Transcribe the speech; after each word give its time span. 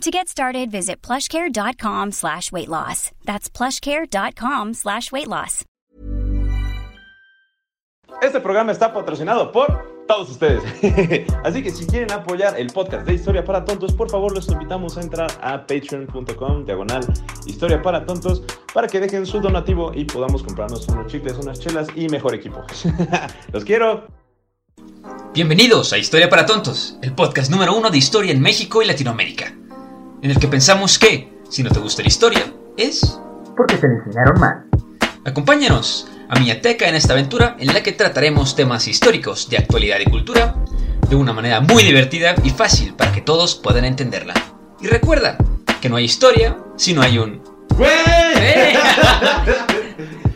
To 0.00 0.10
get 0.10 0.28
started, 0.28 0.70
visit 0.70 1.00
plushcare.com 1.00 2.12
slash 2.12 2.52
weight 2.52 2.68
loss. 2.68 3.10
That's 3.24 3.48
plushcare.com 3.48 4.74
slash 4.74 5.10
weight 5.12 5.28
loss. 5.28 5.64
Este 8.22 8.40
programa 8.40 8.70
está 8.72 8.92
patrocinado 8.92 9.50
por 9.50 10.04
todos 10.06 10.30
ustedes. 10.30 10.62
Así 11.44 11.62
que 11.62 11.70
si 11.70 11.86
quieren 11.86 12.12
apoyar 12.12 12.58
el 12.58 12.68
podcast 12.68 13.06
de 13.06 13.14
Historia 13.14 13.44
para 13.44 13.64
Tontos, 13.64 13.92
por 13.92 14.10
favor 14.10 14.32
los 14.34 14.48
invitamos 14.48 14.96
a 14.98 15.00
entrar 15.00 15.30
a 15.40 15.66
patreon.com, 15.66 16.64
diagonal 16.64 17.02
Historia 17.46 17.80
para 17.82 18.04
Tontos, 18.04 18.42
para 18.72 18.86
que 18.86 19.00
dejen 19.00 19.24
su 19.26 19.40
donativo 19.40 19.92
y 19.94 20.04
podamos 20.04 20.42
comprarnos 20.42 20.86
unos 20.88 21.10
chicles, 21.10 21.34
unas 21.38 21.58
chelas 21.58 21.88
y 21.96 22.08
mejor 22.08 22.34
equipo. 22.34 22.62
los 23.52 23.64
quiero. 23.64 24.06
Bienvenidos 25.32 25.92
a 25.92 25.98
Historia 25.98 26.28
para 26.28 26.46
Tontos, 26.46 26.98
el 27.02 27.12
podcast 27.14 27.50
número 27.50 27.74
uno 27.74 27.90
de 27.90 27.98
historia 27.98 28.32
en 28.32 28.40
México 28.40 28.82
y 28.82 28.86
Latinoamérica, 28.86 29.52
en 30.24 30.30
el 30.30 30.38
que 30.38 30.48
pensamos 30.48 30.98
que, 30.98 31.28
si 31.50 31.62
no 31.62 31.70
te 31.70 31.80
gusta 31.80 32.00
la 32.00 32.08
historia, 32.08 32.50
es... 32.78 33.20
Porque 33.54 33.76
te 33.76 33.86
enseñaron 33.86 34.40
mal. 34.40 34.64
Acompáñanos 35.22 36.08
a 36.30 36.40
Miateca 36.40 36.88
en 36.88 36.94
esta 36.94 37.12
aventura 37.12 37.56
en 37.60 37.74
la 37.74 37.82
que 37.82 37.92
trataremos 37.92 38.56
temas 38.56 38.88
históricos 38.88 39.50
de 39.50 39.58
actualidad 39.58 39.98
y 40.00 40.06
cultura 40.06 40.56
de 41.10 41.14
una 41.14 41.34
manera 41.34 41.60
muy 41.60 41.84
divertida 41.84 42.34
y 42.42 42.48
fácil 42.48 42.94
para 42.94 43.12
que 43.12 43.20
todos 43.20 43.54
puedan 43.54 43.84
entenderla. 43.84 44.32
Y 44.80 44.86
recuerda 44.86 45.36
que 45.82 45.90
no 45.90 45.96
hay 45.96 46.06
historia 46.06 46.56
si 46.76 46.94
no 46.94 47.02
hay 47.02 47.18
un... 47.18 47.42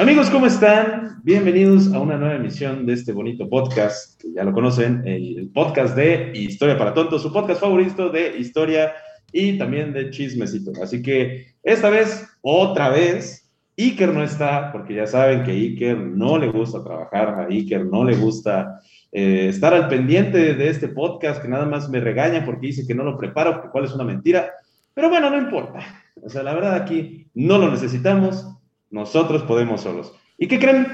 Amigos, 0.00 0.30
¿cómo 0.30 0.46
están? 0.46 1.20
Bienvenidos 1.24 1.92
a 1.92 2.00
una 2.00 2.16
nueva 2.16 2.36
emisión 2.36 2.86
de 2.86 2.94
este 2.94 3.12
bonito 3.12 3.50
podcast, 3.50 4.18
que 4.18 4.32
ya 4.32 4.44
lo 4.44 4.52
conocen, 4.54 5.06
el 5.06 5.50
podcast 5.52 5.94
de 5.94 6.32
Historia 6.34 6.78
para 6.78 6.94
Tontos, 6.94 7.20
su 7.20 7.30
podcast 7.30 7.60
favorito 7.60 8.08
de 8.08 8.38
historia 8.38 8.94
y 9.30 9.58
también 9.58 9.92
de 9.92 10.08
chismecito. 10.08 10.72
Así 10.82 11.02
que 11.02 11.48
esta 11.62 11.90
vez, 11.90 12.26
otra 12.40 12.88
vez, 12.88 13.52
Iker 13.76 14.14
no 14.14 14.24
está, 14.24 14.72
porque 14.72 14.94
ya 14.94 15.06
saben 15.06 15.44
que 15.44 15.52
Iker 15.52 15.98
no 15.98 16.38
le 16.38 16.48
gusta 16.48 16.82
trabajar, 16.82 17.38
a 17.38 17.46
Iker 17.50 17.84
no 17.84 18.02
le 18.02 18.16
gusta 18.16 18.80
eh, 19.12 19.48
estar 19.50 19.74
al 19.74 19.88
pendiente 19.88 20.54
de 20.54 20.68
este 20.70 20.88
podcast, 20.88 21.42
que 21.42 21.48
nada 21.48 21.66
más 21.66 21.90
me 21.90 22.00
regaña 22.00 22.46
porque 22.46 22.68
dice 22.68 22.86
que 22.86 22.94
no 22.94 23.04
lo 23.04 23.18
preparo, 23.18 23.60
que 23.60 23.68
cuál 23.68 23.84
es 23.84 23.92
una 23.92 24.04
mentira. 24.04 24.50
Pero 24.94 25.10
bueno, 25.10 25.28
no 25.28 25.36
importa. 25.36 25.80
O 26.22 26.30
sea, 26.30 26.42
la 26.42 26.54
verdad 26.54 26.74
aquí 26.74 27.26
no 27.34 27.58
lo 27.58 27.70
necesitamos, 27.70 28.46
nosotros 28.90 29.42
podemos 29.42 29.82
solos. 29.82 30.12
¿Y 30.36 30.48
qué 30.48 30.58
creen? 30.58 30.88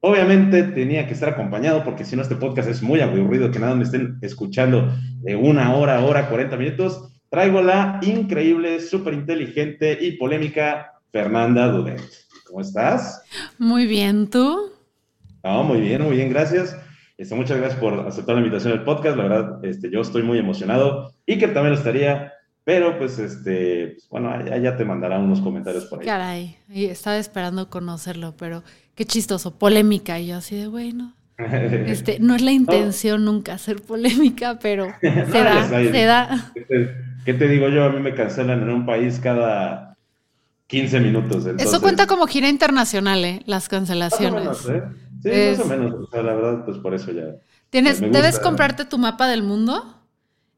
Obviamente 0.00 0.62
tenía 0.62 1.06
que 1.06 1.14
estar 1.14 1.30
acompañado 1.30 1.82
porque 1.82 2.04
si 2.04 2.16
no 2.16 2.22
este 2.22 2.36
podcast 2.36 2.68
es 2.68 2.82
muy 2.82 3.00
aburrido, 3.00 3.50
que 3.50 3.58
nada 3.58 3.74
me 3.74 3.84
estén 3.84 4.18
escuchando 4.22 4.92
de 5.20 5.36
una 5.36 5.74
hora, 5.74 6.04
hora, 6.04 6.28
40 6.28 6.56
minutos 6.56 7.12
traigo 7.30 7.60
la 7.60 7.98
increíble, 8.02 8.80
súper 8.80 9.14
inteligente 9.14 9.98
y 10.00 10.12
polémica 10.12 10.92
Fernanda 11.12 11.68
Dudet. 11.68 12.00
¿Cómo 12.46 12.60
estás? 12.60 13.22
Muy 13.58 13.86
bien, 13.86 14.30
¿tú? 14.30 14.70
No, 15.42 15.62
muy 15.64 15.80
bien, 15.80 16.02
muy 16.02 16.16
bien, 16.16 16.30
gracias. 16.30 16.78
Este, 17.18 17.34
muchas 17.34 17.58
gracias 17.58 17.80
por 17.80 18.06
aceptar 18.06 18.34
la 18.34 18.42
invitación 18.42 18.72
al 18.72 18.84
podcast. 18.84 19.16
La 19.16 19.24
verdad, 19.24 19.64
este, 19.64 19.90
yo 19.90 20.00
estoy 20.00 20.22
muy 20.22 20.38
emocionado 20.38 21.12
y 21.24 21.38
que 21.38 21.48
también 21.48 21.72
lo 21.72 21.78
estaría, 21.78 22.32
pero 22.66 22.98
pues, 22.98 23.20
este, 23.20 23.92
pues, 23.92 24.08
bueno, 24.10 24.44
ya, 24.44 24.76
te 24.76 24.84
mandará 24.84 25.20
unos 25.20 25.40
comentarios 25.40 25.84
por 25.84 26.00
ahí. 26.00 26.04
Caray, 26.04 26.56
estaba 26.68 27.16
esperando 27.16 27.70
conocerlo, 27.70 28.34
pero 28.36 28.64
qué 28.96 29.04
chistoso, 29.04 29.56
polémica. 29.56 30.18
Y 30.18 30.26
yo 30.26 30.38
así 30.38 30.56
de, 30.56 30.66
bueno, 30.66 31.14
este, 31.38 32.18
no 32.18 32.34
es 32.34 32.42
la 32.42 32.50
intención 32.50 33.24
nunca 33.24 33.54
hacer 33.54 33.82
polémica, 33.82 34.58
pero 34.60 34.88
se 35.00 35.10
da, 35.10 35.68
se 35.68 36.04
da. 36.06 36.52
¿Qué 37.24 37.34
te 37.34 37.46
digo 37.46 37.68
yo? 37.68 37.84
A 37.84 37.90
mí 37.90 38.00
me 38.00 38.14
cancelan 38.14 38.60
en 38.62 38.70
un 38.70 38.84
país 38.84 39.20
cada 39.22 39.96
15 40.66 40.98
minutos. 40.98 41.46
Eso 41.46 41.80
cuenta 41.80 42.08
como 42.08 42.26
gira 42.26 42.48
internacional, 42.48 43.24
¿eh? 43.24 43.42
Las 43.46 43.68
cancelaciones. 43.68 44.44
Más 44.44 44.66
o 44.66 44.72
menos, 44.72 44.90
¿eh? 45.22 45.54
Sí, 45.54 45.56
más 45.56 45.66
o 45.66 45.68
menos. 45.68 45.94
O 45.94 46.10
sea, 46.10 46.20
la 46.20 46.34
verdad, 46.34 46.64
pues 46.64 46.78
por 46.78 46.94
eso 46.94 47.12
ya. 47.12 47.36
¿Tienes, 47.70 48.00
¿Debes 48.00 48.40
comprarte 48.40 48.84
tu 48.84 48.98
mapa 48.98 49.28
del 49.28 49.44
mundo? 49.44 49.95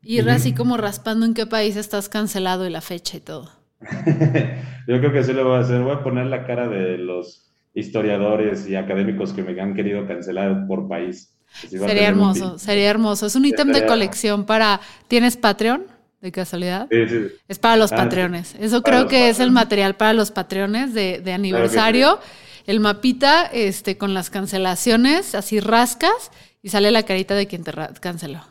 Ir 0.03 0.29
así 0.31 0.55
como 0.55 0.77
raspando 0.77 1.27
en 1.27 1.35
qué 1.35 1.47
país 1.47 1.77
estás 1.77 2.09
cancelado 2.09 2.67
y 2.67 2.71
la 2.71 2.81
fecha 2.81 3.17
y 3.17 3.21
todo. 3.21 3.51
yo 4.87 4.99
creo 4.99 5.13
que 5.13 5.25
sí 5.25 5.33
lo 5.33 5.45
voy 5.45 5.57
a 5.57 5.61
hacer. 5.61 5.81
Voy 5.83 5.95
a 5.95 6.03
poner 6.03 6.27
la 6.27 6.47
cara 6.47 6.69
de 6.69 6.99
los 6.99 7.53
historiadores 7.75 8.69
y 8.69 8.77
académicos 8.77 9.33
que 9.33 9.43
me 9.43 9.61
han 9.61 9.75
querido 9.75 10.07
cancelar 10.07 10.67
por 10.67 10.89
país. 10.89 11.35
Sería 11.53 12.09
hermoso, 12.09 12.59
sería 12.59 12.91
hermoso. 12.91 13.27
Es 13.27 13.37
un 13.37 13.45
ítem 13.45 13.73
de 13.73 13.87
colección 13.87 14.45
para... 14.45 14.81
¿Tienes 15.09 15.37
Patreon? 15.37 15.99
de 16.21 16.33
casualidad. 16.33 16.89
Sí, 16.91 17.09
sí. 17.09 17.27
Es 17.47 17.59
para 17.59 17.77
los 17.77 17.93
ah, 17.93 17.97
patreones. 17.97 18.57
Eso 18.59 18.83
creo 18.83 19.07
que 19.07 19.29
es 19.29 19.41
el 19.41 19.51
material 19.51 19.95
para 19.95 20.13
los 20.13 20.31
patreones 20.31 20.95
de, 20.95 21.21
de 21.21 21.33
aniversario. 21.33 22.19
El 22.67 22.81
mapita 22.81 23.47
este, 23.47 23.97
con 23.97 24.15
las 24.15 24.29
cancelaciones, 24.29 25.35
así 25.35 25.61
rascas 25.61 26.33
y 26.63 26.71
sale 26.71 26.91
la 26.91 27.05
carita 27.05 27.35
de 27.35 27.47
quien 27.47 27.65
te 27.65 27.73
canceló. 28.01 28.43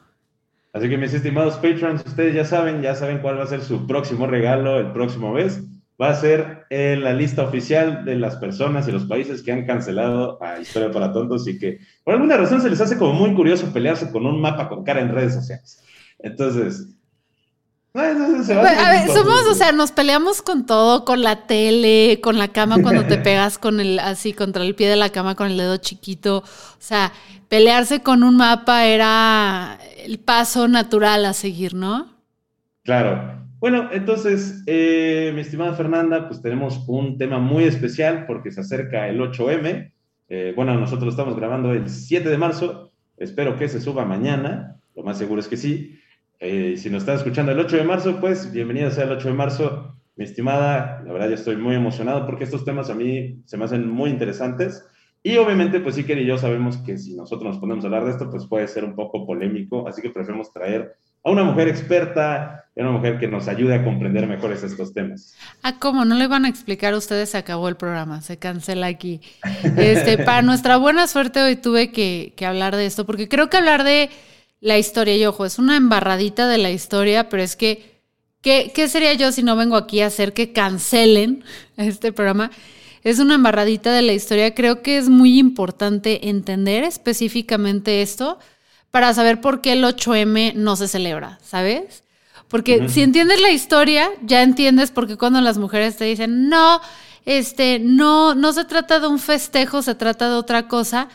Así 0.74 0.90
que 0.90 0.98
mis 0.98 1.14
estimados 1.14 1.56
patrons, 1.56 2.04
ustedes 2.06 2.36
ya 2.36 2.46
saben, 2.46 2.82
ya 2.82 2.96
saben 2.96 3.20
cuál 3.20 3.40
va 3.40 3.44
a 3.44 3.48
ser 3.48 3.62
su 3.62 3.88
próximo 3.88 4.28
regalo 4.28 4.80
el 4.80 4.92
próximo 4.92 5.34
mes. 5.34 5.62
Va 6.00 6.10
a 6.10 6.16
ser 6.16 6.66
en 6.70 7.04
la 7.04 7.14
lista 7.14 7.44
oficial 7.44 8.06
de 8.06 8.16
las 8.16 8.36
personas 8.36 8.88
y 8.88 8.92
los 8.92 9.06
países 9.06 9.42
que 9.42 9.52
han 9.52 9.66
cancelado 9.66 10.38
a 10.44 10.60
Historia 10.60 10.92
para 10.92 11.12
Tontos 11.12 11.48
y 11.48 11.58
que 11.58 11.80
por 12.04 12.14
alguna 12.14 12.38
razón 12.38 12.62
se 12.62 12.70
les 12.70 12.80
hace 12.80 12.98
como 12.98 13.14
muy 13.14 13.34
curioso 13.34 13.74
pelearse 13.74 14.12
con 14.12 14.28
un 14.28 14.40
mapa 14.40 14.70
con 14.70 14.84
cara 14.84 15.02
en 15.02 15.10
redes 15.10 15.34
sociales. 15.34 15.82
Entonpues, 16.20 16.98
a 17.98 18.92
ver, 18.92 19.08
somos, 19.08 19.48
o 19.50 19.56
sea, 19.56 19.72
nos 19.72 19.92
peleamos 19.92 20.42
con 20.44 20.66
todo, 20.66 21.04
con 21.04 21.24
la 21.24 21.48
tele, 21.48 22.20
con 22.22 22.38
la 22.38 22.50
cama 22.50 22.82
cuando 22.82 23.06
te 23.06 23.18
pegas 23.24 23.58
con 23.58 23.80
el, 23.80 23.98
así, 24.00 24.34
contra 24.34 24.64
el 24.64 24.76
pie 24.76 24.90
de 24.90 24.98
la 24.98 25.10
cama 25.10 25.36
con 25.36 25.48
el 25.48 25.58
dedo 25.58 25.78
chiquito. 25.78 26.38
O 26.38 26.78
sea, 26.80 27.12
pelearse 27.50 28.04
con 28.04 28.24
un 28.24 28.38
mapa 28.38 28.86
era 28.86 29.80
el 30.08 30.20
paso 30.20 30.68
natural 30.70 31.26
a 31.26 31.34
seguir, 31.34 31.74
¿no? 31.74 32.08
Claro. 32.84 33.46
Bueno, 33.60 33.90
entonces, 33.92 34.64
eh, 34.66 35.32
mi 35.36 35.42
estimada 35.42 35.74
Fernanda, 35.74 36.30
pues 36.30 36.42
tenemos 36.42 36.86
un 36.88 37.18
tema 37.18 37.40
muy 37.40 37.66
especial 37.66 38.26
porque 38.26 38.52
se 38.52 38.62
acerca 38.62 39.10
el 39.10 39.20
8M. 39.20 39.92
Eh, 40.30 40.54
bueno, 40.56 40.80
nosotros 40.80 41.14
estamos 41.14 41.36
grabando 41.36 41.74
el 41.74 41.90
7 41.90 42.30
de 42.30 42.38
marzo. 42.38 42.94
Espero 43.18 43.58
que 43.58 43.68
se 43.68 43.82
suba 43.82 44.06
mañana. 44.06 44.78
Lo 44.96 45.04
más 45.04 45.18
seguro 45.18 45.42
es 45.42 45.50
que 45.50 45.58
sí. 45.58 46.00
Eh, 46.40 46.76
si 46.78 46.90
nos 46.90 47.02
están 47.02 47.18
escuchando 47.18 47.52
el 47.52 47.60
8 47.60 47.78
de 47.78 47.84
marzo, 47.84 48.20
pues 48.22 48.52
bienvenido 48.54 48.90
sea 48.92 49.06
el 49.06 49.12
8 49.12 49.28
de 49.28 49.34
marzo, 49.34 49.98
mi 50.16 50.24
estimada. 50.24 51.04
La 51.06 51.12
verdad, 51.12 51.28
yo 51.28 51.36
estoy 51.36 51.58
muy 51.58 51.76
emocionado 51.76 52.26
porque 52.26 52.46
estos 52.46 52.64
temas 52.64 52.90
a 52.90 52.96
mí 52.96 53.42
se 53.46 53.58
me 53.58 53.66
hacen 53.66 53.90
muy 53.90 54.10
interesantes. 54.10 54.86
Y 55.24 55.38
obviamente, 55.38 55.80
pues 55.80 55.96
sí, 55.96 56.04
que 56.04 56.14
y 56.14 56.26
yo 56.26 56.38
sabemos 56.38 56.78
que 56.78 56.98
si 56.98 57.16
nosotros 57.16 57.54
nos 57.54 57.60
ponemos 57.60 57.84
a 57.84 57.88
hablar 57.88 58.06
de 58.06 58.12
esto, 58.12 58.30
pues 58.30 58.46
puede 58.48 58.68
ser 58.68 58.86
un 58.86 58.96
poco 58.96 59.26
polémico. 59.26 59.88
Así 59.88 60.02
que 60.02 60.10
preferimos 60.10 60.54
traer 60.54 60.96
a 61.24 61.32
una 61.32 61.44
mujer 61.44 61.68
experta, 61.68 62.66
a 62.76 62.82
una 62.82 62.92
mujer 62.92 63.20
que 63.20 63.28
nos 63.28 63.48
ayude 63.48 63.76
a 63.76 63.84
comprender 63.84 64.28
mejor 64.28 64.54
estos 64.54 64.94
temas. 64.94 65.36
Ah, 65.64 65.78
¿cómo? 65.80 66.06
¿No 66.06 66.16
le 66.16 66.28
van 66.28 66.46
a 66.46 66.50
explicar 66.50 66.94
a 66.94 66.98
ustedes? 66.98 67.32
Se 67.32 67.38
acabó 67.38 67.68
el 67.68 67.76
programa, 67.76 68.22
se 68.22 68.38
cancela 68.38 68.88
aquí. 68.88 69.20
Este, 69.76 70.18
para 70.20 70.42
nuestra 70.44 70.78
buena 70.78 71.08
suerte, 71.08 71.42
hoy 71.42 71.58
tuve 71.58 71.92
que, 71.92 72.34
que 72.38 72.46
hablar 72.46 72.76
de 72.76 72.86
esto, 72.86 73.06
porque 73.06 73.28
creo 73.28 73.50
que 73.50 73.58
hablar 73.58 73.84
de 73.84 74.10
la 74.62 74.78
historia. 74.78 75.16
Y 75.18 75.26
ojo, 75.26 75.46
es 75.46 75.60
una 75.60 75.76
embarradita 75.76 76.48
de 76.48 76.58
la 76.58 76.72
historia, 76.72 77.30
pero 77.30 77.44
es 77.44 77.56
que, 77.56 78.02
¿qué, 78.42 78.72
¿qué, 78.74 78.88
sería 78.88 79.14
yo 79.14 79.32
si 79.32 79.44
no 79.44 79.56
vengo 79.56 79.76
aquí 79.76 80.02
a 80.02 80.08
hacer 80.08 80.34
que 80.34 80.54
cancelen 80.54 81.44
este 81.76 82.14
programa? 82.14 82.52
Es 83.08 83.20
una 83.20 83.36
embarradita 83.36 83.92
de 83.92 84.02
la 84.02 84.14
historia. 84.14 84.54
Creo 84.54 84.82
que 84.82 84.98
es 84.98 85.10
muy 85.10 85.40
importante 85.40 86.30
entender 86.30 86.84
específicamente 86.84 88.02
esto 88.02 88.40
para 88.92 89.14
saber 89.14 89.42
por 89.42 89.62
qué 89.62 89.74
el 89.74 89.84
8M 89.84 90.54
no 90.56 90.76
se 90.76 90.88
celebra, 90.88 91.40
¿sabes? 91.44 92.04
Porque 92.48 92.88
si 92.90 93.02
entiendes 93.02 93.42
la 93.42 93.52
historia, 93.52 94.10
ya 94.24 94.42
entiendes 94.42 94.92
por 94.92 95.08
qué 95.08 95.18
cuando 95.18 95.42
las 95.42 95.58
mujeres 95.58 95.98
te 95.98 96.06
dicen, 96.06 96.50
no, 96.50 96.80
este, 97.26 97.80
no, 97.80 98.36
no 98.36 98.54
se 98.54 98.64
trata 98.64 99.00
de 99.00 99.08
un 99.08 99.20
festejo, 99.20 99.82
se 99.82 99.96
trata 99.96 100.30
de 100.30 100.36
otra 100.36 100.68
cosa 100.68 101.10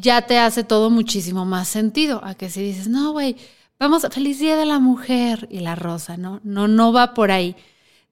ya 0.00 0.22
te 0.22 0.38
hace 0.38 0.64
todo 0.64 0.90
muchísimo 0.90 1.44
más 1.44 1.68
sentido. 1.68 2.20
A 2.24 2.34
que 2.34 2.50
si 2.50 2.62
dices, 2.62 2.88
no, 2.88 3.12
güey, 3.12 3.36
vamos, 3.78 4.06
feliz 4.10 4.38
día 4.38 4.56
de 4.56 4.66
la 4.66 4.78
mujer 4.78 5.48
y 5.50 5.60
la 5.60 5.74
rosa, 5.74 6.16
¿no? 6.16 6.40
No, 6.44 6.68
no 6.68 6.92
va 6.92 7.14
por 7.14 7.30
ahí. 7.30 7.56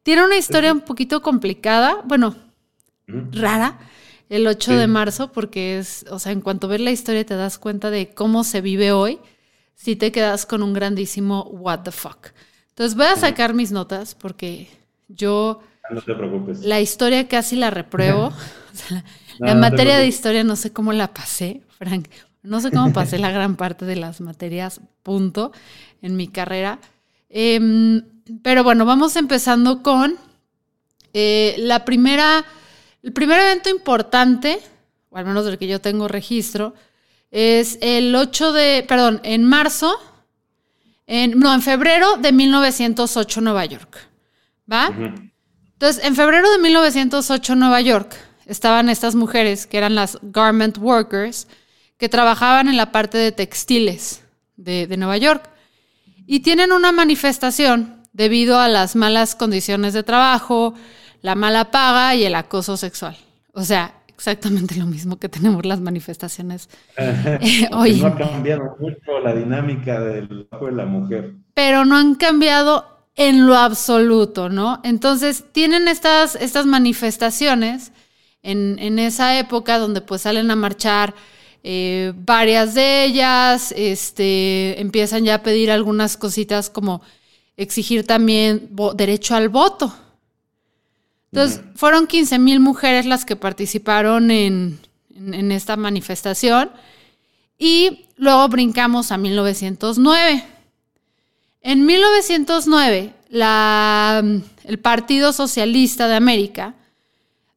Tiene 0.02 0.24
una 0.24 0.36
historia 0.36 0.72
un 0.72 0.80
poquito 0.80 1.22
complicada, 1.22 2.02
bueno. 2.04 2.45
Rara, 3.06 3.78
el 4.28 4.46
8 4.46 4.72
Sí. 4.72 4.76
de 4.78 4.86
marzo, 4.86 5.32
porque 5.32 5.78
es, 5.78 6.04
o 6.10 6.18
sea, 6.18 6.32
en 6.32 6.40
cuanto 6.40 6.68
ves 6.68 6.80
la 6.80 6.90
historia 6.90 7.24
te 7.24 7.34
das 7.36 7.58
cuenta 7.58 7.90
de 7.90 8.10
cómo 8.14 8.42
se 8.44 8.60
vive 8.60 8.92
hoy, 8.92 9.18
si 9.74 9.94
te 9.96 10.10
quedas 10.12 10.46
con 10.46 10.62
un 10.62 10.72
grandísimo 10.72 11.44
what 11.44 11.80
the 11.82 11.92
fuck. 11.92 12.28
Entonces 12.70 12.96
voy 12.96 13.06
a 13.06 13.16
sacar 13.16 13.54
mis 13.54 13.72
notas 13.72 14.14
porque 14.14 14.68
yo 15.08 15.60
No 15.90 16.00
te 16.02 16.14
preocupes. 16.14 16.60
la 16.60 16.80
historia 16.80 17.28
casi 17.28 17.56
la 17.56 17.70
repruebo. 17.70 18.32
O 18.76 18.78
sea, 18.78 19.04
la, 19.38 19.54
No, 19.54 19.60
materia 19.62 19.96
de 19.96 20.06
historia 20.06 20.44
no 20.44 20.54
sé 20.54 20.70
cómo 20.70 20.92
la 20.92 21.14
pasé, 21.14 21.62
Frank. 21.78 22.08
No 22.42 22.60
sé 22.60 22.70
cómo 22.70 22.92
pasé 22.92 23.18
la 23.18 23.30
gran 23.30 23.56
parte 23.56 23.86
de 23.86 23.96
las 23.96 24.20
materias, 24.20 24.82
punto, 25.02 25.50
en 26.02 26.14
mi 26.16 26.28
carrera. 26.28 26.78
Em, 27.30 28.02
pero 28.42 28.62
bueno, 28.64 28.84
vamos 28.84 29.16
empezando 29.16 29.82
con 29.82 30.14
eh, 31.14 31.54
la 31.58 31.86
primera, 31.86 32.44
el 33.06 33.12
primer 33.12 33.38
evento 33.38 33.70
importante, 33.70 34.58
o 35.10 35.16
al 35.16 35.24
menos 35.24 35.44
del 35.44 35.58
que 35.58 35.68
yo 35.68 35.80
tengo 35.80 36.08
registro, 36.08 36.74
es 37.30 37.78
el 37.80 38.12
8 38.12 38.52
de, 38.52 38.84
perdón, 38.88 39.20
en 39.22 39.44
marzo, 39.44 39.96
en, 41.06 41.38
no, 41.38 41.54
en 41.54 41.62
febrero 41.62 42.16
de 42.16 42.32
1908, 42.32 43.40
Nueva 43.42 43.64
York. 43.64 43.96
¿Va? 44.70 44.90
Entonces, 45.74 46.04
en 46.04 46.16
febrero 46.16 46.50
de 46.50 46.58
1908 46.58 47.52
en 47.52 47.58
Nueva 47.60 47.80
York 47.80 48.16
estaban 48.44 48.88
estas 48.88 49.14
mujeres 49.14 49.68
que 49.68 49.78
eran 49.78 49.94
las 49.94 50.18
garment 50.22 50.76
workers 50.78 51.46
que 51.98 52.08
trabajaban 52.08 52.66
en 52.66 52.76
la 52.76 52.90
parte 52.90 53.18
de 53.18 53.30
textiles 53.30 54.24
de, 54.56 54.88
de 54.88 54.96
Nueva 54.96 55.16
York 55.16 55.48
y 56.26 56.40
tienen 56.40 56.72
una 56.72 56.90
manifestación 56.90 58.02
debido 58.12 58.58
a 58.58 58.66
las 58.66 58.96
malas 58.96 59.36
condiciones 59.36 59.94
de 59.94 60.02
trabajo, 60.02 60.74
la 61.26 61.34
mala 61.34 61.72
paga 61.72 62.14
y 62.14 62.22
el 62.22 62.36
acoso 62.36 62.76
sexual. 62.76 63.16
O 63.52 63.64
sea, 63.64 63.94
exactamente 64.06 64.76
lo 64.76 64.86
mismo 64.86 65.18
que 65.18 65.28
tenemos 65.28 65.66
las 65.66 65.80
manifestaciones 65.80 66.68
Que 66.94 67.68
hoy 67.72 68.00
no 68.00 68.06
ha 68.06 68.16
cambiado 68.16 68.76
mucho 68.78 69.18
la 69.24 69.34
dinámica 69.34 69.98
del 69.98 70.28
trabajo 70.28 70.66
de 70.66 70.72
la 70.72 70.86
mujer. 70.86 71.32
pero 71.52 71.84
no 71.84 71.96
han 71.96 72.14
cambiado 72.14 72.86
en 73.16 73.44
lo 73.44 73.56
absoluto, 73.56 74.48
¿no? 74.48 74.80
Entonces 74.84 75.42
tienen 75.50 75.88
estas, 75.88 76.36
estas 76.36 76.64
manifestaciones 76.64 77.90
en, 78.44 78.78
en 78.78 79.00
esa 79.00 79.36
época 79.36 79.78
donde 79.78 80.02
pues 80.02 80.22
salen 80.22 80.48
a 80.52 80.54
marchar 80.54 81.12
eh, 81.64 82.12
varias 82.14 82.74
de 82.74 83.04
ellas, 83.04 83.74
este, 83.76 84.80
empiezan 84.80 85.24
ya 85.24 85.34
a 85.34 85.42
pedir 85.42 85.72
algunas 85.72 86.16
cositas 86.16 86.70
como 86.70 87.02
exigir 87.56 88.06
también 88.06 88.70
derecho 88.94 89.34
al 89.34 89.48
voto. 89.48 89.92
Entonces, 91.32 91.60
fueron 91.74 92.06
15 92.06 92.38
mil 92.38 92.60
mujeres 92.60 93.04
las 93.06 93.24
que 93.24 93.36
participaron 93.36 94.30
en, 94.30 94.78
en- 95.14 95.34
en 95.34 95.52
esta 95.52 95.76
manifestación 95.76 96.70
y 97.58 98.06
luego 98.16 98.48
brincamos 98.48 99.12
a 99.12 99.18
1909. 99.18 100.44
En 101.62 101.84
1909, 101.84 103.12
la- 103.28 104.22
el 104.64 104.78
Partido 104.78 105.32
Socialista 105.32 106.06
de 106.08 106.14
América 106.14 106.74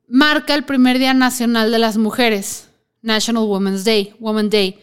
marca 0.07 0.55
el 0.55 0.63
primer 0.65 0.97
Día 0.97 1.13
Nacional 1.13 1.71
de 1.71 1.77
las 1.79 1.97
Mujeres, 1.97 2.69
National 3.03 3.43
Women's 3.43 3.83
Day, 3.85 4.13
Woman 4.19 4.49
Day, 4.49 4.79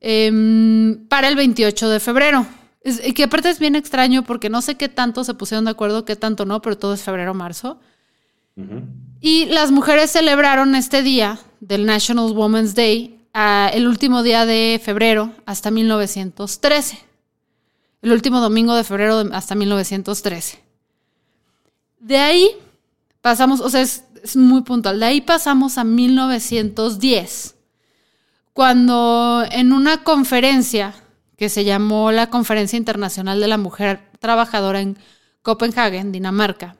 em, 0.00 1.06
para 1.08 1.28
el 1.28 1.36
28 1.36 1.88
de 1.88 2.00
febrero. 2.00 2.46
Es- 2.82 3.06
y 3.06 3.12
que 3.12 3.24
aparte 3.24 3.50
es 3.50 3.58
bien 3.58 3.76
extraño 3.76 4.24
porque 4.24 4.48
no 4.50 4.62
sé 4.62 4.74
qué 4.76 4.88
tanto 4.88 5.22
se 5.24 5.34
pusieron 5.34 5.64
de 5.66 5.70
acuerdo, 5.70 6.04
qué 6.04 6.16
tanto 6.16 6.44
no, 6.46 6.60
pero 6.62 6.76
todo 6.78 6.94
es 6.94 7.02
febrero-marzo. 7.02 7.78
Y 9.20 9.46
las 9.46 9.70
mujeres 9.70 10.10
celebraron 10.10 10.74
este 10.74 11.02
día 11.02 11.38
del 11.60 11.86
National 11.86 12.32
Women's 12.32 12.74
Day 12.74 13.20
ah, 13.34 13.70
el 13.72 13.86
último 13.86 14.22
día 14.22 14.46
de 14.46 14.80
febrero 14.82 15.32
hasta 15.46 15.70
1913. 15.70 16.98
El 18.02 18.12
último 18.12 18.40
domingo 18.40 18.74
de 18.74 18.84
febrero 18.84 19.22
hasta 19.32 19.54
1913. 19.54 20.58
De 22.00 22.16
ahí 22.16 22.50
pasamos, 23.20 23.60
o 23.60 23.68
sea, 23.68 23.82
es, 23.82 24.04
es 24.22 24.36
muy 24.36 24.62
puntual. 24.62 24.98
De 25.00 25.06
ahí 25.06 25.20
pasamos 25.20 25.76
a 25.76 25.84
1910, 25.84 27.56
cuando 28.54 29.44
en 29.50 29.72
una 29.72 30.02
conferencia 30.02 30.94
que 31.36 31.48
se 31.48 31.64
llamó 31.64 32.12
la 32.12 32.28
Conferencia 32.28 32.76
Internacional 32.76 33.40
de 33.40 33.48
la 33.48 33.56
Mujer 33.56 34.10
Trabajadora 34.18 34.80
en 34.80 34.98
Copenhague, 35.40 36.04
Dinamarca, 36.04 36.76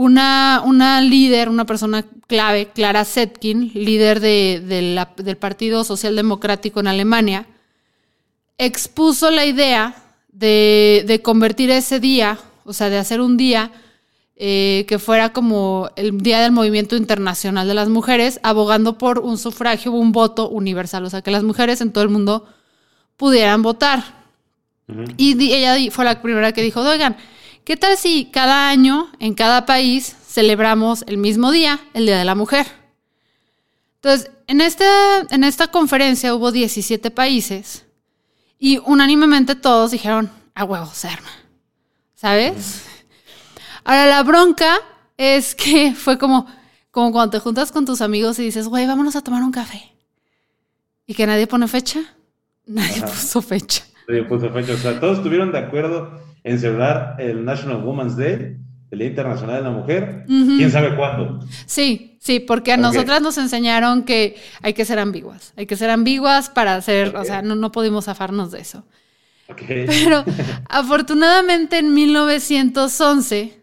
una, 0.00 0.62
una 0.64 1.00
líder, 1.00 1.48
una 1.48 1.64
persona 1.66 2.04
clave, 2.28 2.68
Clara 2.72 3.04
Zetkin, 3.04 3.72
líder 3.74 4.20
de- 4.20 4.62
de 4.64 4.80
la- 4.94 5.10
del 5.16 5.36
Partido 5.36 5.82
Socialdemocrático 5.82 6.78
en 6.78 6.86
Alemania, 6.86 7.46
expuso 8.58 9.30
la 9.32 9.44
idea 9.44 9.96
de, 10.32 11.02
de 11.04 11.20
convertir 11.20 11.70
ese 11.72 11.98
día, 11.98 12.38
o 12.64 12.72
sea, 12.72 12.90
de 12.90 12.98
hacer 12.98 13.20
un 13.20 13.36
día 13.36 13.72
eh, 14.36 14.84
que 14.88 15.00
fuera 15.00 15.32
como 15.32 15.90
el 15.96 16.18
Día 16.20 16.38
del 16.40 16.52
Movimiento 16.52 16.94
Internacional 16.94 17.66
de 17.66 17.74
las 17.74 17.88
Mujeres, 17.88 18.38
abogando 18.44 18.98
por 18.98 19.18
un 19.18 19.36
sufragio, 19.36 19.90
un 19.90 20.12
voto 20.12 20.48
universal, 20.48 21.04
o 21.06 21.10
sea, 21.10 21.22
que 21.22 21.32
las 21.32 21.42
mujeres 21.42 21.80
en 21.80 21.90
todo 21.90 22.04
el 22.04 22.10
mundo 22.10 22.46
pudieran 23.16 23.62
votar. 23.62 24.04
Ujú. 24.86 25.06
Y 25.16 25.34
di- 25.34 25.52
ella 25.52 25.74
fue 25.90 26.04
la 26.04 26.22
primera 26.22 26.52
que 26.52 26.62
dijo, 26.62 26.82
oigan, 26.82 27.16
¿qué 27.68 27.76
tal 27.76 27.98
si 27.98 28.30
cada 28.32 28.70
año 28.70 29.12
en 29.18 29.34
cada 29.34 29.66
país 29.66 30.16
celebramos 30.26 31.04
el 31.06 31.18
mismo 31.18 31.50
día, 31.50 31.78
el 31.92 32.06
Día 32.06 32.16
de 32.16 32.24
la 32.24 32.34
Mujer? 32.34 32.66
Entonces, 33.96 34.30
en 34.46 34.62
esta, 34.62 34.86
en 35.28 35.44
esta 35.44 35.68
conferencia 35.68 36.34
hubo 36.34 36.50
17 36.50 37.10
países 37.10 37.84
y 38.58 38.78
unánimemente 38.86 39.54
todos 39.54 39.90
dijeron, 39.90 40.30
a 40.54 40.64
huevo, 40.64 40.86
se 40.94 41.08
arma. 41.08 41.28
¿Sabes? 42.14 42.86
Ahora, 43.84 44.06
la 44.06 44.22
bronca 44.22 44.78
es 45.18 45.54
que 45.54 45.92
fue 45.92 46.16
como, 46.16 46.46
como 46.90 47.12
cuando 47.12 47.32
te 47.32 47.38
juntas 47.38 47.70
con 47.70 47.84
tus 47.84 48.00
amigos 48.00 48.38
y 48.38 48.44
dices, 48.44 48.66
güey, 48.66 48.86
vámonos 48.86 49.14
a 49.14 49.20
tomar 49.20 49.42
un 49.42 49.52
café. 49.52 49.94
Y 51.06 51.12
que 51.12 51.26
nadie 51.26 51.46
pone 51.46 51.68
fecha. 51.68 52.00
Nadie 52.64 52.96
Ajá. 52.96 53.08
puso 53.08 53.42
fecha. 53.42 53.84
Sí, 54.08 54.22
puso 54.26 54.48
fecha. 54.54 54.72
O 54.72 54.78
sea, 54.78 54.98
todos 54.98 55.18
estuvieron 55.18 55.52
de 55.52 55.58
acuerdo 55.58 56.27
en 56.44 56.58
celebrar 56.58 57.16
el 57.18 57.44
National 57.44 57.84
Women's 57.84 58.16
Day, 58.16 58.56
el 58.90 58.98
Día 58.98 59.08
Internacional 59.08 59.56
de 59.56 59.62
la 59.62 59.70
Mujer. 59.70 60.24
¿Quién 60.26 60.70
sabe 60.70 60.96
cuándo? 60.96 61.40
Sí, 61.66 62.16
sí, 62.20 62.40
porque 62.40 62.72
a 62.72 62.76
nosotras 62.76 63.20
nos 63.20 63.36
enseñaron 63.38 64.04
que 64.04 64.36
hay 64.62 64.72
que 64.72 64.84
ser 64.84 64.98
ambiguas. 64.98 65.52
Hay 65.56 65.66
que 65.66 65.76
ser 65.76 65.90
ambiguas 65.90 66.48
para 66.48 66.74
hacer, 66.74 67.14
o 67.16 67.24
sea, 67.24 67.42
no, 67.42 67.54
no 67.54 67.70
pudimos 67.70 68.06
zafarnos 68.06 68.50
de 68.50 68.60
eso. 68.60 68.84
Ok. 69.48 69.62
Pero 69.66 70.24
afortunadamente 70.68 71.78
en 71.78 71.92
1911, 71.92 73.58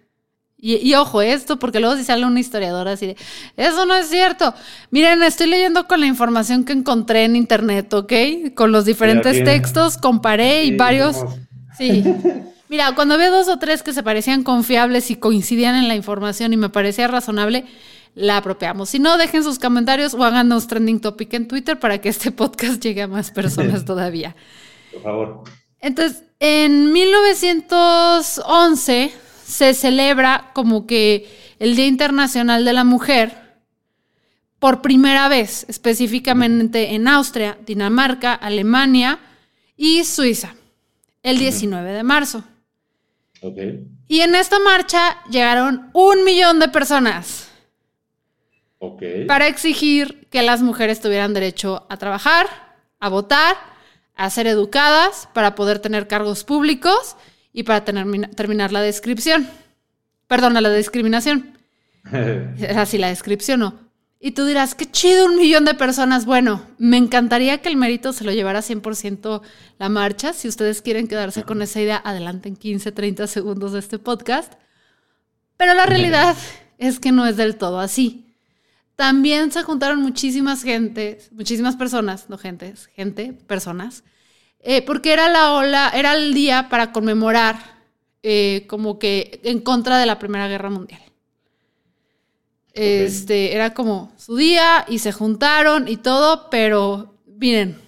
y, 0.57 0.75
y 0.77 0.95
ojo 0.95 1.21
esto, 1.21 1.57
porque 1.57 1.79
luego 1.79 1.95
si 1.95 2.03
sale 2.03 2.25
una 2.25 2.39
historiadora 2.39 2.93
así 2.93 3.07
de, 3.07 3.17
eso 3.57 3.85
no 3.85 3.95
es 3.95 4.07
cierto. 4.07 4.53
Miren, 4.91 5.21
estoy 5.23 5.47
leyendo 5.47 5.87
con 5.87 5.99
la 5.99 6.07
información 6.07 6.65
que 6.65 6.73
encontré 6.73 7.25
en 7.25 7.35
internet, 7.35 7.93
¿ok? 7.93 8.13
Con 8.53 8.71
los 8.71 8.85
diferentes 8.85 9.43
textos, 9.43 9.97
comparé 9.97 10.65
y 10.65 10.75
varios... 10.75 11.17
Sí. 11.77 12.03
Mira, 12.67 12.95
cuando 12.95 13.13
había 13.13 13.29
dos 13.29 13.47
o 13.47 13.59
tres 13.59 13.83
que 13.83 13.93
se 13.93 14.03
parecían 14.03 14.43
confiables 14.43 15.11
y 15.11 15.17
coincidían 15.17 15.75
en 15.75 15.87
la 15.87 15.95
información 15.95 16.51
y 16.53 16.57
me 16.57 16.69
parecía 16.69 17.07
razonable, 17.07 17.65
la 18.15 18.37
apropiamos. 18.37 18.89
Si 18.89 18.99
no, 18.99 19.17
dejen 19.17 19.43
sus 19.43 19.59
comentarios 19.59 20.13
o 20.13 20.23
háganos 20.23 20.67
trending 20.67 20.99
topic 20.99 21.33
en 21.33 21.47
Twitter 21.47 21.79
para 21.79 21.99
que 21.99 22.09
este 22.09 22.31
podcast 22.31 22.81
llegue 22.81 23.03
a 23.03 23.07
más 23.07 23.31
personas 23.31 23.85
todavía. 23.85 24.35
Por 24.91 25.03
favor. 25.03 25.43
Entonces, 25.79 26.23
en 26.39 26.91
1911 26.91 29.13
se 29.45 29.73
celebra 29.73 30.51
como 30.53 30.85
que 30.87 31.55
el 31.59 31.75
Día 31.75 31.87
Internacional 31.87 32.65
de 32.65 32.73
la 32.73 32.83
Mujer 32.83 33.45
por 34.59 34.81
primera 34.81 35.27
vez, 35.27 35.65
específicamente 35.69 36.95
en 36.95 37.07
Austria, 37.07 37.57
Dinamarca, 37.65 38.33
Alemania 38.33 39.19
y 39.77 40.03
Suiza, 40.05 40.55
el 41.21 41.37
19 41.37 41.91
de 41.91 42.03
marzo. 42.03 42.43
Y 44.07 44.21
en 44.21 44.35
esta 44.35 44.59
marcha 44.59 45.17
llegaron 45.29 45.89
un 45.93 46.23
millón 46.23 46.59
de 46.59 46.67
personas 46.69 47.49
para 49.27 49.47
exigir 49.47 50.27
que 50.29 50.41
las 50.43 50.61
mujeres 50.61 50.99
tuvieran 50.99 51.33
derecho 51.33 51.85
a 51.89 51.97
trabajar, 51.97 52.47
a 52.99 53.09
votar, 53.09 53.55
a 54.15 54.29
ser 54.29 54.47
educadas, 54.47 55.27
para 55.33 55.55
poder 55.55 55.79
tener 55.79 56.07
cargos 56.07 56.43
públicos 56.43 57.15
y 57.53 57.63
para 57.63 57.83
tener- 57.85 58.29
terminar 58.35 58.71
la 58.71 58.81
descripción. 58.81 59.47
Perdona, 60.27 60.61
la 60.61 60.71
discriminación. 60.73 61.57
Era 62.11 62.81
así 62.83 62.97
la 62.97 63.09
descripción, 63.09 63.59
¿no? 63.61 63.84
Y 64.25 64.31
tú 64.31 64.43
dirás, 64.43 64.73
qué 64.73 64.89
chido 64.89 65.27
un 65.27 65.35
millón 65.35 65.65
de 65.65 65.75
personas. 65.75 66.25
Bueno, 66.25 66.63
me 66.79 66.97
encantaría 66.97 67.61
que 67.61 67.69
el 67.69 67.77
mérito 67.77 68.11
se 68.11 68.23
lo 68.23 68.31
llevara 68.31 68.63
100% 68.63 69.43
la 69.77 69.87
marcha. 69.87 70.33
Si 70.33 70.47
ustedes 70.47 70.81
quieren 70.81 71.07
quedarse 71.07 71.43
con 71.43 71.61
esa 71.61 71.79
idea, 71.79 72.01
adelanten 72.03 72.55
15, 72.55 72.91
30 72.91 73.27
segundos 73.27 73.73
de 73.73 73.77
este 73.77 73.99
podcast. 73.99 74.53
Pero 75.57 75.75
la 75.75 75.85
realidad 75.85 76.35
es 76.79 76.99
que 76.99 77.11
no 77.11 77.27
es 77.27 77.37
del 77.37 77.55
todo 77.55 77.79
así. 77.79 78.35
También 78.95 79.51
se 79.51 79.61
juntaron 79.61 80.01
muchísimas 80.01 80.63
gentes, 80.63 81.31
muchísimas 81.31 81.75
personas, 81.75 82.27
no 82.27 82.39
gentes, 82.39 82.87
gente, 82.95 83.31
personas, 83.31 84.03
eh, 84.59 84.81
porque 84.81 85.13
era 85.13 85.29
la 85.29 85.53
ola, 85.53 85.91
era 85.93 86.15
el 86.15 86.33
día 86.33 86.67
para 86.69 86.91
conmemorar 86.93 87.59
eh, 88.23 88.65
como 88.67 88.97
que 88.97 89.39
en 89.43 89.59
contra 89.59 89.99
de 89.99 90.07
la 90.07 90.17
Primera 90.17 90.47
Guerra 90.47 90.71
Mundial. 90.71 91.01
Este, 92.75 93.55
era 93.55 93.73
como 93.73 94.11
su 94.17 94.35
día 94.35 94.85
y 94.89 94.99
se 94.99 95.13
juntaron 95.13 95.87
y 95.87 95.95
todo, 95.95 96.49
pero 96.49 97.15
miren, 97.25 97.79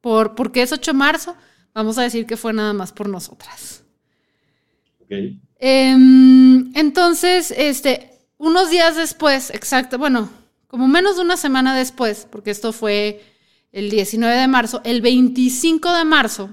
por, 0.00 0.36
porque 0.36 0.62
es 0.62 0.72
8 0.72 0.92
de 0.92 0.96
marzo, 0.96 1.36
vamos 1.74 1.98
a 1.98 2.02
decir 2.02 2.24
que 2.24 2.36
fue 2.36 2.52
nada 2.52 2.72
más 2.72 2.92
por 2.92 3.08
nosotras. 3.08 3.82
Em, 5.58 6.70
entonces, 6.76 7.52
este, 7.56 8.12
unos 8.36 8.70
días 8.70 8.94
después, 8.94 9.50
exacto, 9.50 9.98
bueno, 9.98 10.30
como 10.68 10.86
menos 10.86 11.16
de 11.16 11.22
una 11.22 11.36
semana 11.36 11.76
después, 11.76 12.28
porque 12.30 12.52
esto 12.52 12.72
fue 12.72 13.24
el 13.72 13.90
19 13.90 14.36
de 14.36 14.46
marzo, 14.46 14.80
el 14.84 15.00
25 15.00 15.92
de 15.92 16.04
marzo 16.04 16.50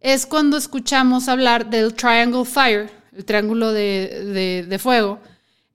es 0.00 0.24
cuando 0.24 0.56
escuchamos 0.56 1.28
hablar 1.28 1.68
del 1.68 1.92
Triangle 1.92 2.46
Fire, 2.46 2.88
el 3.12 3.26
triángulo 3.26 3.72
de, 3.72 4.64
de 4.66 4.78
fuego, 4.78 5.20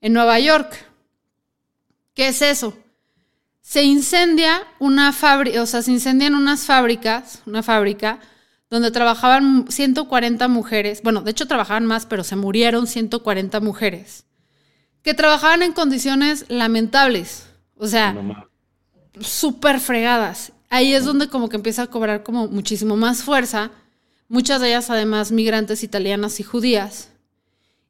en 0.00 0.12
Nueva 0.12 0.40
York. 0.40 0.93
¿Qué 2.14 2.28
es 2.28 2.42
eso? 2.42 2.76
Se 3.60 3.82
incendia 3.82 4.62
una 4.78 5.12
fábrica, 5.12 5.62
o 5.62 5.66
sea, 5.66 5.82
se 5.82 5.90
incendian 5.90 6.34
unas 6.34 6.64
fábricas, 6.64 7.42
una 7.46 7.62
fábrica 7.62 8.20
donde 8.70 8.90
trabajaban 8.90 9.66
140 9.68 10.48
mujeres, 10.48 11.02
bueno, 11.02 11.22
de 11.22 11.30
hecho 11.30 11.46
trabajaban 11.46 11.86
más, 11.86 12.06
pero 12.06 12.24
se 12.24 12.36
murieron 12.36 12.86
140 12.86 13.60
mujeres, 13.60 14.24
que 15.02 15.14
trabajaban 15.14 15.62
en 15.62 15.72
condiciones 15.72 16.44
lamentables, 16.48 17.46
o 17.76 17.86
sea, 17.86 18.16
súper 19.20 19.80
fregadas. 19.80 20.52
Ahí 20.70 20.92
es 20.92 21.04
donde 21.04 21.28
como 21.28 21.48
que 21.48 21.56
empieza 21.56 21.82
a 21.82 21.86
cobrar 21.86 22.22
como 22.22 22.48
muchísimo 22.48 22.96
más 22.96 23.22
fuerza, 23.22 23.70
muchas 24.28 24.60
de 24.60 24.68
ellas 24.68 24.90
además 24.90 25.30
migrantes 25.30 25.82
italianas 25.82 26.40
y 26.40 26.42
judías. 26.42 27.10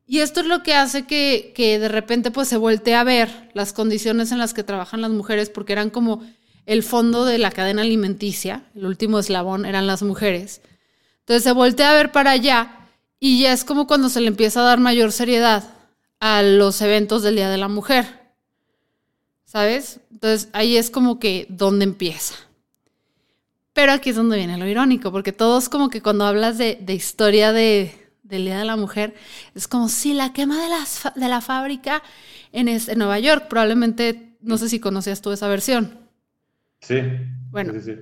Y 0.07 0.19
esto 0.21 0.41
es 0.41 0.47
lo 0.47 0.63
que 0.63 0.75
hace 0.75 1.07
que, 1.07 1.53
que, 1.55 1.79
de 1.79 1.89
repente 1.89 2.31
pues 2.31 2.49
se 2.49 2.59
voltee 2.59 2.95
a 2.95 3.05
ver 3.05 3.51
las 3.55 3.73
condiciones 3.73 4.33
en 4.33 4.39
las 4.39 4.53
que 4.53 4.63
trabajan 4.63 5.01
las 5.01 5.11
mujeres, 5.11 5.49
porque 5.49 5.73
eran 5.73 5.91
como 5.91 6.23
el 6.67 6.83
fondo 6.83 7.25
de 7.25 7.39
la 7.39 7.51
cadena 7.51 7.83
alimenticia, 7.83 8.65
el 8.75 8.87
último 8.87 9.19
eslabón 9.19 9.65
eran 9.65 9.87
las 9.87 10.03
mujeres. 10.03 10.61
Entonces 11.21 11.43
se 11.43 11.53
voltea 11.53 11.91
a 11.91 11.95
ver 11.95 12.13
para 12.13 12.33
allá 12.33 12.89
y 13.19 13.41
ya 13.41 13.53
es 13.53 13.65
como 13.65 13.87
cuando 13.87 14.11
se 14.11 14.21
le 14.21 14.29
empieza 14.29 14.61
a 14.61 14.65
dar 14.65 14.79
mayor 14.79 15.13
seriedad 15.13 15.65
a 16.21 16.43
los 16.43 16.81
eventos 16.83 17.23
del 17.23 17.37
Día 17.37 17.49
de 17.49 17.59
la 17.59 17.69
Mujer. 17.69 18.07
¿Sabes? 19.45 20.01
Entonces 20.11 20.49
ahí 20.53 20.77
es 20.77 20.91
como 20.91 21.19
que 21.19 21.47
donde 21.49 21.85
empieza. 21.85 22.35
Pero 23.73 23.93
aquí 23.93 24.11
es 24.11 24.17
donde 24.17 24.37
viene 24.37 24.59
lo 24.59 24.67
irónico, 24.67 25.11
porque 25.11 25.33
todos 25.33 25.69
como 25.69 25.89
que 25.89 26.03
cuando 26.03 26.25
hablas 26.25 26.59
de, 26.59 26.79
de 26.81 26.95
historia 26.95 27.53
de, 27.53 28.04
del 28.25 28.45
Día 28.45 28.59
de 28.59 28.65
la 28.65 28.77
Mujer, 28.77 29.15
es 29.55 29.69
como 29.69 29.89
si 29.89 30.13
la 30.13 30.33
quema 30.33 30.61
de, 30.61 30.69
las, 30.69 31.03
de 31.15 31.29
la 31.29 31.41
fábrica 31.41 32.03
en, 32.51 32.69
en, 32.69 32.81
Nueva 32.97 33.21
York. 33.21 33.47
Probablemente, 33.49 34.37
no 34.41 34.59
sé 34.59 34.69
si 34.69 34.81
conocías 34.81 35.21
tú 35.23 35.31
esa 35.31 35.47
versión. 35.47 35.99
Sí. 36.81 37.01
Bueno, 37.51 37.73
sí, 37.75 37.81
sí. 37.81 37.93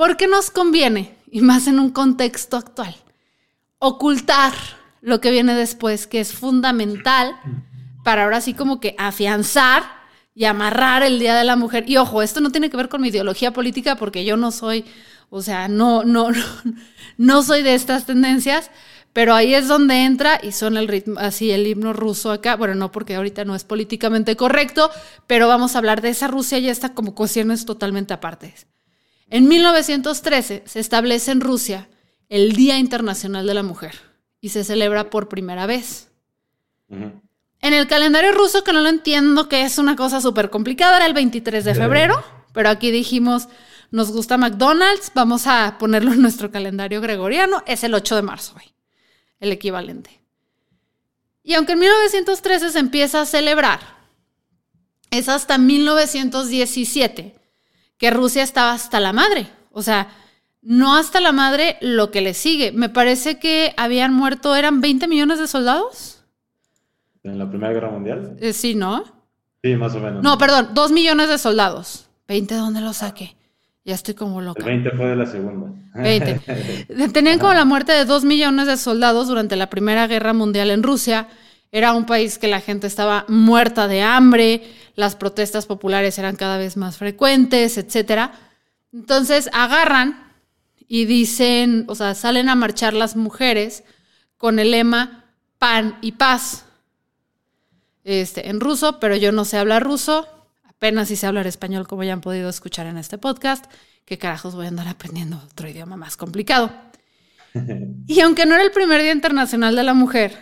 ¿por 0.00 0.16
qué 0.16 0.26
nos 0.26 0.50
conviene, 0.50 1.14
y 1.30 1.42
más 1.42 1.66
en 1.66 1.78
un 1.78 1.90
contexto 1.90 2.56
actual, 2.56 2.96
ocultar 3.78 4.54
lo 5.02 5.20
que 5.20 5.30
viene 5.30 5.54
después, 5.54 6.06
que 6.06 6.20
es 6.20 6.32
fundamental 6.32 7.36
para 8.02 8.24
ahora 8.24 8.40
sí 8.40 8.54
como 8.54 8.80
que 8.80 8.94
afianzar 8.96 9.82
y 10.34 10.46
amarrar 10.46 11.02
el 11.02 11.18
Día 11.18 11.36
de 11.36 11.44
la 11.44 11.54
Mujer? 11.54 11.84
Y 11.86 11.98
ojo, 11.98 12.22
esto 12.22 12.40
no 12.40 12.50
tiene 12.50 12.70
que 12.70 12.78
ver 12.78 12.88
con 12.88 13.02
mi 13.02 13.08
ideología 13.08 13.52
política 13.52 13.96
porque 13.96 14.24
yo 14.24 14.38
no 14.38 14.52
soy, 14.52 14.86
o 15.28 15.42
sea, 15.42 15.68
no, 15.68 16.02
no, 16.02 16.30
no, 16.30 16.38
no 17.18 17.42
soy 17.42 17.62
de 17.62 17.74
estas 17.74 18.06
tendencias, 18.06 18.70
pero 19.12 19.34
ahí 19.34 19.54
es 19.54 19.66
donde 19.66 20.04
entra 20.04 20.38
y 20.42 20.52
son 20.52 20.76
el 20.76 20.86
ritmo, 20.86 21.18
así 21.18 21.50
el 21.50 21.66
himno 21.66 21.92
ruso 21.92 22.30
acá. 22.30 22.56
Bueno, 22.56 22.74
no 22.74 22.92
porque 22.92 23.16
ahorita 23.16 23.44
no 23.44 23.54
es 23.54 23.64
políticamente 23.64 24.36
correcto, 24.36 24.90
pero 25.26 25.48
vamos 25.48 25.74
a 25.74 25.78
hablar 25.78 26.00
de 26.00 26.10
esa 26.10 26.28
Rusia 26.28 26.58
y 26.58 26.68
está 26.68 26.94
como 26.94 27.14
cuestiones 27.14 27.66
totalmente 27.66 28.14
aparte. 28.14 28.54
En 29.28 29.48
1913 29.48 30.62
se 30.64 30.80
establece 30.80 31.32
en 31.32 31.40
Rusia 31.40 31.88
el 32.28 32.52
Día 32.52 32.78
Internacional 32.78 33.46
de 33.46 33.54
la 33.54 33.62
Mujer 33.62 33.96
y 34.40 34.50
se 34.50 34.64
celebra 34.64 35.10
por 35.10 35.28
primera 35.28 35.66
vez. 35.66 36.08
En 36.88 37.74
el 37.74 37.86
calendario 37.86 38.32
ruso, 38.32 38.64
que 38.64 38.72
no 38.72 38.80
lo 38.80 38.88
entiendo, 38.88 39.48
que 39.48 39.62
es 39.62 39.78
una 39.78 39.94
cosa 39.96 40.20
súper 40.20 40.50
complicada, 40.50 40.96
era 40.96 41.06
el 41.06 41.14
23 41.14 41.64
de 41.64 41.74
febrero, 41.74 42.24
pero 42.52 42.68
aquí 42.68 42.90
dijimos, 42.90 43.48
nos 43.90 44.10
gusta 44.10 44.38
McDonald's, 44.38 45.12
vamos 45.14 45.46
a 45.46 45.76
ponerlo 45.78 46.12
en 46.12 46.22
nuestro 46.22 46.50
calendario 46.50 47.00
gregoriano, 47.00 47.62
es 47.66 47.84
el 47.84 47.94
8 47.94 48.16
de 48.16 48.22
marzo 48.22 48.54
hoy 48.56 48.72
el 49.40 49.52
equivalente. 49.52 50.20
Y 51.42 51.54
aunque 51.54 51.72
en 51.72 51.80
1913 51.80 52.70
se 52.70 52.78
empieza 52.78 53.22
a 53.22 53.26
celebrar, 53.26 53.80
es 55.10 55.28
hasta 55.28 55.58
1917 55.58 57.34
que 57.98 58.10
Rusia 58.10 58.42
estaba 58.42 58.72
hasta 58.72 59.00
la 59.00 59.12
madre. 59.12 59.48
O 59.72 59.82
sea, 59.82 60.08
no 60.62 60.96
hasta 60.96 61.20
la 61.20 61.32
madre 61.32 61.76
lo 61.80 62.10
que 62.10 62.20
le 62.20 62.34
sigue. 62.34 62.72
Me 62.72 62.88
parece 62.88 63.38
que 63.38 63.74
habían 63.76 64.14
muerto, 64.14 64.54
eran 64.54 64.80
20 64.80 65.08
millones 65.08 65.38
de 65.38 65.46
soldados. 65.46 66.22
¿En 67.22 67.38
la 67.38 67.48
Primera 67.48 67.72
Guerra 67.72 67.90
Mundial? 67.90 68.36
Eh, 68.40 68.52
sí, 68.52 68.74
¿no? 68.74 69.04
Sí, 69.62 69.74
más 69.76 69.94
o 69.94 70.00
menos. 70.00 70.22
No, 70.22 70.38
perdón, 70.38 70.70
2 70.72 70.92
millones 70.92 71.28
de 71.28 71.38
soldados. 71.38 72.06
¿20 72.28 72.56
dónde 72.56 72.80
lo 72.80 72.92
saqué? 72.92 73.36
Ya 73.84 73.94
estoy 73.94 74.14
como 74.14 74.40
loca. 74.40 74.60
El 74.60 74.82
20 74.82 74.90
fue 74.90 75.06
de 75.06 75.16
la 75.16 75.26
segunda. 75.26 75.72
20. 75.94 77.08
Tenían 77.12 77.38
como 77.38 77.54
la 77.54 77.64
muerte 77.64 77.92
de 77.92 78.04
dos 78.04 78.24
millones 78.24 78.66
de 78.66 78.76
soldados 78.76 79.28
durante 79.28 79.56
la 79.56 79.70
Primera 79.70 80.06
Guerra 80.06 80.32
Mundial 80.32 80.70
en 80.70 80.82
Rusia. 80.82 81.28
Era 81.72 81.94
un 81.94 82.04
país 82.04 82.38
que 82.38 82.48
la 82.48 82.60
gente 82.60 82.86
estaba 82.86 83.24
muerta 83.28 83.88
de 83.88 84.02
hambre, 84.02 84.62
las 84.96 85.16
protestas 85.16 85.66
populares 85.66 86.18
eran 86.18 86.36
cada 86.36 86.58
vez 86.58 86.76
más 86.76 86.98
frecuentes, 86.98 87.78
etc. 87.78 88.30
Entonces 88.92 89.48
agarran 89.52 90.30
y 90.88 91.04
dicen, 91.04 91.84
o 91.88 91.94
sea, 91.94 92.14
salen 92.14 92.48
a 92.48 92.56
marchar 92.56 92.92
las 92.92 93.14
mujeres 93.14 93.84
con 94.36 94.58
el 94.58 94.72
lema 94.72 95.24
pan 95.58 95.96
y 96.00 96.12
paz. 96.12 96.66
Este, 98.02 98.48
en 98.48 98.60
ruso, 98.60 98.98
pero 98.98 99.14
yo 99.14 99.30
no 99.30 99.44
sé 99.44 99.56
hablar 99.56 99.84
ruso, 99.84 100.26
apenas 100.80 101.08
sé 101.08 101.26
hablar 101.26 101.46
español, 101.46 101.86
como 101.86 102.04
ya 102.04 102.14
han 102.14 102.22
podido 102.22 102.48
escuchar 102.48 102.86
en 102.86 102.96
este 102.96 103.18
podcast. 103.18 103.66
¿Qué 104.06 104.16
carajos 104.16 104.54
voy 104.54 104.64
a 104.64 104.68
andar 104.68 104.88
aprendiendo 104.88 105.36
otro 105.36 105.68
idioma 105.68 105.96
más 105.96 106.16
complicado? 106.16 106.72
Y 108.06 108.20
aunque 108.20 108.46
no 108.46 108.54
era 108.54 108.64
el 108.64 108.70
primer 108.70 109.02
Día 109.02 109.12
Internacional 109.12 109.76
de 109.76 109.82
la 109.82 109.92
Mujer, 109.92 110.32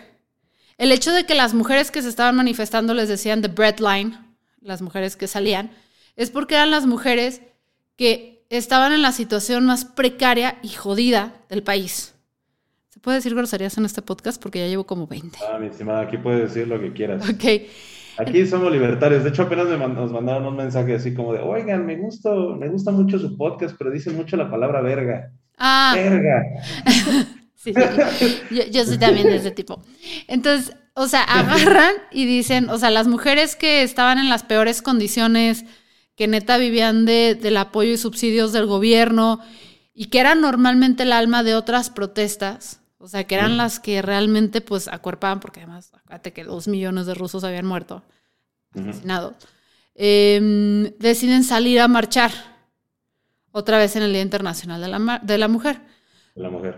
el 0.77 0.91
hecho 0.91 1.11
de 1.11 1.25
que 1.25 1.35
las 1.35 1.53
mujeres 1.53 1.91
que 1.91 2.01
se 2.01 2.07
estaban 2.07 2.35
manifestando 2.35 2.93
les 2.93 3.09
decían 3.09 3.41
the 3.41 3.47
breadline, 3.47 4.17
las 4.61 4.81
mujeres 4.81 5.15
que 5.15 5.27
salían, 5.27 5.71
es 6.15 6.29
porque 6.29 6.55
eran 6.55 6.71
las 6.71 6.85
mujeres 6.85 7.41
que 7.97 8.45
estaban 8.49 8.93
en 8.93 9.01
la 9.01 9.11
situación 9.11 9.65
más 9.65 9.85
precaria 9.85 10.57
y 10.61 10.69
jodida 10.69 11.33
del 11.49 11.63
país. 11.63 12.13
¿Se 12.89 12.99
puede 12.99 13.17
decir 13.17 13.35
groserías 13.35 13.77
en 13.77 13.85
este 13.85 14.01
podcast? 14.01 14.41
Porque 14.41 14.59
ya 14.59 14.67
llevo 14.67 14.85
como 14.85 15.05
20. 15.05 15.37
Ah, 15.51 15.57
mi 15.59 15.67
estimada, 15.67 16.01
aquí 16.01 16.17
puedes 16.17 16.53
decir 16.53 16.67
lo 16.67 16.79
que 16.79 16.93
quieras. 16.93 17.27
Ok. 17.27 17.43
Aquí 18.19 18.45
somos 18.45 18.71
libertarios. 18.71 19.23
De 19.23 19.29
hecho, 19.29 19.43
apenas 19.43 19.67
nos 19.67 20.11
mandaron 20.11 20.45
un 20.45 20.57
mensaje 20.57 20.95
así 20.95 21.13
como 21.13 21.33
de, 21.33 21.39
oigan, 21.39 21.85
me 21.85 21.95
gusta, 21.95 22.29
me 22.57 22.67
gusta 22.67 22.91
mucho 22.91 23.17
su 23.17 23.37
podcast, 23.37 23.75
pero 23.77 23.91
dicen 23.91 24.15
mucho 24.15 24.35
la 24.35 24.51
palabra 24.51 24.81
verga. 24.81 25.31
Ah. 25.57 25.93
Verga. 25.95 26.43
sí, 27.55 27.73
yo, 28.51 28.63
yo, 28.69 28.85
soy 28.85 28.97
también 28.97 29.27
de 29.27 29.37
ese 29.37 29.51
tipo. 29.51 29.81
Entonces, 30.27 30.75
o 30.95 31.07
sea, 31.07 31.23
agarran 31.23 31.93
y 32.11 32.25
dicen, 32.25 32.69
o 32.69 32.77
sea, 32.77 32.89
las 32.89 33.07
mujeres 33.07 33.55
que 33.55 33.83
estaban 33.83 34.17
en 34.17 34.27
las 34.27 34.43
peores 34.43 34.81
condiciones, 34.81 35.63
que 36.15 36.27
neta 36.27 36.57
vivían 36.57 37.05
de, 37.05 37.35
del 37.35 37.55
apoyo 37.55 37.93
y 37.93 37.97
subsidios 37.97 38.51
del 38.51 38.65
gobierno 38.65 39.39
y 39.93 40.07
que 40.07 40.19
eran 40.19 40.41
normalmente 40.41 41.03
el 41.03 41.13
alma 41.13 41.43
de 41.43 41.55
otras 41.55 41.89
protestas, 41.89 42.78
o 42.99 43.07
sea, 43.07 43.23
que 43.23 43.35
eran 43.35 43.57
las 43.57 43.79
que 43.79 44.01
realmente 44.01 44.61
pues 44.61 44.87
acuerpaban, 44.87 45.39
porque 45.39 45.61
además, 45.61 45.91
acuérdate 45.93 46.33
que 46.33 46.43
dos 46.43 46.67
millones 46.67 47.05
de 47.05 47.15
rusos 47.15 47.43
habían 47.43 47.65
muerto, 47.65 48.03
asesinados, 48.75 49.33
eh, 49.95 50.93
deciden 50.99 51.43
salir 51.43 51.79
a 51.79 51.87
marchar 51.87 52.31
otra 53.51 53.77
vez 53.77 53.95
en 53.95 54.03
el 54.03 54.13
Día 54.13 54.21
Internacional 54.21 54.81
de 54.81 54.87
la, 54.87 55.19
de 55.23 55.37
la 55.37 55.47
Mujer. 55.47 55.81
La 56.35 56.49
mujer. 56.49 56.77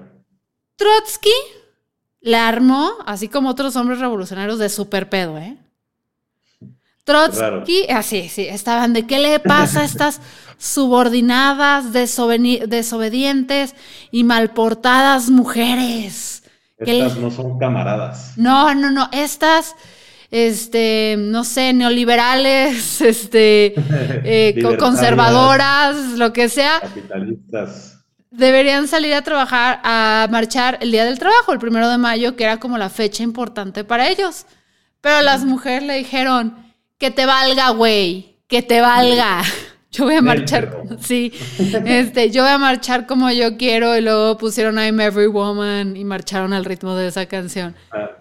Trotsky 0.76 1.34
la 2.22 2.48
armó, 2.48 2.94
así 3.06 3.28
como 3.28 3.50
otros 3.50 3.76
hombres 3.76 4.00
revolucionarios, 4.00 4.60
de 4.60 4.70
super 4.70 5.10
pedo, 5.10 5.38
¿eh? 5.38 5.58
Trotsky, 7.04 7.88
así, 7.90 8.30
sí, 8.30 8.48
estaban 8.48 8.94
de 8.94 9.08
qué 9.08 9.18
le 9.20 9.40
pasa 9.40 9.82
a 9.82 9.86
estas 9.86 10.22
subordinadas, 10.58 11.92
desobedientes 11.92 13.76
y 14.12 14.24
malportadas 14.24 15.30
mujeres. 15.30 16.44
Estas 16.78 17.18
no 17.18 17.32
son 17.32 17.58
camaradas. 17.58 18.34
No, 18.38 18.74
no, 18.76 18.92
no, 18.92 19.10
estas, 19.12 19.76
este, 20.30 21.16
no 21.18 21.44
sé, 21.44 21.74
neoliberales, 21.74 23.02
este, 23.02 23.74
eh, 24.24 24.62
conservadoras, 24.80 25.96
lo 26.18 26.32
que 26.34 26.50
sea. 26.50 26.80
Capitalistas. 26.82 27.98
Deberían 28.30 28.88
salir 28.88 29.14
a 29.14 29.24
trabajar, 29.24 29.82
a 29.84 30.28
marchar 30.32 30.78
el 30.82 30.92
Día 30.92 31.04
del 31.04 31.20
Trabajo, 31.20 31.52
el 31.52 31.60
primero 31.60 31.90
de 31.90 31.98
mayo, 31.98 32.36
que 32.36 32.46
era 32.46 32.60
como 32.60 32.78
la 32.78 32.90
fecha 32.90 33.24
importante 33.24 33.84
para 33.84 34.08
ellos. 34.08 34.46
Pero 35.02 35.22
las 35.22 35.44
mujeres 35.44 35.84
le 35.84 35.96
dijeron, 35.96 36.71
que 37.02 37.10
te 37.10 37.26
valga, 37.26 37.72
güey, 37.72 38.38
que 38.48 38.62
te 38.62 38.80
valga. 38.80 39.42
Yo 39.92 40.06
voy 40.06 40.16
a 40.16 40.22
marchar, 40.22 40.84
sí, 41.02 41.34
este, 41.60 42.30
yo 42.32 42.44
voy 42.44 42.52
a 42.54 42.58
marchar 42.58 43.08
como 43.08 43.30
yo 43.30 43.58
quiero 43.58 43.98
y 43.98 44.00
luego 44.00 44.38
pusieron 44.38 44.78
I'm 44.78 45.02
Every 45.02 45.28
Woman 45.28 45.98
y 45.98 46.06
marcharon 46.06 46.54
al 46.54 46.64
ritmo 46.64 46.96
de 46.96 47.10
esa 47.10 47.26
canción. 47.26 47.76
Ah. 47.92 48.12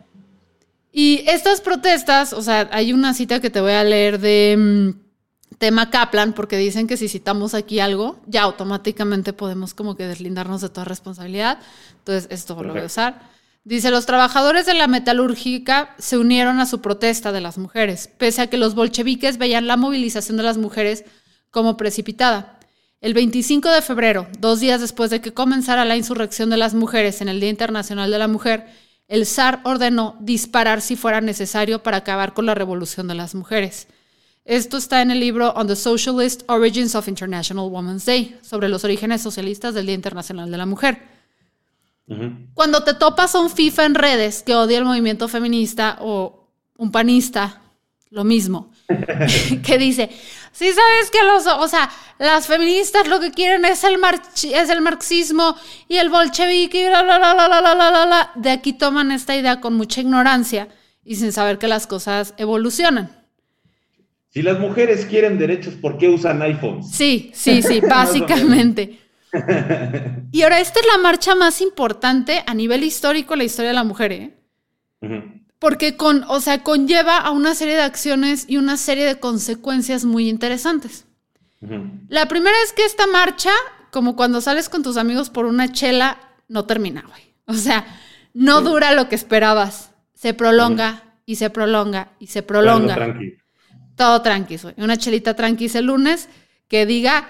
Y 0.91 1.23
estas 1.29 1.61
protestas, 1.61 2.33
o 2.33 2.43
sea, 2.43 2.69
hay 2.73 2.93
una 2.93 3.15
cita 3.15 3.39
que 3.39 3.51
te 3.51 3.61
voy 3.61 3.71
a 3.71 3.85
leer 3.85 4.19
de 4.19 4.57
mm, 4.59 5.59
tema 5.59 5.91
Kaplan, 5.91 6.33
porque 6.33 6.57
dicen 6.57 6.89
que 6.89 6.97
si 6.97 7.09
citamos 7.09 7.55
aquí 7.55 7.79
algo, 7.79 8.19
ya 8.27 8.43
automáticamente 8.43 9.33
podemos 9.33 9.73
como 9.73 9.95
que 9.95 10.09
deslindarnos 10.09 10.61
de 10.61 10.71
toda 10.71 10.87
responsabilidad. 10.87 11.61
Entonces, 11.99 12.27
esto 12.33 12.61
lo 12.61 12.73
voy 12.73 12.83
a 12.83 12.87
usar. 12.87 13.31
Dice, 13.63 13.91
los 13.91 14.07
trabajadores 14.07 14.65
de 14.65 14.75
la 14.75 14.87
metalúrgica 14.87 15.95
se 15.99 16.17
unieron 16.17 16.61
a 16.61 16.67
su 16.67 16.81
protesta 16.81 17.31
de 17.31 17.43
las 17.43 17.59
mujeres, 17.59 18.09
pese 18.17 18.41
a 18.41 18.47
que 18.47 18.57
los 18.57 18.75
bolcheviques 18.75 19.37
veían 19.37 19.67
la 19.67 19.77
movilización 19.77 20.39
de 20.39 20.43
las 20.43 20.57
mujeres 20.57 21.05
como 21.51 21.77
precipitada. 21.77 22.59
El 23.03 23.13
25 23.13 23.71
de 23.71 23.83
febrero, 23.83 24.29
dos 24.39 24.61
días 24.61 24.81
después 24.81 25.11
de 25.11 25.21
que 25.21 25.35
comenzara 25.35 25.85
la 25.85 25.97
insurrección 25.97 26.49
de 26.49 26.57
las 26.57 26.75
mujeres 26.75 27.21
en 27.21 27.29
el 27.29 27.41
Día 27.41 27.51
Internacional 27.51 28.11
de 28.11 28.19
la 28.19 28.29
Mujer, 28.29 28.67
el 29.09 29.27
zar 29.27 29.61
ordenó 29.65 30.17
disparar 30.21 30.81
si 30.81 30.97
fuera 30.97 31.21
necesario 31.21 31.83
para 31.83 31.99
acabar 31.99 32.33
con 32.33 32.47
la 32.47 32.55
revolución 32.55 33.09
de 33.09 33.15
las 33.15 33.35
mujeres. 33.35 33.89
Esto 34.45 34.79
está 34.79 35.03
en 35.03 35.11
el 35.11 35.21
libro 35.21 35.51
On 35.51 35.67
the 35.67 35.77
Socialist 35.77 36.43
Origins 36.49 36.95
of 36.95 37.09
International 37.09 37.69
Women's 37.71 38.07
Day, 38.07 38.39
sobre 38.43 38.69
los 38.69 38.85
orígenes 38.85 39.21
socialistas 39.21 39.75
del 39.75 39.87
Día 39.87 39.95
Internacional 39.95 40.51
de 40.51 40.57
la 40.57 40.67
Mujer. 40.67 41.20
Cuando 42.55 42.83
te 42.83 42.95
topas 42.95 43.35
a 43.35 43.41
un 43.41 43.51
FIFA 43.51 43.85
en 43.85 43.95
redes 43.95 44.43
que 44.43 44.55
odia 44.55 44.79
el 44.79 44.85
movimiento 44.85 45.29
feminista 45.29 45.99
o 46.01 46.49
un 46.77 46.91
panista, 46.91 47.61
lo 48.11 48.25
mismo, 48.25 48.73
que 49.65 49.79
dice, 49.79 50.11
sí 50.51 50.67
sabes 50.73 51.11
que 51.13 51.23
los, 51.23 51.47
o 51.47 51.69
sea, 51.69 51.89
las 52.19 52.49
feministas 52.49 53.07
lo 53.07 53.21
que 53.21 53.31
quieren 53.31 53.65
es 53.65 53.85
el, 53.85 53.97
es 54.53 54.71
el 54.71 54.81
marxismo 54.81 55.55
y 55.89 55.99
el 55.99 56.09
bolchevique 56.09 56.85
y 56.85 56.89
bla, 56.89 57.05
bla, 57.05 57.19
bla, 57.19 57.35
bla, 57.35 57.47
bla, 57.47 57.75
bla, 57.75 58.07
bla, 58.07 58.33
De 58.35 58.51
aquí 58.51 58.73
toman 58.73 59.13
esta 59.13 59.37
idea 59.37 59.61
con 59.61 59.75
mucha 59.75 60.01
ignorancia 60.01 60.69
y 61.05 61.17
sin 61.17 61.31
saber 61.33 61.59
que 61.59 61.69
las 61.69 61.87
cosas 61.87 62.35
evolucionan. 62.37 63.11
Si 64.31 64.43
las 64.43 64.59
mujeres 64.59 65.07
quieren 65.07 65.39
derechos, 65.39 65.75
¿por 65.75 65.99
qué 65.99 66.09
usan 66.09 66.43
iPhones? 66.43 66.91
Sí, 66.91 67.31
sí, 67.35 67.63
sí, 67.63 67.81
básicamente. 67.89 68.99
y 70.33 70.43
ahora, 70.43 70.61
esta 70.61 70.81
es 70.81 70.87
la 70.87 70.99
marcha 70.99 71.35
más 71.35 71.61
importante 71.61 72.43
a 72.47 72.55
nivel 72.55 72.85
histórico, 72.85 73.37
la 73.37 73.45
historia 73.45 73.71
de 73.71 73.75
la 73.75 73.85
mujer, 73.85 74.13
¿eh? 74.13 74.37
porque 75.59 75.97
con, 75.97 76.25
o 76.29 76.41
sea, 76.41 76.63
conlleva 76.63 77.19
a 77.19 77.31
una 77.31 77.55
serie 77.55 77.75
de 77.75 77.83
acciones 77.83 78.47
y 78.49 78.57
una 78.57 78.77
serie 78.77 79.05
de 79.05 79.21
consecuencias 79.21 80.05
muy 80.05 80.29
interesantes. 80.29 81.07
La 82.09 82.27
primera 82.27 82.57
es 82.65 82.73
que 82.73 82.87
esta 82.87 83.07
marcha, 83.07 83.51
como 83.91 84.17
cuando 84.17 84.41
sales 84.41 84.71
con 84.71 84.83
tus 84.83 84.97
amigos 84.97 85.29
por 85.29 85.45
una 85.45 85.71
chela, 85.71 86.19
no 86.49 86.65
termina, 86.65 87.05
güey. 87.07 87.35
O 87.45 87.53
sea, 87.53 87.87
no 88.33 88.63
dura 88.63 88.93
lo 88.93 89.11
que 89.11 89.15
esperabas. 89.15 89.91
Se 90.15 90.33
prolonga 90.33 91.03
y 91.27 91.37
se 91.37 91.51
prolonga 91.51 92.13
y 92.19 92.29
se 92.29 92.43
prolonga. 92.43 92.95
Todo 92.95 93.05
tranqui. 93.05 93.37
Todo 93.97 94.23
tranqui, 94.23 94.57
güey. 94.57 94.75
Una 94.79 94.97
chelita 94.97 95.35
tranqui 95.37 95.71
el 95.75 95.85
lunes 95.85 96.31
que 96.69 96.87
diga, 96.87 97.29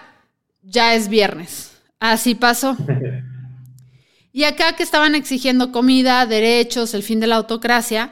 ya 0.62 0.94
es 0.94 1.08
viernes. 1.08 1.69
Así 2.00 2.34
pasó. 2.34 2.76
y 4.32 4.44
acá 4.44 4.74
que 4.74 4.82
estaban 4.82 5.14
exigiendo 5.14 5.70
comida, 5.70 6.26
derechos, 6.26 6.94
el 6.94 7.02
fin 7.02 7.20
de 7.20 7.28
la 7.28 7.36
autocracia, 7.36 8.10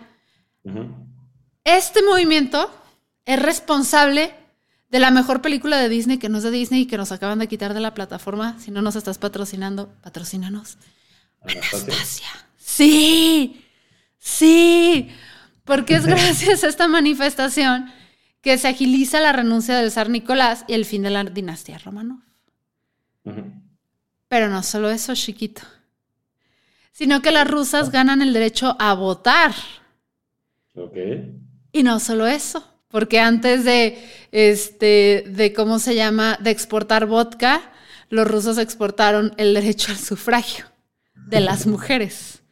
este 1.65 2.03
movimiento 2.03 2.71
es 3.25 3.41
responsable 3.43 4.33
de 4.91 4.99
la 5.01 5.11
mejor 5.11 5.43
película 5.43 5.79
de 5.79 5.89
Disney 5.89 6.19
que 6.19 6.29
no 6.29 6.39
es 6.39 6.45
de 6.45 6.51
Disney 6.51 6.83
y 6.83 6.87
que 6.87 6.97
nos 6.97 7.13
acaban 7.13 7.39
de 7.39 7.49
quitar 7.49 7.75
de 7.75 7.81
la 7.81 7.95
plataforma. 7.95 8.59
Si 8.59 8.71
no 8.71 8.83
nos 8.83 8.97
estás 8.97 9.19
patrocinando, 9.19 9.89
patrocínanos. 10.03 10.79
Anastasia. 11.43 12.29
Sí, 12.57 13.65
sí, 14.19 15.09
porque 15.65 15.95
es 15.95 16.07
gracias 16.07 16.65
a 16.65 16.69
esta 16.69 16.89
manifestación 16.89 17.91
que 18.41 18.59
se 18.59 18.69
agiliza 18.69 19.21
la 19.21 19.33
renuncia 19.33 19.77
del 19.77 19.91
zar 19.91 20.11
Nicolás 20.11 20.65
y 20.69 20.75
el 20.75 20.85
fin 20.85 21.03
de 21.03 21.11
la 21.11 21.25
dinastía 21.25 21.79
Romanov. 21.79 22.21
Pero 24.29 24.49
no 24.49 24.63
solo 24.63 24.91
eso, 24.91 25.15
chiquito, 25.15 25.63
sino 26.93 27.23
que 27.23 27.31
las 27.31 27.51
rusas 27.51 27.91
ganan 27.91 28.23
el 28.23 28.33
derecho 28.33 28.77
a 28.79 28.95
votar 28.95 29.53
y 31.73 31.83
no 31.83 32.01
solo 32.01 32.27
eso, 32.27 32.65
porque 32.89 33.21
antes 33.21 33.65
de, 33.65 33.99
este, 34.33 35.25
de, 35.27 35.53
¿cómo 35.53 35.79
se 35.79 35.95
llama?, 35.95 36.39
de 36.41 36.51
exportar 36.51 37.07
vodka, 37.07 37.73
los 38.11 38.27
rusos 38.27 38.59
exportaron 38.59 39.35
el 39.37 39.55
derecho 39.55 39.93
al 39.93 39.99
sufragio 39.99 40.67
de 41.15 41.41
las 41.41 41.67
mujeres. 41.67 42.43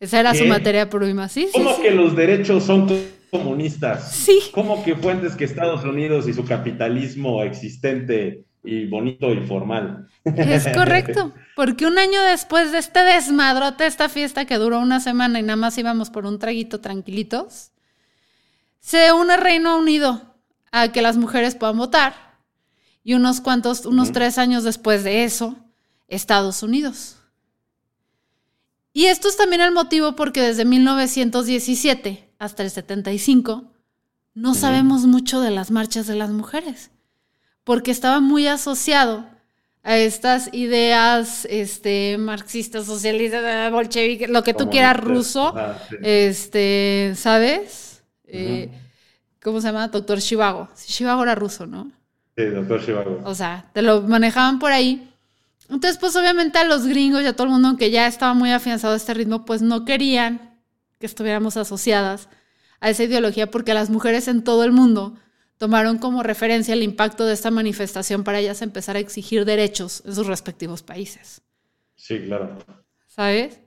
Esa 0.00 0.20
era 0.20 0.34
su 0.34 0.44
materia 0.44 0.88
prima, 0.88 1.28
¿sí? 1.28 1.48
¿Cómo 1.52 1.80
que 1.80 1.90
los 1.90 2.14
derechos 2.14 2.64
son 2.64 2.88
comunistas? 3.30 4.12
Sí. 4.12 4.38
¿Cómo 4.52 4.84
que 4.84 4.94
fuentes 4.94 5.34
que 5.34 5.44
Estados 5.44 5.84
Unidos 5.84 6.28
y 6.28 6.34
su 6.34 6.44
capitalismo 6.44 7.42
existente 7.42 8.44
y 8.64 8.86
bonito 8.86 9.32
y 9.32 9.46
formal? 9.46 10.08
Es 10.24 10.68
correcto, 10.74 11.32
porque 11.56 11.86
un 11.86 11.98
año 11.98 12.22
después 12.22 12.72
de 12.72 12.78
este 12.78 13.00
desmadrote, 13.00 13.86
esta 13.86 14.08
fiesta 14.08 14.44
que 14.44 14.58
duró 14.58 14.80
una 14.80 15.00
semana 15.00 15.38
y 15.38 15.42
nada 15.42 15.56
más 15.56 15.78
íbamos 15.78 16.10
por 16.10 16.26
un 16.26 16.38
traguito 16.38 16.80
tranquilitos, 16.80 17.70
se 18.80 19.12
une 19.12 19.36
Reino 19.36 19.78
Unido 19.78 20.22
a 20.70 20.92
que 20.92 21.02
las 21.02 21.16
mujeres 21.16 21.54
puedan 21.54 21.78
votar 21.78 22.38
y 23.04 23.14
unos 23.14 23.40
cuantos, 23.40 23.86
unos 23.86 24.12
tres 24.12 24.38
años 24.38 24.64
después 24.64 25.02
de 25.04 25.24
eso, 25.24 25.56
Estados 26.08 26.62
Unidos. 26.62 27.16
Y 28.92 29.06
esto 29.06 29.28
es 29.28 29.36
también 29.36 29.62
el 29.62 29.72
motivo 29.72 30.16
porque 30.16 30.42
desde 30.42 30.64
1917 30.64 32.28
hasta 32.38 32.62
el 32.62 32.70
75 32.70 33.72
no 34.34 34.54
sabemos 34.54 35.06
mucho 35.06 35.40
de 35.40 35.50
las 35.50 35.70
marchas 35.70 36.06
de 36.06 36.16
las 36.16 36.30
mujeres, 36.30 36.90
porque 37.68 37.90
estaba 37.90 38.20
muy 38.20 38.46
asociado 38.46 39.26
a 39.82 39.98
estas 39.98 40.48
ideas 40.54 41.46
este, 41.50 42.16
marxistas, 42.16 42.86
socialistas, 42.86 43.70
bolcheviques, 43.70 44.30
lo 44.30 44.42
que 44.42 44.54
tú 44.54 44.70
quieras 44.70 44.96
ruso, 44.98 45.54
este, 46.00 47.12
¿sabes? 47.14 48.02
Eh, 48.24 48.70
¿Cómo 49.42 49.60
se 49.60 49.66
llama? 49.66 49.88
Doctor 49.88 50.18
Shivago. 50.18 50.70
Shivago 50.86 51.22
era 51.24 51.34
ruso, 51.34 51.66
¿no? 51.66 51.92
Sí, 52.38 52.46
doctor 52.46 52.80
Shivago. 52.80 53.20
O 53.24 53.34
sea, 53.34 53.66
te 53.74 53.82
lo 53.82 54.00
manejaban 54.00 54.58
por 54.58 54.72
ahí. 54.72 55.06
Entonces, 55.68 55.98
pues 55.98 56.16
obviamente 56.16 56.56
a 56.56 56.64
los 56.64 56.86
gringos 56.86 57.20
y 57.20 57.26
a 57.26 57.34
todo 57.34 57.48
el 57.48 57.52
mundo, 57.52 57.68
aunque 57.68 57.90
ya 57.90 58.06
estaba 58.06 58.32
muy 58.32 58.50
afianzado 58.50 58.94
a 58.94 58.96
este 58.96 59.12
ritmo, 59.12 59.44
pues 59.44 59.60
no 59.60 59.84
querían 59.84 60.56
que 60.98 61.04
estuviéramos 61.04 61.58
asociadas 61.58 62.30
a 62.80 62.88
esa 62.88 63.04
ideología 63.04 63.50
porque 63.50 63.74
las 63.74 63.90
mujeres 63.90 64.26
en 64.26 64.42
todo 64.42 64.64
el 64.64 64.72
mundo 64.72 65.18
tomaron 65.58 65.98
como 65.98 66.22
referencia 66.22 66.74
el 66.74 66.82
impacto 66.82 67.26
de 67.26 67.34
esta 67.34 67.50
manifestación 67.50 68.24
para 68.24 68.38
ellas 68.38 68.62
empezar 68.62 68.96
a 68.96 69.00
exigir 69.00 69.44
derechos 69.44 70.02
en 70.06 70.14
sus 70.14 70.26
respectivos 70.26 70.82
países. 70.82 71.42
Sí, 71.96 72.20
claro. 72.20 72.56
¿Sabes? 73.08 73.60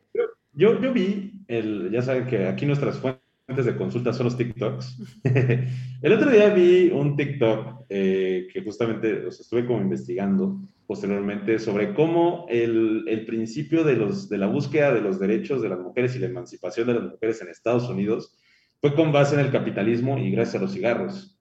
Yo, 0.54 0.82
yo 0.82 0.94
vi, 0.94 1.44
el, 1.48 1.92
ya 1.92 2.02
saben 2.02 2.28
que 2.28 2.48
aquí 2.48 2.66
nuestras 2.66 2.98
fuentes 2.98 3.66
de 3.66 3.76
consulta 3.76 4.14
son 4.14 4.26
los 4.26 4.38
TikToks. 4.38 4.98
el 6.02 6.14
otro 6.14 6.30
día 6.30 6.50
vi 6.50 6.90
un 6.90 7.16
TikTok 7.16 7.86
eh, 7.90 8.48
que 8.52 8.62
justamente 8.62 9.28
estuve 9.28 9.66
como 9.66 9.82
investigando 9.82 10.60
posteriormente 10.88 11.58
sobre 11.60 11.94
cómo 11.94 12.46
el, 12.50 13.06
el, 13.08 13.26
principio 13.26 13.84
de, 13.86 13.96
los, 13.96 14.28
de 14.28 14.38
la 14.38 14.48
búsqueda 14.48 14.94
de 14.94 15.02
los 15.02 15.20
derechos 15.20 15.62
de 15.62 15.70
las 15.70 15.80
mujeres 15.80 16.16
y 16.16 16.20
la 16.20 16.28
emancipación 16.28 16.88
de 16.88 16.96
las 16.96 17.04
mujeres 17.04 17.42
en 17.42 17.48
Estados 17.48 17.90
Unidos 17.90 18.38
fue 18.82 18.94
con 18.94 19.14
base 19.14 19.36
en 19.36 19.42
el 19.42 19.52
capitalismo 19.52 20.18
y 20.18 20.32
gracias 20.32 20.56
a 20.56 20.64
los 20.66 20.74
cigarros. 20.74 21.41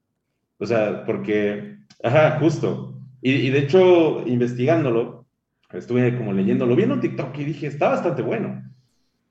O 0.60 0.66
sea, 0.66 1.04
porque, 1.04 1.78
ajá, 2.02 2.38
justo. 2.38 2.94
Y, 3.22 3.32
y 3.32 3.50
de 3.50 3.60
hecho, 3.60 4.22
investigándolo, 4.26 5.26
estuve 5.72 6.16
como 6.16 6.32
leyéndolo, 6.32 6.76
vi 6.76 6.84
en 6.84 6.92
un 6.92 7.00
TikTok 7.00 7.36
y 7.38 7.44
dije, 7.44 7.66
está 7.66 7.88
bastante 7.88 8.22
bueno. 8.22 8.62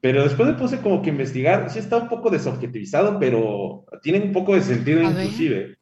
Pero 0.02 0.24
después 0.24 0.48
me 0.48 0.56
puse 0.56 0.80
como 0.80 1.02
que 1.02 1.10
investigar, 1.10 1.70
sí 1.70 1.80
está 1.80 1.98
un 1.98 2.08
poco 2.08 2.30
desobjetivizado, 2.30 3.20
pero 3.20 3.86
tiene 4.02 4.22
un 4.22 4.32
poco 4.32 4.56
de 4.56 4.62
sentido 4.62 5.04
inclusive. 5.04 5.78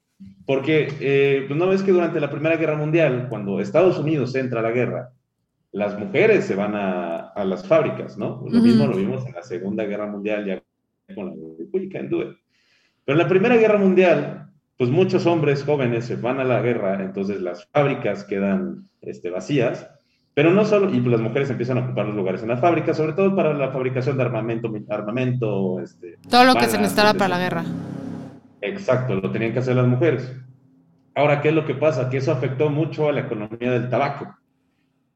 Porque, 0.46 0.88
eh, 1.00 1.46
pues 1.48 1.60
no 1.60 1.68
ves 1.68 1.84
que 1.84 1.92
durante 1.92 2.20
la 2.20 2.32
Primera 2.32 2.58
Guerra 2.58 2.76
Mundial, 2.76 3.28
cuando 3.30 3.60
Estados 3.60 4.00
Unidos 4.00 4.34
entra 4.36 4.62
a 4.62 4.64
la 4.64 4.72
guerra, 4.72 5.12
las 5.72 5.98
mujeres 6.00 6.46
se 6.46 6.56
van 6.56 6.74
a, 6.76 7.28
a 7.30 7.46
las 7.46 7.68
fábricas, 7.68 8.18
¿no? 8.18 8.44
Lo 8.50 8.62
mismo 8.62 8.88
lo 8.88 8.98
vimos 8.98 9.26
en 9.28 9.34
la 9.34 9.44
Segunda 9.44 9.86
Guerra 9.86 10.08
Mundial, 10.08 10.46
ya 10.46 10.64
con 11.14 11.28
la 11.28 11.34
We 11.72 11.90
Can 11.90 12.10
Do 12.10 12.36
Pero 13.06 13.18
en 13.18 13.18
la 13.18 13.28
Primera 13.28 13.58
Guerra 13.58 13.78
Mundial, 13.78 14.47
pues 14.78 14.92
muchos 14.92 15.26
hombres 15.26 15.64
jóvenes 15.64 16.06
se 16.06 16.16
van 16.16 16.40
a 16.40 16.44
la 16.44 16.62
guerra, 16.62 17.02
entonces 17.04 17.42
las 17.42 17.68
fábricas 17.72 18.24
quedan 18.24 18.88
este, 19.02 19.32
vacías, 19.32 19.90
pero 20.36 20.52
no 20.52 20.66
solo, 20.66 20.94
y 20.94 21.00
las 21.02 21.20
mujeres 21.20 21.50
empiezan 21.50 21.80
a 21.80 21.86
ocupar 21.86 22.06
los 22.06 22.16
lugares 22.16 22.44
en 22.44 22.50
la 22.50 22.58
fábrica, 22.58 22.94
sobre 22.94 23.14
todo 23.14 23.36
para 23.36 23.56
la 23.56 23.72
fabricación 23.72 24.18
de 24.18 24.24
armamento, 24.24 24.72
armamento, 24.90 25.80
este, 25.80 26.18
todo 26.30 26.46
lo 26.46 26.54
que 26.54 26.68
se 26.68 26.78
necesitaba 26.78 27.16
para 27.16 27.30
la 27.30 27.40
guerra. 27.40 27.64
Exacto, 28.62 29.16
lo 29.16 29.32
tenían 29.32 29.54
que 29.54 29.60
hacer 29.60 29.76
las 29.76 29.88
mujeres. 29.88 30.32
Ahora, 31.16 31.42
¿qué 31.42 31.50
es 31.50 31.56
lo 31.56 31.66
que 31.66 31.74
pasa? 31.74 32.12
Que 32.12 32.18
eso 32.18 32.32
afectó 32.32 32.70
mucho 32.70 33.10
a 33.10 33.12
la 33.12 33.22
economía 33.22 33.72
del 33.72 33.90
tabaco, 33.90 34.38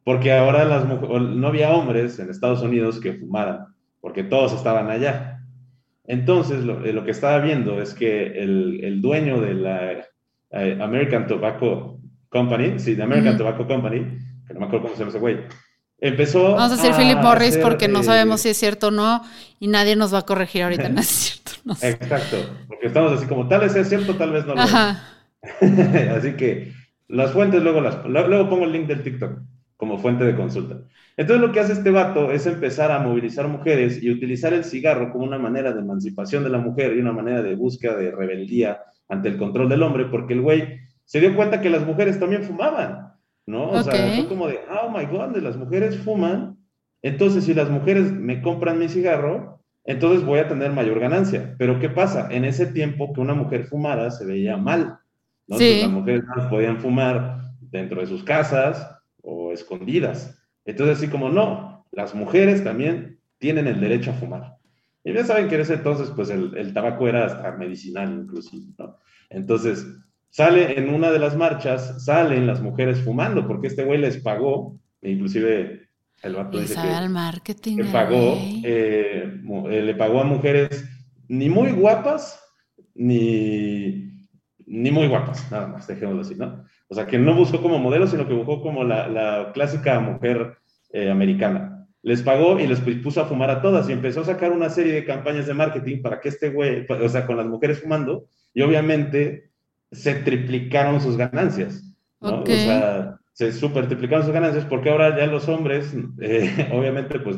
porque 0.04 0.34
ahora 0.34 0.66
las 0.66 0.86
no 0.88 1.48
había 1.48 1.70
hombres 1.70 2.18
en 2.18 2.32
Estados 2.32 2.64
Unidos 2.64 3.00
que 3.00 3.14
fumaran, 3.14 3.68
porque 4.00 4.24
todos 4.24 4.54
estaban 4.54 4.90
allá. 4.90 5.31
Entonces, 6.12 6.66
lo, 6.66 6.86
eh, 6.86 7.04
que 7.06 7.12
estaba 7.12 7.40
viendo 7.40 7.82
es 7.82 7.94
que 7.94 8.28
el, 8.44 8.84
el 8.84 9.02
dueño 9.02 9.40
de 9.40 9.54
la 9.54 9.92
eh, 10.52 10.78
American 10.82 11.26
Tobacco 11.26 12.02
Company, 12.28 12.80
sí, 12.80 12.96
de 12.96 13.04
American 13.04 13.38
Tobacco 13.38 13.66
Company, 13.66 14.20
que 14.46 14.54
no 14.54 14.60
me 14.60 14.66
acuerdo 14.66 14.88
cómo 14.88 14.96
se 14.96 15.00
llama 15.00 15.12
ese 15.12 15.20
güey, 15.20 15.38
empezó. 16.00 16.56
Vamos 16.56 16.74
a 16.74 16.76
decir 16.76 16.94
Philip 16.96 17.18
Morris 17.20 17.58
porque 17.60 17.88
no 17.88 18.04
sabemos 18.04 18.42
si 18.42 18.50
es 18.50 18.58
cierto 18.58 18.90
o 18.90 18.92
no 18.92 19.22
y 19.58 19.70
nadie 19.70 19.96
nos 19.96 20.14
va 20.14 20.20
a 20.20 20.26
corregir 20.26 20.64
ahorita, 20.64 20.90
no 20.90 21.00
es 21.00 21.08
cierto. 21.08 21.52
Exacto, 21.82 22.58
porque 22.68 22.88
estamos 22.88 23.14
así 23.14 23.26
como 23.26 23.48
tal 23.48 23.62
vez 23.62 23.74
es 23.78 23.88
cierto, 23.88 24.16
tal 24.16 24.34
vez 24.34 24.46
no 24.46 24.54
lo 24.54 24.62
así 26.14 26.34
que 26.34 26.74
las 27.08 27.32
fuentes 27.32 27.64
luego 27.64 27.80
las 27.80 28.04
luego 28.06 28.50
pongo 28.50 28.66
el 28.66 28.74
link 28.74 28.88
del 28.88 29.02
TikTok 29.02 29.40
como 29.82 29.98
fuente 29.98 30.24
de 30.24 30.36
consulta. 30.36 30.78
Entonces 31.18 31.42
lo 31.42 31.52
que 31.52 31.60
hace 31.60 31.74
este 31.74 31.90
vato 31.90 32.32
es 32.32 32.46
empezar 32.46 32.92
a 32.92 33.00
movilizar 33.00 33.48
mujeres 33.48 34.04
y 34.04 34.12
utilizar 34.12 34.54
el 34.54 34.64
cigarro 34.64 35.12
como 35.12 35.26
una 35.26 35.40
manera 35.40 35.74
de 35.74 35.80
emancipación 35.80 36.44
de 36.44 36.52
la 36.52 36.60
mujer 36.60 36.96
y 36.96 37.00
una 37.00 37.14
manera 37.14 37.42
de 37.42 37.56
búsqueda 37.56 37.96
de 37.96 38.12
rebeldía 38.12 38.84
ante 39.10 39.30
el 39.30 39.38
control 39.40 39.70
del 39.70 39.82
hombre, 39.82 40.06
porque 40.06 40.36
el 40.36 40.42
güey 40.42 40.82
se 41.04 41.20
dio 41.20 41.36
cuenta 41.36 41.62
que 41.62 41.72
las 41.72 41.84
mujeres 41.84 42.20
también 42.20 42.44
fumaban. 42.44 43.14
¿no? 43.48 43.72
O 43.72 43.82
sea, 43.82 44.18
fue 44.18 44.28
como 44.28 44.48
de, 44.48 44.60
oh 44.70 44.96
my 44.96 45.06
god, 45.06 45.36
las 45.38 45.58
mujeres 45.58 45.98
fuman, 45.98 46.58
entonces 47.02 47.44
si 47.46 47.56
las 47.56 47.72
mujeres 47.72 48.12
me 48.12 48.44
compran 48.44 48.78
mi 48.78 48.88
cigarro, 48.88 49.64
entonces 49.84 50.24
voy 50.24 50.38
a 50.38 50.48
tener 50.48 50.74
mayor 50.74 51.00
ganancia. 51.00 51.56
Pero 51.58 51.80
¿qué 51.80 51.90
pasa? 51.90 52.28
En 52.30 52.46
ese 52.46 52.68
tiempo 52.68 53.14
que 53.14 53.22
una 53.22 53.34
mujer 53.34 53.64
fumara 53.64 54.12
se 54.12 54.28
veía 54.28 54.58
mal, 54.58 55.00
¿no? 55.48 55.58
las 55.58 55.90
mujeres 55.90 56.22
no 56.38 56.50
podían 56.52 56.78
fumar 56.78 57.46
dentro 57.62 58.00
de 58.00 58.06
sus 58.06 58.24
casas 58.24 59.01
o 59.22 59.52
escondidas. 59.52 60.42
Entonces, 60.66 60.98
así 60.98 61.08
como 61.08 61.30
no, 61.30 61.86
las 61.92 62.16
mujeres 62.16 62.64
también 62.64 63.20
tienen 63.38 63.68
el 63.68 63.80
derecho 63.80 64.12
a 64.12 64.16
fumar. 64.16 64.56
Y 65.04 65.14
ya 65.14 65.26
saben 65.26 65.48
que 65.48 65.56
en 65.56 65.62
ese 65.62 65.76
entonces, 65.76 66.12
pues 66.16 66.30
el, 66.30 66.56
el 66.56 66.74
tabaco 66.74 67.08
era 67.08 67.26
hasta 67.26 67.52
medicinal 67.54 68.12
inclusive, 68.12 68.66
¿no? 68.78 68.98
Entonces, 69.30 69.86
sale 70.30 70.78
en 70.78 70.94
una 70.94 71.12
de 71.12 71.20
las 71.20 71.36
marchas, 71.36 72.04
salen 72.06 72.48
las 72.48 72.62
mujeres 72.62 73.02
fumando, 73.02 73.48
porque 73.48 73.68
este 73.68 73.84
güey 73.84 74.00
les 74.00 74.18
pagó, 74.18 74.80
e 75.02 75.12
inclusive 75.12 75.90
el 76.24 76.36
vato 76.36 76.60
dice 76.60 76.76
que, 76.76 77.10
marketing, 77.10 77.78
que 77.78 77.84
pagó, 77.86 78.38
eh, 78.64 79.42
eh, 79.70 79.82
le 79.82 79.96
pagó 79.96 80.22
a 80.22 80.24
mujeres 80.24 80.86
ni 81.28 81.50
muy 81.50 81.72
guapas, 81.72 82.40
ni, 82.94 84.12
ni 84.66 84.92
muy 84.92 85.08
guapas, 85.08 85.52
nada 85.52 85.68
más, 85.68 85.88
dejémoslo 85.88 86.22
así, 86.22 86.36
¿no? 86.36 86.64
O 86.92 86.94
sea, 86.94 87.08
que 87.08 87.18
no 87.18 87.34
buscó 87.34 87.62
como 87.62 87.80
modelo, 87.80 88.06
sino 88.06 88.28
que 88.28 88.34
buscó 88.34 88.62
como 88.62 88.84
la, 88.84 89.08
la 89.08 89.52
clásica 89.54 89.98
mujer 90.02 90.58
eh, 90.92 91.10
americana. 91.10 91.88
Les 92.04 92.22
pagó 92.22 92.60
y 92.60 92.68
les 92.68 92.82
puso 92.82 93.22
a 93.22 93.26
fumar 93.28 93.50
a 93.50 93.62
todas 93.62 93.88
y 93.88 93.94
empezó 93.94 94.20
a 94.20 94.26
sacar 94.26 94.52
una 94.52 94.70
serie 94.70 94.92
de 94.92 95.06
campañas 95.06 95.48
de 95.48 95.54
marketing 95.54 96.02
para 96.02 96.20
que 96.20 96.28
este 96.28 96.50
güey, 96.50 96.86
o 96.90 97.08
sea, 97.08 97.26
con 97.26 97.38
las 97.38 97.46
mujeres 97.46 97.80
fumando, 97.80 98.26
y 98.54 98.62
obviamente 98.62 99.52
se 99.90 100.16
triplicaron 100.16 101.00
sus 101.00 101.16
ganancias, 101.16 101.96
¿no? 102.20 102.42
O 102.42 102.46
sea, 102.46 103.16
se 103.32 103.54
super 103.54 103.88
triplicaron 103.88 104.26
sus 104.26 104.34
ganancias 104.34 104.66
porque 104.66 104.90
ahora 104.90 105.18
ya 105.18 105.28
los 105.28 105.48
hombres, 105.48 105.96
eh, 106.20 106.68
obviamente, 106.74 107.22
pues 107.22 107.38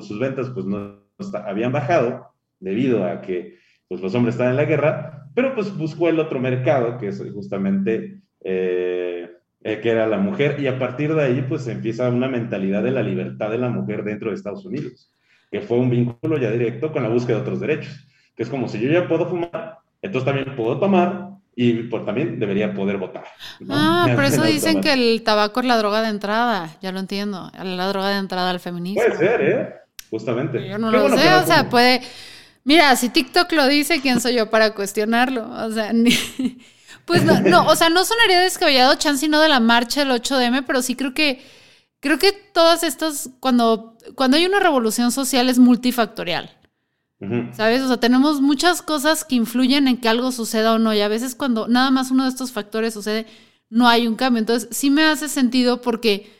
sus 0.00 0.18
ventas 0.18 0.48
pues 0.48 0.64
no, 0.64 1.02
habían 1.44 1.72
bajado 1.72 2.28
debido 2.58 3.04
a 3.04 3.20
que 3.20 3.58
pues, 3.86 4.00
los 4.00 4.14
hombres 4.14 4.36
estaban 4.36 4.52
en 4.52 4.56
la 4.56 4.64
guerra, 4.64 5.28
pero 5.34 5.54
pues 5.54 5.76
buscó 5.76 6.08
el 6.08 6.18
otro 6.20 6.40
mercado 6.40 6.96
que 6.96 7.08
es 7.08 7.22
justamente 7.34 8.23
eh, 8.44 9.30
eh, 9.62 9.80
que 9.80 9.90
era 9.90 10.06
la 10.06 10.18
mujer 10.18 10.60
y 10.60 10.66
a 10.66 10.78
partir 10.78 11.14
de 11.14 11.22
ahí 11.22 11.46
pues 11.48 11.66
empieza 11.66 12.10
una 12.10 12.28
mentalidad 12.28 12.82
de 12.82 12.90
la 12.90 13.02
libertad 13.02 13.50
de 13.50 13.58
la 13.58 13.70
mujer 13.70 14.04
dentro 14.04 14.28
de 14.28 14.36
Estados 14.36 14.64
Unidos, 14.66 15.10
que 15.50 15.62
fue 15.62 15.78
un 15.78 15.88
vínculo 15.88 16.38
ya 16.38 16.50
directo 16.50 16.92
con 16.92 17.02
la 17.02 17.08
búsqueda 17.08 17.36
de 17.36 17.42
otros 17.42 17.60
derechos, 17.60 18.06
que 18.36 18.42
es 18.42 18.50
como 18.50 18.68
si 18.68 18.78
yo 18.78 18.90
ya 18.90 19.08
puedo 19.08 19.26
fumar, 19.26 19.78
entonces 20.02 20.26
también 20.26 20.54
puedo 20.54 20.78
tomar, 20.78 21.30
y 21.56 21.84
por, 21.84 22.04
también 22.04 22.38
debería 22.38 22.74
poder 22.74 22.98
votar. 22.98 23.24
Ah, 23.70 24.06
por 24.14 24.24
eso 24.24 24.42
dicen 24.44 24.80
que 24.80 24.92
el 24.92 25.22
tabaco 25.22 25.60
es 25.60 25.66
la 25.66 25.78
droga 25.78 26.02
de 26.02 26.08
entrada, 26.08 26.76
ya 26.82 26.92
lo 26.92 27.00
entiendo, 27.00 27.50
la 27.62 27.88
droga 27.88 28.10
de 28.10 28.18
entrada 28.18 28.50
al 28.50 28.60
feminismo. 28.60 29.02
Puede 29.02 29.16
ser, 29.16 29.40
¿eh? 29.42 29.74
Justamente. 30.10 30.68
Yo 30.68 30.78
no 30.78 30.90
lo 30.90 31.08
sé, 31.08 31.34
o 31.34 31.46
sea, 31.46 31.68
puede... 31.68 32.02
Mira, 32.64 32.96
si 32.96 33.10
TikTok 33.10 33.52
lo 33.52 33.66
dice, 33.66 34.00
¿quién 34.00 34.20
soy 34.20 34.36
yo 34.36 34.48
para 34.48 34.74
cuestionarlo? 34.74 35.50
O 35.50 35.70
sea, 35.70 35.92
pues 37.06 37.24
no, 37.24 37.40
no, 37.40 37.66
o 37.66 37.76
sea, 37.76 37.90
no 37.90 38.04
sonaría 38.04 38.40
descabellado 38.40 38.94
chance 38.96 39.28
no 39.28 39.40
de 39.40 39.48
la 39.48 39.60
marcha 39.60 40.04
del 40.04 40.12
8DM, 40.12 40.64
pero 40.66 40.82
sí 40.82 40.96
creo 40.96 41.14
que 41.14 41.42
creo 42.00 42.18
que 42.18 42.32
todas 42.32 42.82
estas 42.82 43.30
cuando 43.40 43.96
cuando 44.14 44.36
hay 44.36 44.46
una 44.46 44.60
revolución 44.60 45.10
social 45.12 45.48
es 45.48 45.58
multifactorial. 45.58 46.50
¿Sabes? 47.52 47.80
O 47.80 47.88
sea, 47.88 47.96
tenemos 47.96 48.42
muchas 48.42 48.82
cosas 48.82 49.24
que 49.24 49.36
influyen 49.36 49.88
en 49.88 49.96
que 49.96 50.10
algo 50.10 50.30
suceda 50.30 50.74
o 50.74 50.78
no. 50.78 50.92
Y 50.92 51.00
a 51.00 51.08
veces 51.08 51.34
cuando 51.34 51.68
nada 51.68 51.90
más 51.90 52.10
uno 52.10 52.24
de 52.24 52.28
estos 52.28 52.52
factores 52.52 52.92
sucede, 52.92 53.24
no 53.70 53.88
hay 53.88 54.06
un 54.06 54.14
cambio. 54.14 54.40
Entonces, 54.40 54.68
sí 54.72 54.90
me 54.90 55.04
hace 55.04 55.30
sentido 55.30 55.80
porque 55.80 56.30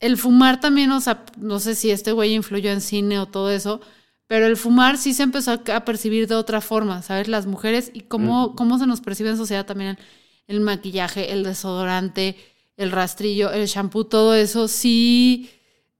el 0.00 0.16
fumar 0.16 0.60
también, 0.60 0.92
o 0.92 1.00
sea, 1.00 1.24
no 1.36 1.58
sé 1.60 1.74
si 1.74 1.90
este 1.90 2.12
güey 2.12 2.32
influyó 2.34 2.70
en 2.70 2.80
cine 2.80 3.18
o 3.18 3.26
todo 3.26 3.50
eso, 3.50 3.80
pero 4.26 4.46
el 4.46 4.56
fumar 4.56 4.98
sí 4.98 5.12
se 5.12 5.22
empezó 5.22 5.52
a 5.52 5.84
percibir 5.84 6.26
de 6.26 6.34
otra 6.34 6.60
forma, 6.60 7.02
¿sabes? 7.02 7.28
Las 7.28 7.46
mujeres 7.46 7.90
y 7.92 8.02
cómo, 8.02 8.56
cómo 8.56 8.78
se 8.78 8.86
nos 8.86 9.00
percibe 9.00 9.30
en 9.30 9.36
sociedad 9.36 9.66
también 9.66 9.98
el 10.46 10.60
maquillaje, 10.60 11.32
el 11.32 11.42
desodorante, 11.42 12.36
el 12.76 12.90
rastrillo, 12.90 13.52
el 13.52 13.66
shampoo, 13.66 14.04
todo 14.04 14.34
eso 14.34 14.68
sí, 14.68 15.50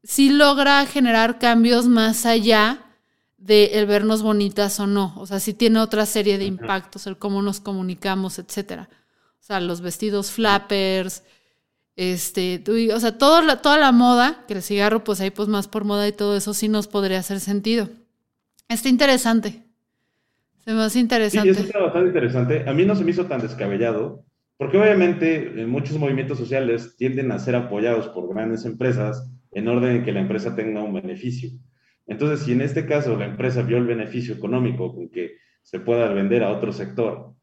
sí 0.02 0.30
logra 0.30 0.86
generar 0.86 1.38
cambios 1.38 1.86
más 1.86 2.26
allá 2.26 2.80
de 3.36 3.78
el 3.78 3.86
vernos 3.86 4.22
bonitas 4.22 4.80
o 4.80 4.86
no. 4.86 5.14
O 5.16 5.26
sea, 5.26 5.38
sí 5.38 5.52
tiene 5.52 5.78
otra 5.80 6.06
serie 6.06 6.38
de 6.38 6.46
impactos, 6.46 7.06
el 7.06 7.18
cómo 7.18 7.42
nos 7.42 7.60
comunicamos, 7.60 8.38
etcétera. 8.38 8.88
O 9.38 9.46
sea, 9.46 9.60
los 9.60 9.82
vestidos 9.82 10.30
flappers, 10.30 11.22
este, 11.94 12.64
o 12.92 13.00
sea, 13.00 13.18
todo 13.18 13.42
la, 13.42 13.60
toda 13.60 13.76
la 13.78 13.92
moda, 13.92 14.44
que 14.48 14.54
el 14.54 14.62
cigarro, 14.62 15.04
pues 15.04 15.20
ahí 15.20 15.30
pues 15.30 15.48
más 15.48 15.68
por 15.68 15.84
moda 15.84 16.08
y 16.08 16.12
todo 16.12 16.36
eso 16.36 16.54
sí 16.54 16.68
nos 16.68 16.88
podría 16.88 17.18
hacer 17.18 17.40
sentido. 17.40 17.90
Está 18.68 18.88
interesante. 18.88 19.62
Se 20.64 20.72
me 20.72 20.82
hace 20.82 20.98
interesante. 20.98 21.52
Sí, 21.54 21.60
eso 21.60 21.66
está 21.66 21.80
bastante 21.80 22.08
interesante. 22.08 22.68
A 22.68 22.72
mí 22.72 22.84
no 22.84 22.94
se 22.96 23.04
me 23.04 23.10
hizo 23.10 23.26
tan 23.26 23.42
descabellado, 23.42 24.24
porque 24.56 24.78
obviamente 24.78 25.60
en 25.60 25.68
muchos 25.68 25.98
movimientos 25.98 26.38
sociales 26.38 26.96
tienden 26.96 27.32
a 27.32 27.38
ser 27.38 27.54
apoyados 27.54 28.08
por 28.08 28.32
grandes 28.32 28.64
empresas 28.64 29.30
en 29.52 29.68
orden 29.68 29.98
de 29.98 30.04
que 30.04 30.12
la 30.12 30.20
empresa 30.20 30.56
tenga 30.56 30.82
un 30.82 30.94
beneficio. 30.94 31.50
Entonces, 32.06 32.40
si 32.40 32.52
en 32.52 32.60
este 32.60 32.86
caso 32.86 33.16
la 33.16 33.26
empresa 33.26 33.62
vio 33.62 33.76
el 33.76 33.86
beneficio 33.86 34.34
económico 34.34 34.94
con 34.94 35.08
que 35.10 35.36
se 35.62 35.80
pueda 35.80 36.08
vender 36.12 36.42
a 36.42 36.50
otro 36.50 36.72
sector, 36.72 37.34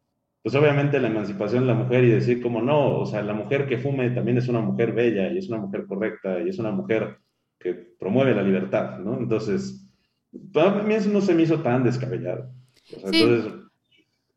pues 0.44 0.56
obviamente 0.56 1.00
la 1.00 1.08
emancipación 1.08 1.64
de 1.64 1.68
la 1.68 1.74
mujer 1.76 2.04
y 2.04 2.10
decir 2.10 2.42
como 2.42 2.62
no, 2.62 3.00
o 3.00 3.06
sea, 3.06 3.22
la 3.22 3.34
mujer 3.34 3.68
que 3.68 3.78
fume 3.78 4.10
también 4.12 4.38
es 4.38 4.48
una 4.48 4.62
mujer 4.62 4.94
bella 4.94 5.32
y 5.32 5.38
es 5.38 5.50
una 5.50 5.60
mujer 5.60 5.86
correcta 5.86 6.40
y 6.42 6.50
es 6.50 6.58
una 6.58 6.72
mujer 6.72 7.18
que 7.60 7.74
promueve 7.74 8.34
la 8.34 8.42
libertad, 8.42 8.98
¿no? 9.00 9.20
Entonces, 9.20 9.88
mí 10.32 10.94
eso 10.94 11.10
no 11.10 11.22
se 11.22 11.34
me 11.34 11.44
hizo 11.44 11.60
tan 11.60 11.84
descabellado. 11.84 12.52
Entonces, 12.90 13.54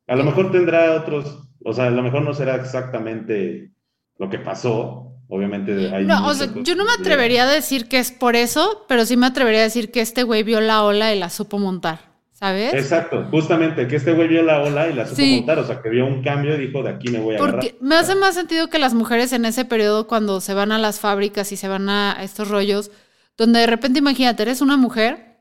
a 0.06 0.16
lo 0.16 0.24
mejor 0.24 0.50
tendrá 0.50 0.94
otros, 0.94 1.48
o 1.64 1.72
sea, 1.72 1.86
a 1.86 1.90
lo 1.90 2.02
mejor 2.02 2.22
no 2.22 2.34
será 2.34 2.56
exactamente 2.56 3.70
lo 4.18 4.28
que 4.30 4.38
pasó, 4.38 5.14
Obviamente 5.28 5.90
hay 5.92 6.04
No, 6.04 6.26
o 6.28 6.34
sea, 6.34 6.48
yo 6.62 6.76
no 6.76 6.84
me 6.84 6.92
atrevería 6.92 7.44
a 7.44 7.52
decir 7.52 7.88
que 7.88 7.98
es 7.98 8.12
por 8.12 8.36
eso, 8.36 8.84
pero 8.88 9.06
sí 9.06 9.16
me 9.16 9.26
atrevería 9.26 9.60
a 9.60 9.64
decir 9.64 9.90
que 9.90 10.00
este 10.00 10.22
güey 10.22 10.42
vio 10.42 10.60
la 10.60 10.84
ola 10.84 11.14
y 11.14 11.18
la 11.18 11.30
supo 11.30 11.58
montar, 11.58 12.00
¿sabes? 12.32 12.74
Exacto, 12.74 13.26
justamente, 13.30 13.88
que 13.88 13.96
este 13.96 14.12
güey 14.12 14.28
vio 14.28 14.42
la 14.42 14.60
ola 14.60 14.88
y 14.88 14.92
la 14.92 15.06
supo 15.06 15.22
montar, 15.22 15.58
o 15.60 15.66
sea, 15.66 15.80
que 15.80 15.88
vio 15.88 16.06
un 16.06 16.22
cambio 16.22 16.54
y 16.54 16.66
dijo, 16.66 16.82
de 16.82 16.90
aquí 16.90 17.08
me 17.08 17.20
voy 17.20 17.36
a 17.36 17.38
Porque 17.38 17.76
me 17.80 17.94
hace 17.94 18.14
más 18.14 18.34
sentido 18.34 18.68
que 18.68 18.78
las 18.78 18.92
mujeres 18.92 19.32
en 19.32 19.46
ese 19.46 19.64
periodo, 19.64 20.06
cuando 20.06 20.40
se 20.40 20.52
van 20.52 20.72
a 20.72 20.78
las 20.78 21.00
fábricas 21.00 21.50
y 21.52 21.56
se 21.56 21.68
van 21.68 21.88
a 21.88 22.22
estos 22.22 22.48
rollos, 22.48 22.90
donde 23.38 23.60
de 23.60 23.66
repente, 23.66 24.00
imagínate, 24.00 24.42
eres 24.42 24.60
una 24.60 24.76
mujer 24.76 25.33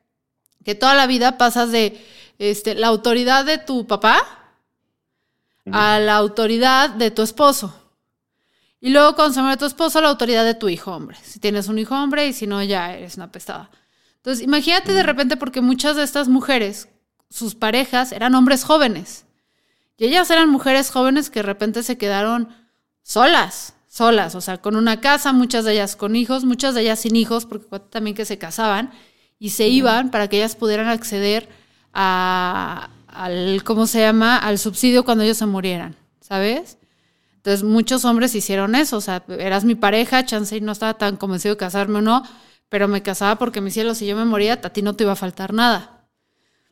que 0.64 0.76
toda 0.76 0.96
la 0.96 1.08
vida 1.08 1.38
pasas 1.38 1.72
de 1.72 2.04
este, 2.40 2.76
la 2.76 2.88
autoridad 2.88 3.46
de 3.46 3.58
tu 3.58 3.88
papá 3.88 4.22
a 5.72 6.00
la 6.00 6.16
autoridad 6.16 6.90
de 6.90 7.12
tu 7.12 7.22
esposo. 7.22 7.74
Y 8.82 8.90
luego 8.90 9.16
cuando 9.16 9.34
se 9.34 9.42
muere 9.42 9.56
tu 9.56 9.66
esposo, 9.66 10.02
la 10.02 10.10
autoridad 10.10 10.44
de 10.44 10.56
tu 10.56 10.68
hijo 10.68 10.92
hombre. 10.92 11.18
Si 11.24 11.40
tienes 11.40 11.70
un 11.70 11.80
hijo 11.80 11.96
hombre 11.96 12.28
y 12.28 12.34
si 12.34 12.48
no, 12.48 12.62
ya 12.62 12.94
eres 12.94 13.16
una 13.16 13.32
pestada. 13.32 13.70
Entonces, 14.18 14.44
imagínate 14.44 14.94
de 14.94 15.04
repente 15.04 15.38
porque 15.38 15.62
muchas 15.62 15.96
de 15.96 16.04
estas 16.04 16.28
mujeres, 16.28 16.90
sus 17.30 17.56
parejas 17.56 18.12
eran 18.12 18.36
hombres 18.36 18.66
jóvenes. 18.66 19.26
Y 19.98 20.06
ellas 20.06 20.30
eran 20.32 20.50
mujeres 20.50 20.92
jóvenes 20.92 21.30
que 21.30 21.40
de 21.40 21.44
repente 21.44 21.82
se 21.82 21.98
quedaron 21.98 22.50
solas, 23.04 23.76
solas, 23.88 24.36
o 24.36 24.42
sea, 24.42 24.58
con 24.58 24.76
una 24.76 25.00
casa, 25.00 25.32
muchas 25.34 25.66
de 25.66 25.74
ellas 25.74 25.96
con 25.96 26.16
hijos, 26.16 26.44
muchas 26.44 26.76
de 26.76 26.82
ellas 26.82 27.00
sin 27.00 27.16
hijos, 27.16 27.46
porque 27.46 27.80
también 27.90 28.16
que 28.16 28.26
se 28.26 28.38
casaban, 28.38 28.92
y 29.44 29.50
se 29.50 29.68
iban 29.68 30.10
para 30.10 30.30
que 30.30 30.38
ellas 30.38 30.56
pudieran 30.56 30.88
acceder 30.88 31.50
al, 31.92 32.88
¿cómo 33.66 33.88
se 33.88 34.00
llama?, 34.00 34.38
al 34.38 34.58
subsidio 34.58 35.04
cuando 35.04 35.26
ellos 35.26 35.36
se 35.36 35.46
murieran, 35.46 35.98
¿sabes? 36.22 36.78
Entonces 37.36 37.62
muchos 37.66 38.06
hombres 38.06 38.36
hicieron 38.36 38.74
eso, 38.74 38.96
o 38.96 39.02
sea, 39.02 39.26
eras 39.28 39.66
mi 39.66 39.76
pareja, 39.76 40.24
chance 40.24 40.62
no 40.62 40.72
estaba 40.72 40.94
tan 40.94 41.18
convencido 41.18 41.56
de 41.56 41.60
casarme 41.60 41.98
o 42.00 42.02
no, 42.02 42.24
pero 42.70 42.88
me 42.88 43.04
casaba 43.04 43.38
porque 43.38 43.60
mi 43.60 43.70
cielo, 43.70 43.96
si 43.96 44.06
yo 44.06 44.16
me 44.16 44.24
moría, 44.24 44.54
a 44.54 44.70
ti 44.70 44.82
no 44.82 44.96
te 44.96 45.04
iba 45.04 45.12
a 45.12 45.18
faltar 45.18 45.52
nada. 45.52 46.06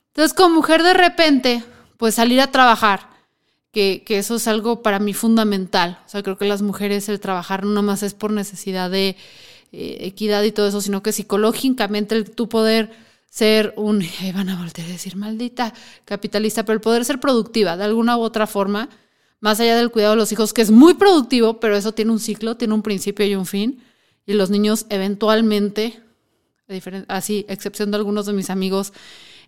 Entonces, 0.07 0.33
como 0.33 0.55
mujer 0.55 0.81
de 0.81 0.93
repente, 0.93 1.65
pues 1.97 2.15
salir 2.15 2.39
a 2.39 2.51
trabajar, 2.51 3.09
que, 3.73 4.01
que, 4.05 4.17
eso 4.17 4.35
es 4.35 4.47
algo 4.47 4.81
para 4.81 4.99
mí 4.99 5.13
fundamental. 5.13 5.99
O 6.05 6.09
sea, 6.09 6.23
creo 6.23 6.37
que 6.37 6.45
las 6.45 6.61
mujeres 6.61 7.09
el 7.09 7.19
trabajar 7.19 7.65
no 7.65 7.83
más 7.83 8.01
es 8.01 8.13
por 8.13 8.31
necesidad 8.31 8.89
de 8.89 9.17
eh, 9.71 9.97
equidad 10.01 10.43
y 10.43 10.51
todo 10.51 10.67
eso, 10.67 10.81
sino 10.81 11.01
que 11.03 11.11
psicológicamente 11.11 12.15
el, 12.15 12.31
tu 12.31 12.49
poder 12.49 12.91
ser 13.29 13.73
un, 13.77 14.05
van 14.33 14.49
a 14.49 14.57
volver 14.57 14.85
a 14.85 14.89
decir 14.89 15.15
maldita 15.15 15.73
capitalista, 16.05 16.65
pero 16.65 16.75
el 16.75 16.81
poder 16.81 17.05
ser 17.05 17.19
productiva 17.19 17.77
de 17.77 17.83
alguna 17.83 18.17
u 18.17 18.21
otra 18.21 18.47
forma, 18.47 18.89
más 19.39 19.59
allá 19.59 19.75
del 19.75 19.89
cuidado 19.89 20.13
de 20.13 20.17
los 20.17 20.31
hijos, 20.31 20.53
que 20.53 20.61
es 20.61 20.71
muy 20.71 20.93
productivo, 20.93 21.59
pero 21.59 21.75
eso 21.75 21.93
tiene 21.93 22.11
un 22.11 22.19
ciclo, 22.19 22.57
tiene 22.57 22.73
un 22.73 22.83
principio 22.83 23.25
y 23.25 23.35
un 23.35 23.45
fin 23.45 23.81
y 24.25 24.33
los 24.33 24.49
niños 24.49 24.85
eventualmente, 24.89 25.99
así, 27.07 27.45
excepción 27.49 27.91
de 27.91 27.97
algunos 27.97 28.25
de 28.25 28.33
mis 28.33 28.49
amigos 28.49 28.93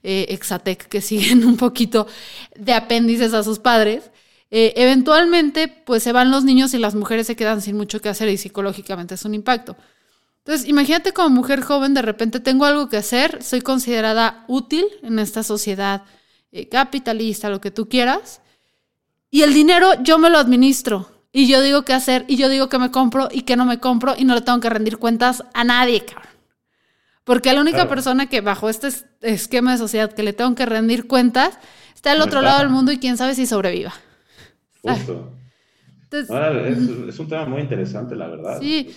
eh, 0.03 0.25
exatec 0.29 0.88
que 0.88 1.01
siguen 1.01 1.45
un 1.45 1.57
poquito 1.57 2.07
de 2.55 2.73
apéndices 2.73 3.33
a 3.33 3.43
sus 3.43 3.59
padres, 3.59 4.12
eh, 4.51 4.73
eventualmente 4.75 5.67
pues 5.67 6.03
se 6.03 6.12
van 6.12 6.31
los 6.31 6.43
niños 6.43 6.73
y 6.73 6.77
las 6.77 6.95
mujeres 6.95 7.27
se 7.27 7.36
quedan 7.36 7.62
sin 7.62 7.75
mucho 7.75 8.01
que 8.01 8.09
hacer 8.09 8.29
y 8.29 8.38
psicológicamente 8.38 9.15
es 9.15 9.25
un 9.25 9.33
impacto. 9.33 9.75
Entonces, 10.45 10.67
imagínate 10.67 11.13
como 11.13 11.29
mujer 11.29 11.62
joven, 11.62 11.93
de 11.93 12.01
repente 12.01 12.41
tengo 12.41 12.65
algo 12.65 12.89
que 12.89 12.97
hacer, 12.97 13.41
soy 13.41 13.62
considerada 13.62 14.43
útil 14.49 14.86
en 15.01 15.19
esta 15.19 15.41
sociedad 15.41 16.03
eh, 16.51 16.67
capitalista, 16.67 17.49
lo 17.49 17.62
que 17.62 17.71
tú 17.71 17.88
quieras, 17.88 18.41
y 19.32 19.43
el 19.43 19.53
dinero 19.53 19.93
yo 20.03 20.17
me 20.17 20.29
lo 20.29 20.38
administro. 20.38 21.10
Y 21.32 21.47
yo 21.47 21.62
digo 21.62 21.84
qué 21.84 21.93
hacer, 21.93 22.25
y 22.27 22.36
yo 22.36 22.49
digo 22.49 22.69
que 22.69 22.77
me 22.77 22.91
compro 22.91 23.29
y 23.32 23.41
que 23.41 23.56
no 23.56 23.65
me 23.65 23.79
compro, 23.79 24.15
y 24.17 24.25
no 24.25 24.36
le 24.36 24.41
tengo 24.41 24.60
que 24.60 24.69
rendir 24.69 24.97
cuentas 24.97 25.43
a 25.53 25.63
nadie, 25.63 26.06
cabrón. 26.06 26.27
Porque 27.23 27.53
la 27.53 27.62
única 27.62 27.88
persona 27.88 28.27
que 28.27 28.41
bajo 28.41 28.69
este 28.69 28.89
esquema 29.21 29.71
de 29.71 29.77
sociedad 29.77 30.12
que 30.12 30.23
le 30.23 30.34
tengo 30.34 30.53
que 30.56 30.65
rendir 30.65 31.08
cuentas 31.08 31.58
está 31.95 32.12
al 32.12 32.21
otro 32.21 32.41
lado 32.41 32.60
del 32.60 32.69
mundo 32.69 32.91
y 32.91 32.99
quién 32.99 33.15
sabe 33.15 33.34
si 33.34 33.47
sobreviva. 33.47 33.93
Justo. 34.82 35.32
Entonces, 36.12 37.08
es, 37.08 37.17
un 37.17 37.27
tema 37.29 37.45
muy 37.45 37.62
interesante, 37.62 38.15
la 38.15 38.27
verdad. 38.27 38.60
Sí. 38.60 38.93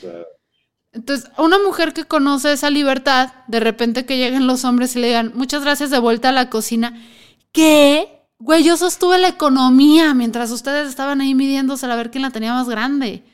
Entonces, 0.97 1.31
una 1.37 1.59
mujer 1.59 1.93
que 1.93 2.05
conoce 2.05 2.53
esa 2.53 2.71
libertad, 2.71 3.31
de 3.49 3.61
repente 3.61 4.07
que 4.07 4.17
lleguen 4.17 4.47
los 4.47 4.65
hombres 4.65 4.97
y 4.97 5.01
le 5.01 5.09
digan, 5.09 5.33
muchas 5.35 5.63
gracias 5.63 5.91
de 5.91 5.99
vuelta 5.99 6.31
a 6.31 6.33
la 6.33 6.49
cocina, 6.49 6.99
¿qué? 7.53 8.23
Güey, 8.39 8.65
yo 8.65 8.79
sostuve 8.79 9.19
la 9.19 9.29
economía 9.29 10.15
mientras 10.15 10.51
ustedes 10.51 10.89
estaban 10.89 11.21
ahí 11.21 11.35
midiéndose 11.35 11.85
a 11.85 11.95
ver 11.95 12.11
quién 12.11 12.23
la 12.23 12.31
tenía 12.31 12.55
más 12.55 12.67
grande. 12.67 13.25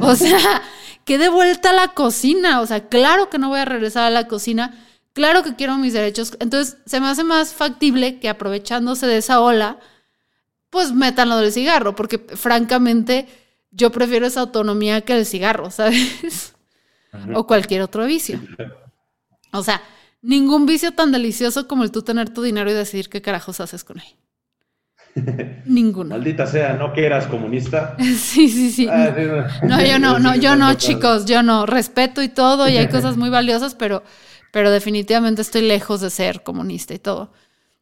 O 0.00 0.14
sea, 0.16 0.62
que 1.04 1.18
de 1.18 1.28
vuelta 1.28 1.70
a 1.70 1.74
la 1.74 1.88
cocina. 1.88 2.60
O 2.60 2.66
sea, 2.66 2.88
claro 2.88 3.30
que 3.30 3.38
no 3.38 3.48
voy 3.48 3.60
a 3.60 3.64
regresar 3.64 4.04
a 4.04 4.10
la 4.10 4.26
cocina. 4.26 4.84
Claro 5.12 5.44
que 5.44 5.54
quiero 5.54 5.76
mis 5.76 5.92
derechos. 5.92 6.36
Entonces, 6.40 6.78
se 6.84 6.98
me 6.98 7.06
hace 7.06 7.22
más 7.22 7.54
factible 7.54 8.18
que 8.18 8.28
aprovechándose 8.28 9.06
de 9.06 9.18
esa 9.18 9.40
ola, 9.40 9.78
pues 10.70 10.92
metan 10.92 11.28
lo 11.28 11.36
del 11.36 11.52
cigarro. 11.52 11.94
Porque, 11.94 12.18
francamente, 12.18 13.28
yo 13.70 13.92
prefiero 13.92 14.26
esa 14.26 14.40
autonomía 14.40 15.02
que 15.02 15.16
el 15.16 15.26
cigarro, 15.26 15.70
¿sabes? 15.72 16.53
O 17.34 17.46
cualquier 17.46 17.82
otro 17.82 18.04
vicio. 18.06 18.40
O 19.52 19.62
sea, 19.62 19.82
ningún 20.22 20.66
vicio 20.66 20.92
tan 20.92 21.12
delicioso 21.12 21.68
como 21.68 21.84
el 21.84 21.90
tú 21.90 22.02
tener 22.02 22.30
tu 22.30 22.42
dinero 22.42 22.70
y 22.70 22.74
decidir 22.74 23.08
qué 23.08 23.22
carajos 23.22 23.60
haces 23.60 23.84
con 23.84 24.00
él. 24.00 24.06
Ninguno. 25.66 26.10
Maldita 26.10 26.46
sea, 26.46 26.74
no 26.74 26.92
que 26.92 27.06
eras 27.06 27.26
comunista. 27.26 27.96
Sí, 28.00 28.48
sí, 28.48 28.70
sí. 28.70 28.88
Ah, 28.90 29.14
no, 29.62 29.82
yo 29.82 29.98
no, 29.98 30.18
no, 30.18 30.34
yo 30.34 30.56
no, 30.56 30.74
chicos, 30.74 31.24
yo 31.24 31.42
no. 31.42 31.66
Respeto 31.66 32.22
y 32.22 32.28
todo, 32.28 32.68
y 32.68 32.76
hay 32.76 32.88
cosas 32.88 33.16
muy 33.16 33.30
valiosas, 33.30 33.74
pero, 33.74 34.02
pero 34.52 34.70
definitivamente 34.70 35.42
estoy 35.42 35.62
lejos 35.62 36.00
de 36.00 36.10
ser 36.10 36.42
comunista 36.42 36.94
y 36.94 36.98
todo. 36.98 37.32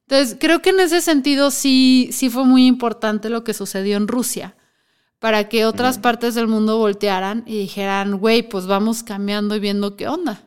Entonces, 0.08 0.36
creo 0.38 0.60
que 0.60 0.70
en 0.70 0.80
ese 0.80 1.00
sentido 1.00 1.50
sí, 1.50 2.10
sí 2.12 2.28
fue 2.28 2.44
muy 2.44 2.66
importante 2.66 3.30
lo 3.30 3.44
que 3.44 3.54
sucedió 3.54 3.96
en 3.96 4.08
Rusia, 4.08 4.56
para 5.22 5.48
que 5.48 5.66
otras 5.66 5.98
partes 5.98 6.34
del 6.34 6.48
mundo 6.48 6.78
voltearan 6.78 7.44
y 7.46 7.56
dijeran, 7.56 8.18
güey, 8.18 8.42
pues 8.42 8.66
vamos 8.66 9.04
cambiando 9.04 9.54
y 9.54 9.60
viendo 9.60 9.94
qué 9.94 10.08
onda. 10.08 10.42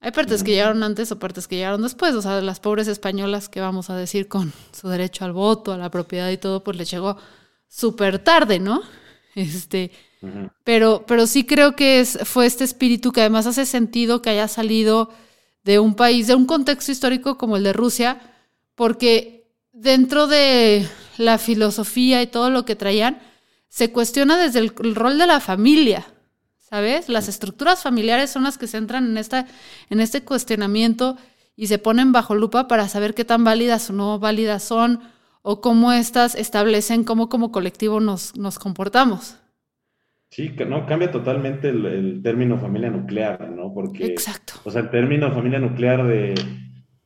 Hay 0.00 0.12
partes 0.12 0.42
que 0.42 0.52
llegaron 0.52 0.82
antes 0.82 1.12
o 1.12 1.18
partes 1.18 1.46
que 1.46 1.56
llegaron 1.56 1.82
después. 1.82 2.14
O 2.14 2.22
sea, 2.22 2.40
las 2.40 2.58
pobres 2.58 2.88
españolas 2.88 3.50
que 3.50 3.60
vamos 3.60 3.90
a 3.90 3.96
decir 3.96 4.28
con 4.28 4.54
su 4.72 4.88
derecho 4.88 5.26
al 5.26 5.34
voto, 5.34 5.74
a 5.74 5.76
la 5.76 5.90
propiedad 5.90 6.30
y 6.30 6.38
todo, 6.38 6.64
pues 6.64 6.78
le 6.78 6.86
llegó 6.86 7.18
súper 7.68 8.18
tarde, 8.18 8.58
¿no? 8.58 8.80
Este, 9.34 9.90
pero, 10.64 11.04
pero 11.06 11.26
sí 11.26 11.44
creo 11.44 11.76
que 11.76 12.00
es, 12.00 12.18
fue 12.24 12.46
este 12.46 12.64
espíritu 12.64 13.12
que 13.12 13.20
además 13.20 13.46
hace 13.46 13.66
sentido 13.66 14.22
que 14.22 14.30
haya 14.30 14.48
salido 14.48 15.10
de 15.64 15.78
un 15.80 15.94
país, 15.94 16.28
de 16.28 16.34
un 16.34 16.46
contexto 16.46 16.92
histórico 16.92 17.36
como 17.36 17.58
el 17.58 17.64
de 17.64 17.74
Rusia, 17.74 18.22
porque 18.74 19.52
dentro 19.74 20.28
de 20.28 20.88
la 21.18 21.36
filosofía 21.36 22.22
y 22.22 22.26
todo 22.26 22.48
lo 22.48 22.64
que 22.64 22.74
traían, 22.74 23.20
se 23.68 23.92
cuestiona 23.92 24.36
desde 24.36 24.60
el 24.60 24.94
rol 24.94 25.18
de 25.18 25.26
la 25.26 25.40
familia. 25.40 26.06
¿sabes? 26.68 27.08
Las 27.08 27.28
estructuras 27.28 27.82
familiares 27.82 28.30
son 28.30 28.42
las 28.42 28.58
que 28.58 28.66
se 28.66 28.76
entran 28.78 29.06
en, 29.06 29.18
esta, 29.18 29.46
en 29.88 30.00
este 30.00 30.24
cuestionamiento 30.24 31.16
y 31.54 31.68
se 31.68 31.78
ponen 31.78 32.10
bajo 32.10 32.34
lupa 32.34 32.66
para 32.66 32.88
saber 32.88 33.14
qué 33.14 33.24
tan 33.24 33.44
válidas 33.44 33.88
o 33.90 33.92
no 33.92 34.18
válidas 34.18 34.64
son 34.64 35.00
o 35.42 35.60
cómo 35.60 35.92
éstas 35.92 36.34
establecen 36.34 37.04
cómo 37.04 37.28
como 37.28 37.52
colectivo 37.52 38.00
nos, 38.00 38.36
nos 38.36 38.58
comportamos. 38.58 39.38
Sí, 40.28 40.52
no, 40.66 40.86
cambia 40.86 41.12
totalmente 41.12 41.68
el, 41.68 42.20
término 42.22 42.58
familia 42.58 42.90
nuclear, 42.90 43.48
¿no? 43.48 43.72
Porque, 43.72 44.04
Exacto. 44.06 44.54
O 44.64 44.70
sea, 44.72 44.82
el 44.82 44.90
término 44.90 45.32
familia 45.32 45.60
nuclear 45.60 46.04
de 46.04 46.34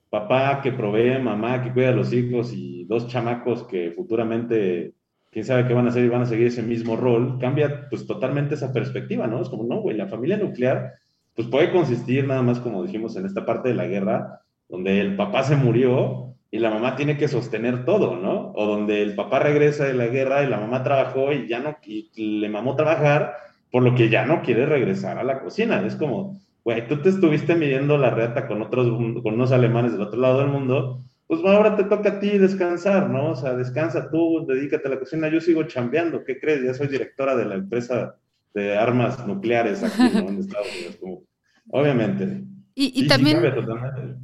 papá 0.09 0.63
que 0.63 0.73
provee, 0.73 1.23
mamá 1.23 1.63
que 1.63 1.73
cuida 1.73 1.91
a 1.91 1.95
los 1.95 2.15
hijos 2.15 2.55
y 2.55 2.85
dos 2.85 3.09
chamacos 3.09 3.65
que 3.65 3.93
futuramente 3.95 4.95
quién 5.31 5.45
sabe 5.45 5.67
qué 5.67 5.75
van 5.75 5.87
a 5.87 5.91
hacer 5.91 6.05
y 6.05 6.09
van 6.09 6.23
a 6.23 6.27
seguir 6.27 6.49
ese 6.49 6.63
mismo 6.63 6.97
rol, 6.97 7.39
cambia 7.39 7.89
pues 7.89 8.07
totalmente 8.07 8.55
esa 8.55 8.73
perspectiva, 8.73 9.27
¿no? 9.27 9.41
Es 9.41 9.49
como, 9.49 9.65
no, 9.65 9.81
güey, 9.81 9.97
la 9.97 10.09
familia 10.09 10.37
nuclear 10.37 10.95
pues 11.35 11.49
puede 11.49 11.71
consistir 11.71 12.27
nada 12.27 12.43
más, 12.43 12.61
como 12.61 12.83
dijimos, 12.83 13.17
en 13.17 13.27
esta 13.27 13.47
parte 13.47 13.71
de 13.71 13.75
la 13.75 13.87
guerra, 13.87 14.43
donde 14.69 15.01
el 15.01 15.17
papá 15.17 15.43
se 15.43 15.57
murió 15.57 16.35
y 16.51 16.59
la 16.59 16.71
mamá 16.71 16.97
tiene 16.97 17.17
que 17.17 17.29
sostener 17.29 17.85
todo, 17.85 18.17
¿no? 18.17 18.53
O 18.55 18.67
donde 18.67 19.03
el 19.03 19.15
papá 19.15 19.39
regresa 19.39 19.85
de 19.85 19.95
la 19.95 20.07
guerra 20.07 20.43
y 20.43 20.49
la 20.49 20.59
mamá 20.59 20.83
trabajó 20.83 21.33
y 21.33 21.47
ya 21.47 21.61
no, 21.61 21.77
y 21.87 22.41
le 22.41 22.49
mamó 22.49 22.75
trabajar, 22.77 23.35
por 23.71 23.83
lo 23.83 23.95
que 23.95 24.09
ya 24.09 24.27
no 24.27 24.43
quiere 24.43 24.67
regresar 24.67 25.19
a 25.19 25.25
la 25.25 25.41
cocina. 25.41 25.85
Es 25.87 25.95
como, 25.95 26.41
güey, 26.65 26.87
tú 26.89 27.01
te 27.01 27.09
estuviste 27.09 27.55
midiendo 27.55 27.97
la 27.97 28.11
reata 28.11 28.49
con 28.49 28.61
otros, 28.63 28.89
con 29.23 29.35
unos 29.35 29.53
alemanes 29.53 29.93
del 29.93 30.03
otro 30.03 30.21
lado 30.21 30.41
del 30.41 30.49
mundo, 30.49 31.05
pues 31.31 31.45
ahora 31.45 31.77
te 31.77 31.85
toca 31.85 32.09
a 32.09 32.19
ti 32.19 32.39
descansar, 32.39 33.09
¿no? 33.09 33.31
O 33.31 33.37
sea, 33.37 33.55
descansa 33.55 34.11
tú, 34.11 34.45
dedícate 34.49 34.89
a 34.89 34.91
la 34.91 34.99
cocina, 34.99 35.29
yo 35.29 35.41
sigo 35.41 35.63
chambeando, 35.63 36.25
¿qué 36.25 36.41
crees? 36.41 36.65
Ya 36.65 36.75
soy 36.75 36.89
directora 36.89 37.37
de 37.37 37.45
la 37.45 37.55
empresa 37.55 38.17
de 38.53 38.77
armas 38.77 39.25
nucleares 39.29 39.85
aquí, 39.85 40.13
¿no? 40.13 40.29
En 40.29 40.41
Estados 40.41 40.67
Unidos, 40.75 40.97
como, 41.01 41.23
obviamente. 41.69 42.43
Y, 42.75 43.07
también, 43.07 43.45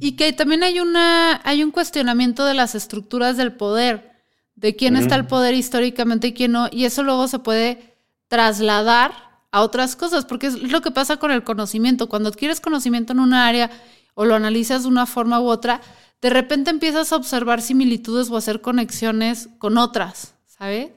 y 0.01 0.17
que 0.17 0.33
también 0.33 0.63
hay, 0.63 0.81
una, 0.81 1.39
hay 1.45 1.63
un 1.63 1.71
cuestionamiento 1.71 2.43
de 2.43 2.55
las 2.55 2.75
estructuras 2.75 3.37
del 3.37 3.53
poder, 3.53 4.11
de 4.55 4.75
quién 4.75 4.97
está 4.97 5.15
el 5.15 5.27
poder 5.27 5.53
históricamente 5.53 6.27
y 6.27 6.33
quién 6.33 6.51
no, 6.51 6.67
y 6.69 6.83
eso 6.83 7.03
luego 7.03 7.29
se 7.29 7.39
puede 7.39 7.95
trasladar 8.27 9.13
a 9.53 9.61
otras 9.61 9.95
cosas, 9.95 10.25
porque 10.25 10.47
es 10.47 10.61
lo 10.61 10.81
que 10.81 10.91
pasa 10.91 11.15
con 11.15 11.31
el 11.31 11.45
conocimiento. 11.45 12.09
Cuando 12.09 12.27
adquieres 12.27 12.59
conocimiento 12.59 13.13
en 13.13 13.21
una 13.21 13.47
área 13.47 13.71
o 14.13 14.25
lo 14.25 14.35
analizas 14.35 14.83
de 14.83 14.89
una 14.89 15.05
forma 15.05 15.39
u 15.39 15.45
otra, 15.45 15.79
de 16.21 16.29
repente 16.29 16.71
empiezas 16.71 17.11
a 17.11 17.15
observar 17.15 17.61
similitudes 17.61 18.29
o 18.29 18.37
hacer 18.37 18.61
conexiones 18.61 19.49
con 19.59 19.77
otras, 19.77 20.33
¿sabes? 20.45 20.91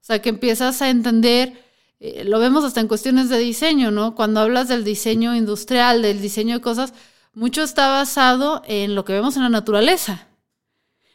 O 0.00 0.04
sea, 0.04 0.22
que 0.22 0.30
empiezas 0.30 0.82
a 0.82 0.90
entender, 0.90 1.62
eh, 2.00 2.24
lo 2.24 2.38
vemos 2.38 2.64
hasta 2.64 2.80
en 2.80 2.88
cuestiones 2.88 3.28
de 3.28 3.38
diseño, 3.38 3.90
¿no? 3.90 4.14
Cuando 4.14 4.40
hablas 4.40 4.68
del 4.68 4.84
diseño 4.84 5.34
industrial, 5.34 6.02
del 6.02 6.20
diseño 6.20 6.56
de 6.56 6.60
cosas, 6.60 6.94
mucho 7.34 7.62
está 7.62 7.88
basado 7.88 8.62
en 8.66 8.94
lo 8.94 9.04
que 9.04 9.12
vemos 9.12 9.36
en 9.36 9.42
la 9.42 9.48
naturaleza. 9.48 10.28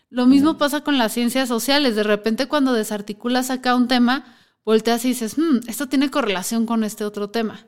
Lo 0.09 0.25
mismo 0.25 0.57
pasa 0.57 0.81
con 0.81 0.97
las 0.97 1.13
ciencias 1.13 1.47
sociales. 1.47 1.95
De 1.95 2.03
repente 2.03 2.47
cuando 2.47 2.73
desarticulas 2.73 3.51
acá 3.51 3.75
un 3.75 3.87
tema, 3.87 4.37
volteas 4.65 5.05
y 5.05 5.09
dices, 5.09 5.37
hmm, 5.37 5.59
esto 5.67 5.87
tiene 5.87 6.09
correlación 6.09 6.65
con 6.65 6.83
este 6.83 7.05
otro 7.05 7.29
tema. 7.29 7.65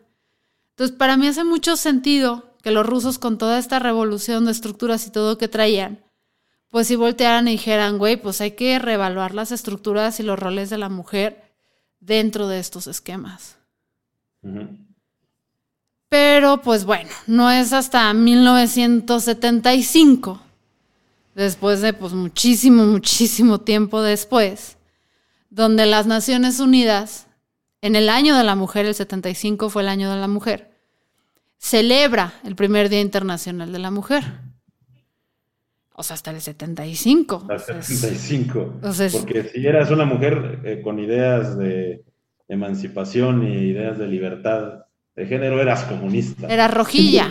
Entonces, 0.72 0.96
para 0.96 1.17
mí 1.17 1.28
hace 1.28 1.44
mucho 1.44 1.78
sentido 1.78 2.51
que 2.62 2.71
los 2.71 2.86
rusos 2.86 3.19
con 3.19 3.38
toda 3.38 3.60
esta 3.60 3.80
revolución 3.80 4.45
de 4.45 4.52
estructuras 4.52 5.08
y 5.08 5.12
todo 5.12 5.38
que 5.38 5.47
traían, 5.47 6.04
pues 6.69 6.88
si 6.88 6.95
voltearan 6.95 7.47
y 7.47 7.52
dijeran, 7.52 7.97
güey, 7.97 8.17
pues 8.17 8.41
hay 8.41 8.52
que 8.52 8.78
reevaluar 8.80 9.34
las 9.34 9.52
estructuras 9.52 10.19
y 10.19 10.24
los 10.24 10.38
roles 10.39 10.69
de 10.69 10.78
la 10.78 10.89
mujer 10.89 11.43
dentro 12.00 12.47
de 12.47 12.60
estos 12.60 12.88
esquemas. 12.88 13.58
Pero 16.10 16.62
pues 16.62 16.86
bueno, 16.86 17.10
no 17.28 17.52
es 17.52 17.74
hasta 17.74 18.13
1975, 18.13 20.41
después 21.36 21.82
de 21.82 21.93
pues 21.93 22.13
muchísimo, 22.13 22.86
muchísimo 22.86 23.60
tiempo 23.62 24.02
después, 24.02 24.78
donde 25.50 25.86
las 25.86 26.08
Naciones 26.08 26.60
Unidas, 26.60 27.28
en 27.82 27.95
el 27.95 28.10
año 28.10 28.36
de 28.38 28.43
la 28.43 28.56
mujer, 28.56 28.86
el 28.86 28.95
75 28.95 29.69
fue 29.69 29.84
el 29.84 29.89
año 29.89 30.12
de 30.12 30.19
la 30.19 30.28
mujer, 30.28 30.71
celebra 31.62 32.34
el 32.43 32.56
primer 32.56 32.89
Día 32.89 33.02
Internacional 33.02 33.71
de 33.71 33.80
la 33.80 33.91
Mujer. 33.91 34.24
O 35.93 36.04
sea, 36.04 36.15
hasta 36.15 36.32
el 36.32 36.41
75. 36.41 37.47
Hasta 37.50 37.74
el 37.74 37.84
75. 37.84 38.80
Porque 39.12 39.43
si 39.43 39.67
eras 39.67 39.91
una 39.91 40.06
mujer 40.06 40.60
eh, 40.63 40.82
con 40.84 41.00
ideas 41.00 41.56
de 41.58 42.04
emancipación 42.47 43.47
y 43.47 43.69
ideas 43.69 44.00
de 44.00 44.08
libertad 44.08 44.86
de 45.15 45.26
género, 45.28 45.62
eras 45.62 45.84
comunista. 45.84 46.47
Era 46.47 46.67
rojilla, 46.67 47.30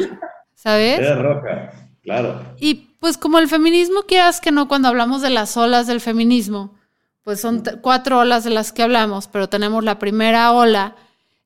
¿sabes? 0.54 1.00
Era 1.00 1.16
roja, 1.16 1.72
claro. 2.02 2.40
Y 2.58 2.94
pues 3.00 3.18
como 3.18 3.38
el 3.38 3.48
feminismo, 3.48 4.02
quieras 4.06 4.40
que 4.40 4.52
no, 4.52 4.68
cuando 4.68 4.88
hablamos 4.88 5.22
de 5.22 5.30
las 5.30 5.56
olas 5.56 5.88
del 5.88 6.00
feminismo, 6.00 6.76
pues 7.22 7.40
son 7.40 7.64
cuatro 7.82 8.20
olas 8.20 8.44
de 8.44 8.50
las 8.50 8.72
que 8.72 8.82
hablamos, 8.82 9.26
pero 9.26 9.48
tenemos 9.48 9.82
la 9.82 9.98
primera 9.98 10.52
ola, 10.52 10.94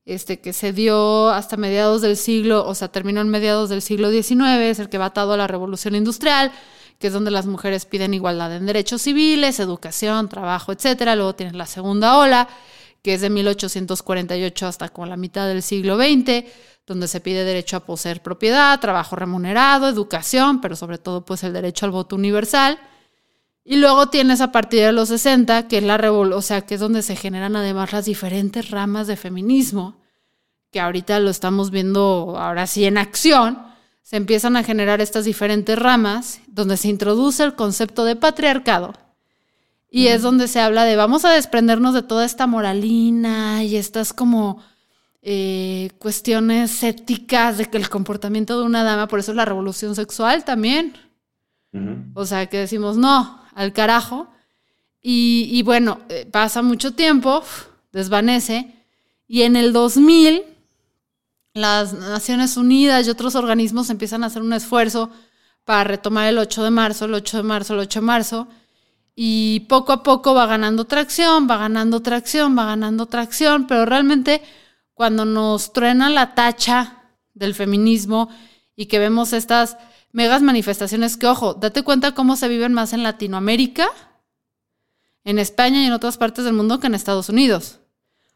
este, 0.06 0.40
que 0.40 0.52
se 0.52 0.72
dio 0.72 1.30
hasta 1.30 1.56
mediados 1.56 2.02
del 2.02 2.16
siglo, 2.16 2.66
o 2.66 2.74
sea, 2.74 2.88
terminó 2.88 3.20
en 3.20 3.28
mediados 3.28 3.70
del 3.70 3.82
siglo 3.82 4.10
XIX, 4.10 4.42
es 4.60 4.78
el 4.78 4.88
que 4.88 4.98
va 4.98 5.06
atado 5.06 5.32
a 5.32 5.36
la 5.36 5.46
revolución 5.46 5.94
industrial, 5.94 6.52
que 6.98 7.08
es 7.08 7.12
donde 7.12 7.30
las 7.30 7.46
mujeres 7.46 7.86
piden 7.86 8.14
igualdad 8.14 8.54
en 8.54 8.66
derechos 8.66 9.02
civiles, 9.02 9.60
educación, 9.60 10.28
trabajo, 10.28 10.72
etcétera. 10.72 11.16
Luego 11.16 11.34
tienes 11.34 11.54
la 11.54 11.66
segunda 11.66 12.18
ola, 12.18 12.48
que 13.02 13.14
es 13.14 13.20
de 13.20 13.30
1848 13.30 14.66
hasta 14.66 14.88
como 14.90 15.06
la 15.06 15.16
mitad 15.16 15.46
del 15.46 15.62
siglo 15.62 15.96
XX, 15.96 16.44
donde 16.86 17.08
se 17.08 17.20
pide 17.20 17.44
derecho 17.44 17.76
a 17.76 17.80
poseer 17.80 18.22
propiedad, 18.22 18.78
trabajo 18.80 19.16
remunerado, 19.16 19.88
educación, 19.88 20.60
pero 20.60 20.76
sobre 20.76 20.98
todo 20.98 21.24
pues 21.24 21.42
el 21.44 21.52
derecho 21.52 21.86
al 21.86 21.92
voto 21.92 22.16
universal. 22.16 22.78
Y 23.64 23.76
luego 23.76 24.08
tienes 24.08 24.42
a 24.42 24.52
partir 24.52 24.82
de 24.82 24.92
los 24.92 25.08
60, 25.08 25.68
que 25.68 25.78
es 25.78 25.84
la 25.84 25.96
o 25.96 26.42
sea, 26.42 26.60
que 26.60 26.74
es 26.74 26.80
donde 26.80 27.00
se 27.00 27.16
generan 27.16 27.56
además 27.56 27.92
las 27.92 28.04
diferentes 28.04 28.70
ramas 28.70 29.06
de 29.06 29.16
feminismo, 29.16 29.96
que 30.70 30.80
ahorita 30.80 31.18
lo 31.18 31.30
estamos 31.30 31.70
viendo 31.70 32.34
ahora 32.38 32.66
sí 32.66 32.84
en 32.84 32.98
acción, 32.98 33.62
se 34.02 34.16
empiezan 34.16 34.56
a 34.56 34.64
generar 34.64 35.00
estas 35.00 35.24
diferentes 35.24 35.78
ramas 35.78 36.40
donde 36.46 36.76
se 36.76 36.88
introduce 36.88 37.42
el 37.42 37.54
concepto 37.54 38.04
de 38.04 38.16
patriarcado. 38.16 38.92
Y 39.88 40.08
es 40.08 40.20
donde 40.20 40.46
se 40.46 40.60
habla 40.60 40.84
de 40.84 40.96
vamos 40.96 41.24
a 41.24 41.32
desprendernos 41.32 41.94
de 41.94 42.02
toda 42.02 42.26
esta 42.26 42.46
moralina 42.46 43.64
y 43.64 43.76
estas 43.76 44.12
como 44.12 44.60
eh, 45.22 45.90
cuestiones 45.98 46.82
éticas 46.82 47.56
de 47.56 47.66
que 47.66 47.78
el 47.78 47.88
comportamiento 47.88 48.58
de 48.58 48.66
una 48.66 48.82
dama, 48.82 49.08
por 49.08 49.20
eso 49.20 49.30
es 49.30 49.36
la 49.36 49.46
revolución 49.46 49.94
sexual 49.94 50.44
también. 50.44 50.98
O 52.14 52.26
sea, 52.26 52.46
que 52.46 52.58
decimos 52.58 52.96
no, 52.96 53.43
al 53.54 53.72
carajo. 53.72 54.28
Y, 55.02 55.62
bueno, 55.62 56.00
eh, 56.08 56.26
pasa 56.30 56.62
mucho 56.62 56.94
tiempo, 56.94 57.42
desvanece. 57.92 58.74
Y 59.28 59.42
en 59.42 59.56
el 59.56 59.72
2000 59.72 60.42
las 61.54 61.92
Naciones 61.92 62.56
Unidas 62.56 63.06
y 63.06 63.10
otros 63.10 63.36
organismos 63.36 63.88
empiezan 63.88 64.24
a 64.24 64.26
hacer 64.26 64.42
un 64.42 64.52
esfuerzo 64.52 65.10
para 65.64 65.84
retomar 65.84 66.26
el 66.26 66.38
8 66.38 66.64
de 66.64 66.70
marzo, 66.70 67.04
el 67.04 67.14
8 67.14 67.38
de 67.38 67.42
marzo, 67.44 67.74
el 67.74 67.80
8 67.80 68.00
de 68.00 68.06
marzo, 68.06 68.48
y 69.14 69.60
poco 69.60 69.92
a 69.92 70.02
poco 70.02 70.34
va 70.34 70.46
ganando 70.46 70.84
tracción, 70.84 71.48
va 71.48 71.56
ganando 71.56 72.02
tracción, 72.02 72.58
va 72.58 72.64
ganando 72.66 73.06
tracción, 73.06 73.66
pero 73.68 73.86
realmente 73.86 74.42
cuando 74.94 75.24
nos 75.24 75.72
truena 75.72 76.10
la 76.10 76.34
tacha 76.34 77.02
del 77.34 77.54
feminismo 77.54 78.28
y 78.74 78.86
que 78.86 78.98
vemos 78.98 79.32
estas 79.32 79.76
megas 80.14 80.40
manifestaciones 80.40 81.18
que, 81.18 81.26
ojo, 81.26 81.52
date 81.52 81.82
cuenta 81.82 82.14
cómo 82.14 82.36
se 82.36 82.48
viven 82.48 82.72
más 82.72 82.94
en 82.94 83.02
Latinoamérica, 83.02 83.86
en 85.24 85.38
España 85.38 85.82
y 85.82 85.86
en 85.86 85.92
otras 85.92 86.16
partes 86.16 86.46
del 86.46 86.54
mundo 86.54 86.80
que 86.80 86.86
en 86.86 86.94
Estados 86.94 87.28
Unidos 87.28 87.80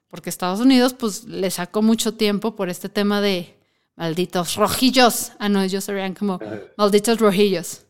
porque 0.09 0.31
Estados 0.31 0.61
Unidos 0.61 0.95
pues 0.95 1.25
le 1.25 1.51
sacó 1.51 1.83
mucho 1.83 2.14
tiempo 2.14 2.57
por 2.57 2.69
este 2.71 2.88
tema 2.88 3.21
de 3.21 3.55
malditos 3.95 4.57
rojillos. 4.57 5.33
Ah, 5.38 5.49
no, 5.49 5.62
ellos 5.62 5.85
serían 5.85 6.14
como 6.14 6.41
malditos 6.77 7.19
rojillos. 7.19 7.83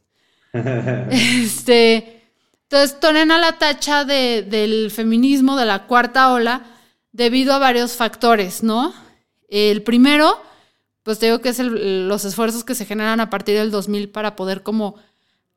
este, 0.52 2.22
entonces 2.64 2.96
ponen 3.00 3.30
a 3.30 3.38
la 3.38 3.58
tacha 3.58 4.04
de, 4.04 4.42
del 4.42 4.90
feminismo, 4.90 5.56
de 5.56 5.66
la 5.66 5.86
cuarta 5.86 6.32
ola, 6.32 6.62
debido 7.12 7.54
a 7.54 7.58
varios 7.58 7.92
factores, 7.92 8.62
¿no? 8.62 8.92
El 9.48 9.82
primero, 9.82 10.40
pues 11.08 11.18
te 11.18 11.24
digo 11.24 11.40
que 11.40 11.48
es 11.48 11.58
los 11.58 12.26
esfuerzos 12.26 12.64
que 12.64 12.74
se 12.74 12.84
generan 12.84 13.18
a 13.20 13.30
partir 13.30 13.56
del 13.56 13.70
2000 13.70 14.10
para 14.10 14.36
poder 14.36 14.62
como 14.62 14.96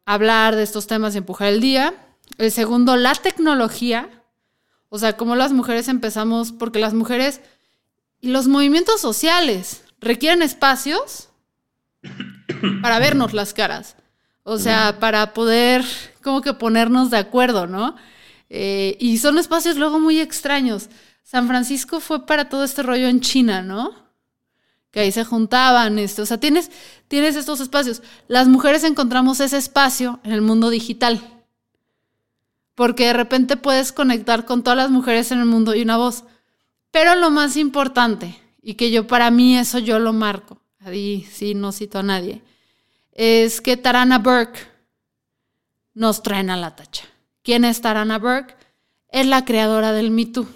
hablar 0.05 0.55
de 0.55 0.63
estos 0.63 0.87
temas 0.87 1.13
y 1.13 1.17
empujar 1.17 1.49
el 1.49 1.59
día. 1.59 1.93
El 2.37 2.53
segundo, 2.53 2.95
la 2.95 3.13
tecnología 3.15 4.21
o 4.87 4.97
sea, 4.97 5.17
cómo 5.17 5.35
las 5.35 5.51
mujeres 5.51 5.89
empezamos, 5.89 6.53
porque 6.53 6.79
las 6.79 6.93
mujeres 6.93 7.41
y 8.21 8.29
los 8.29 8.47
movimientos 8.47 9.01
sociales 9.01 9.83
requieren 9.99 10.41
espacios 10.41 11.27
para 12.81 12.99
vernos 12.99 13.33
las 13.33 13.53
caras. 13.53 13.97
O 14.43 14.57
sea, 14.57 14.99
para 15.01 15.33
poder 15.33 15.83
como 16.23 16.39
que 16.39 16.53
ponernos 16.53 17.11
de 17.11 17.17
acuerdo, 17.17 17.67
¿no? 17.67 17.97
Eh, 18.49 18.95
y 19.01 19.17
son 19.17 19.37
espacios 19.37 19.75
luego 19.75 19.99
muy 19.99 20.21
extraños. 20.21 20.87
San 21.23 21.45
Francisco 21.49 21.99
fue 21.99 22.25
para 22.25 22.47
todo 22.47 22.63
este 22.63 22.83
rollo 22.83 23.09
en 23.09 23.19
China, 23.19 23.61
¿no? 23.61 24.10
Que 24.91 24.99
ahí 24.99 25.11
se 25.11 25.23
juntaban, 25.23 25.97
esto. 25.99 26.23
o 26.23 26.25
sea, 26.25 26.37
tienes, 26.37 26.69
tienes 27.07 27.35
estos 27.35 27.59
espacios. 27.61 28.01
Las 28.27 28.47
mujeres 28.47 28.83
encontramos 28.83 29.39
ese 29.39 29.57
espacio 29.57 30.19
en 30.23 30.33
el 30.33 30.41
mundo 30.41 30.69
digital 30.69 31.21
porque 32.81 33.05
de 33.05 33.13
repente 33.13 33.57
puedes 33.57 33.91
conectar 33.91 34.45
con 34.45 34.63
todas 34.63 34.77
las 34.77 34.89
mujeres 34.89 35.31
en 35.31 35.39
el 35.39 35.45
mundo 35.45 35.75
y 35.75 35.83
una 35.83 35.97
voz. 35.97 36.23
Pero 36.89 37.13
lo 37.15 37.29
más 37.29 37.55
importante, 37.55 38.39
y 38.61 38.73
que 38.73 38.89
yo 38.89 39.05
para 39.05 39.29
mí 39.31 39.55
eso 39.55 39.77
yo 39.77 39.99
lo 39.99 40.13
marco, 40.13 40.59
ahí 40.79 41.27
sí 41.31 41.53
no 41.53 41.71
cito 41.71 41.99
a 41.99 42.03
nadie, 42.03 42.41
es 43.11 43.61
que 43.61 43.77
Tarana 43.77 44.19
Burke 44.19 44.59
nos 45.93 46.23
traen 46.23 46.49
a 46.49 46.57
la 46.57 46.75
tacha. 46.75 47.05
¿Quién 47.43 47.65
es 47.65 47.81
Tarana 47.81 48.17
Burke? 48.17 48.55
Es 49.09 49.27
la 49.27 49.45
creadora 49.45 49.91
del 49.91 50.09
Me 50.09 50.25
Too. 50.25 50.47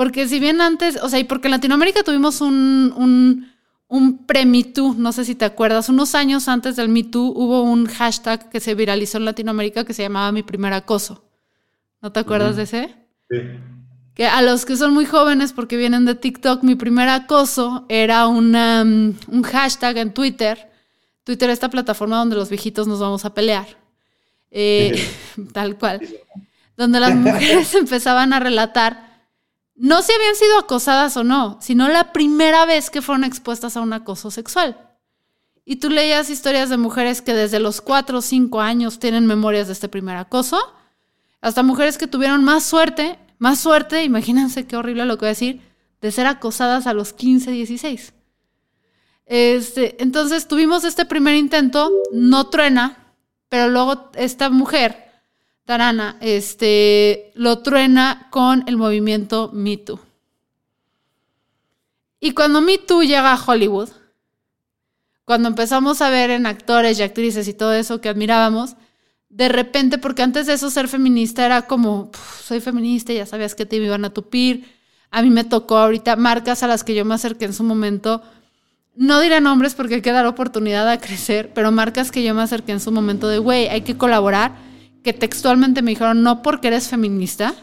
Porque 0.00 0.26
si 0.26 0.40
bien 0.40 0.62
antes, 0.62 0.96
o 1.02 1.10
sea, 1.10 1.18
y 1.18 1.24
porque 1.24 1.48
en 1.48 1.52
Latinoamérica 1.52 2.02
tuvimos 2.02 2.40
un, 2.40 2.94
un 2.96 3.50
un 3.86 4.24
pre-Me 4.24 4.64
no 4.96 5.12
sé 5.12 5.26
si 5.26 5.34
te 5.34 5.44
acuerdas, 5.44 5.90
unos 5.90 6.14
años 6.14 6.48
antes 6.48 6.74
del 6.76 6.88
Me 6.88 7.04
Too 7.04 7.34
hubo 7.36 7.60
un 7.60 7.84
hashtag 7.84 8.48
que 8.48 8.60
se 8.60 8.74
viralizó 8.74 9.18
en 9.18 9.26
Latinoamérica 9.26 9.84
que 9.84 9.92
se 9.92 10.00
llamaba 10.00 10.32
Mi 10.32 10.42
primer 10.42 10.72
acoso. 10.72 11.22
¿No 12.00 12.12
te 12.12 12.20
acuerdas 12.20 12.56
de 12.56 12.62
ese? 12.62 12.96
Sí. 13.28 13.36
Que 14.14 14.26
a 14.26 14.40
los 14.40 14.64
que 14.64 14.78
son 14.78 14.94
muy 14.94 15.04
jóvenes 15.04 15.52
porque 15.52 15.76
vienen 15.76 16.06
de 16.06 16.14
TikTok, 16.14 16.62
mi 16.62 16.76
primer 16.76 17.10
acoso 17.10 17.84
era 17.90 18.26
una, 18.26 18.82
mm, 18.82 19.16
un 19.28 19.42
hashtag 19.42 19.98
en 19.98 20.14
Twitter. 20.14 20.70
Twitter 21.24 21.50
es 21.50 21.54
esta 21.56 21.68
plataforma 21.68 22.16
donde 22.16 22.36
los 22.36 22.48
viejitos 22.48 22.86
nos 22.86 23.00
vamos 23.00 23.26
a 23.26 23.34
pelear. 23.34 23.66
Eh, 24.50 24.98
tal 25.52 25.76
cual. 25.76 26.00
Donde 26.74 27.00
las 27.00 27.14
mujeres 27.14 27.74
empezaban 27.74 28.32
a 28.32 28.40
relatar 28.40 29.09
no 29.80 30.02
si 30.02 30.12
habían 30.12 30.36
sido 30.36 30.58
acosadas 30.58 31.16
o 31.16 31.24
no, 31.24 31.56
sino 31.62 31.88
la 31.88 32.12
primera 32.12 32.66
vez 32.66 32.90
que 32.90 33.00
fueron 33.00 33.24
expuestas 33.24 33.78
a 33.78 33.80
un 33.80 33.94
acoso 33.94 34.30
sexual. 34.30 34.76
Y 35.64 35.76
tú 35.76 35.88
leías 35.88 36.28
historias 36.28 36.68
de 36.68 36.76
mujeres 36.76 37.22
que 37.22 37.32
desde 37.32 37.60
los 37.60 37.80
4 37.80 38.18
o 38.18 38.20
5 38.20 38.60
años 38.60 38.98
tienen 38.98 39.24
memorias 39.24 39.68
de 39.68 39.72
este 39.72 39.88
primer 39.88 40.18
acoso, 40.18 40.58
hasta 41.40 41.62
mujeres 41.62 41.96
que 41.96 42.06
tuvieron 42.06 42.44
más 42.44 42.64
suerte, 42.64 43.18
más 43.38 43.58
suerte, 43.58 44.04
imagínense 44.04 44.66
qué 44.66 44.76
horrible 44.76 45.06
lo 45.06 45.16
que 45.16 45.20
voy 45.20 45.28
a 45.28 45.30
decir, 45.30 45.62
de 46.02 46.12
ser 46.12 46.26
acosadas 46.26 46.86
a 46.86 46.92
los 46.92 47.14
15, 47.14 47.50
16. 47.50 48.12
Este, 49.24 50.02
entonces 50.02 50.46
tuvimos 50.46 50.84
este 50.84 51.06
primer 51.06 51.36
intento, 51.36 51.90
no 52.12 52.48
truena, 52.48 53.14
pero 53.48 53.68
luego 53.68 54.10
esta 54.14 54.50
mujer 54.50 55.09
Tarana, 55.64 56.16
este, 56.20 57.30
lo 57.34 57.60
truena 57.60 58.28
con 58.30 58.64
el 58.66 58.76
movimiento 58.76 59.50
Me 59.52 59.76
Too. 59.76 60.00
Y 62.20 62.32
cuando 62.32 62.60
Me 62.60 62.78
Too 62.78 63.02
llega 63.02 63.32
a 63.32 63.42
Hollywood, 63.44 63.90
cuando 65.24 65.48
empezamos 65.48 66.02
a 66.02 66.10
ver 66.10 66.30
en 66.30 66.46
actores 66.46 66.98
y 66.98 67.02
actrices 67.02 67.46
y 67.46 67.54
todo 67.54 67.72
eso 67.72 68.00
que 68.00 68.08
admirábamos, 68.08 68.76
de 69.28 69.48
repente, 69.48 69.96
porque 69.98 70.22
antes 70.22 70.46
de 70.46 70.54
eso 70.54 70.70
ser 70.70 70.88
feminista 70.88 71.46
era 71.46 71.62
como, 71.62 72.10
soy 72.42 72.60
feminista, 72.60 73.12
ya 73.12 73.26
sabías 73.26 73.54
que 73.54 73.64
te 73.64 73.76
iban 73.76 74.04
a 74.04 74.10
tupir. 74.10 74.74
A 75.12 75.22
mí 75.22 75.30
me 75.30 75.44
tocó 75.44 75.78
ahorita 75.78 76.16
marcas 76.16 76.64
a 76.64 76.66
las 76.66 76.82
que 76.82 76.94
yo 76.94 77.04
me 77.04 77.14
acerqué 77.14 77.44
en 77.44 77.54
su 77.54 77.62
momento, 77.62 78.22
no 78.96 79.20
diré 79.20 79.40
nombres 79.40 79.74
porque 79.74 79.94
hay 79.94 80.02
que 80.02 80.12
dar 80.12 80.26
oportunidad 80.26 80.88
a 80.88 80.98
crecer, 81.00 81.52
pero 81.54 81.72
marcas 81.72 82.10
que 82.10 82.22
yo 82.22 82.34
me 82.34 82.42
acerqué 82.42 82.72
en 82.72 82.80
su 82.80 82.92
momento 82.92 83.28
de, 83.28 83.38
güey, 83.38 83.68
hay 83.68 83.82
que 83.82 83.96
colaborar, 83.96 84.52
que 85.02 85.12
textualmente 85.12 85.82
me 85.82 85.92
dijeron, 85.92 86.22
no 86.22 86.42
porque 86.42 86.68
eres 86.68 86.88
feminista. 86.88 87.54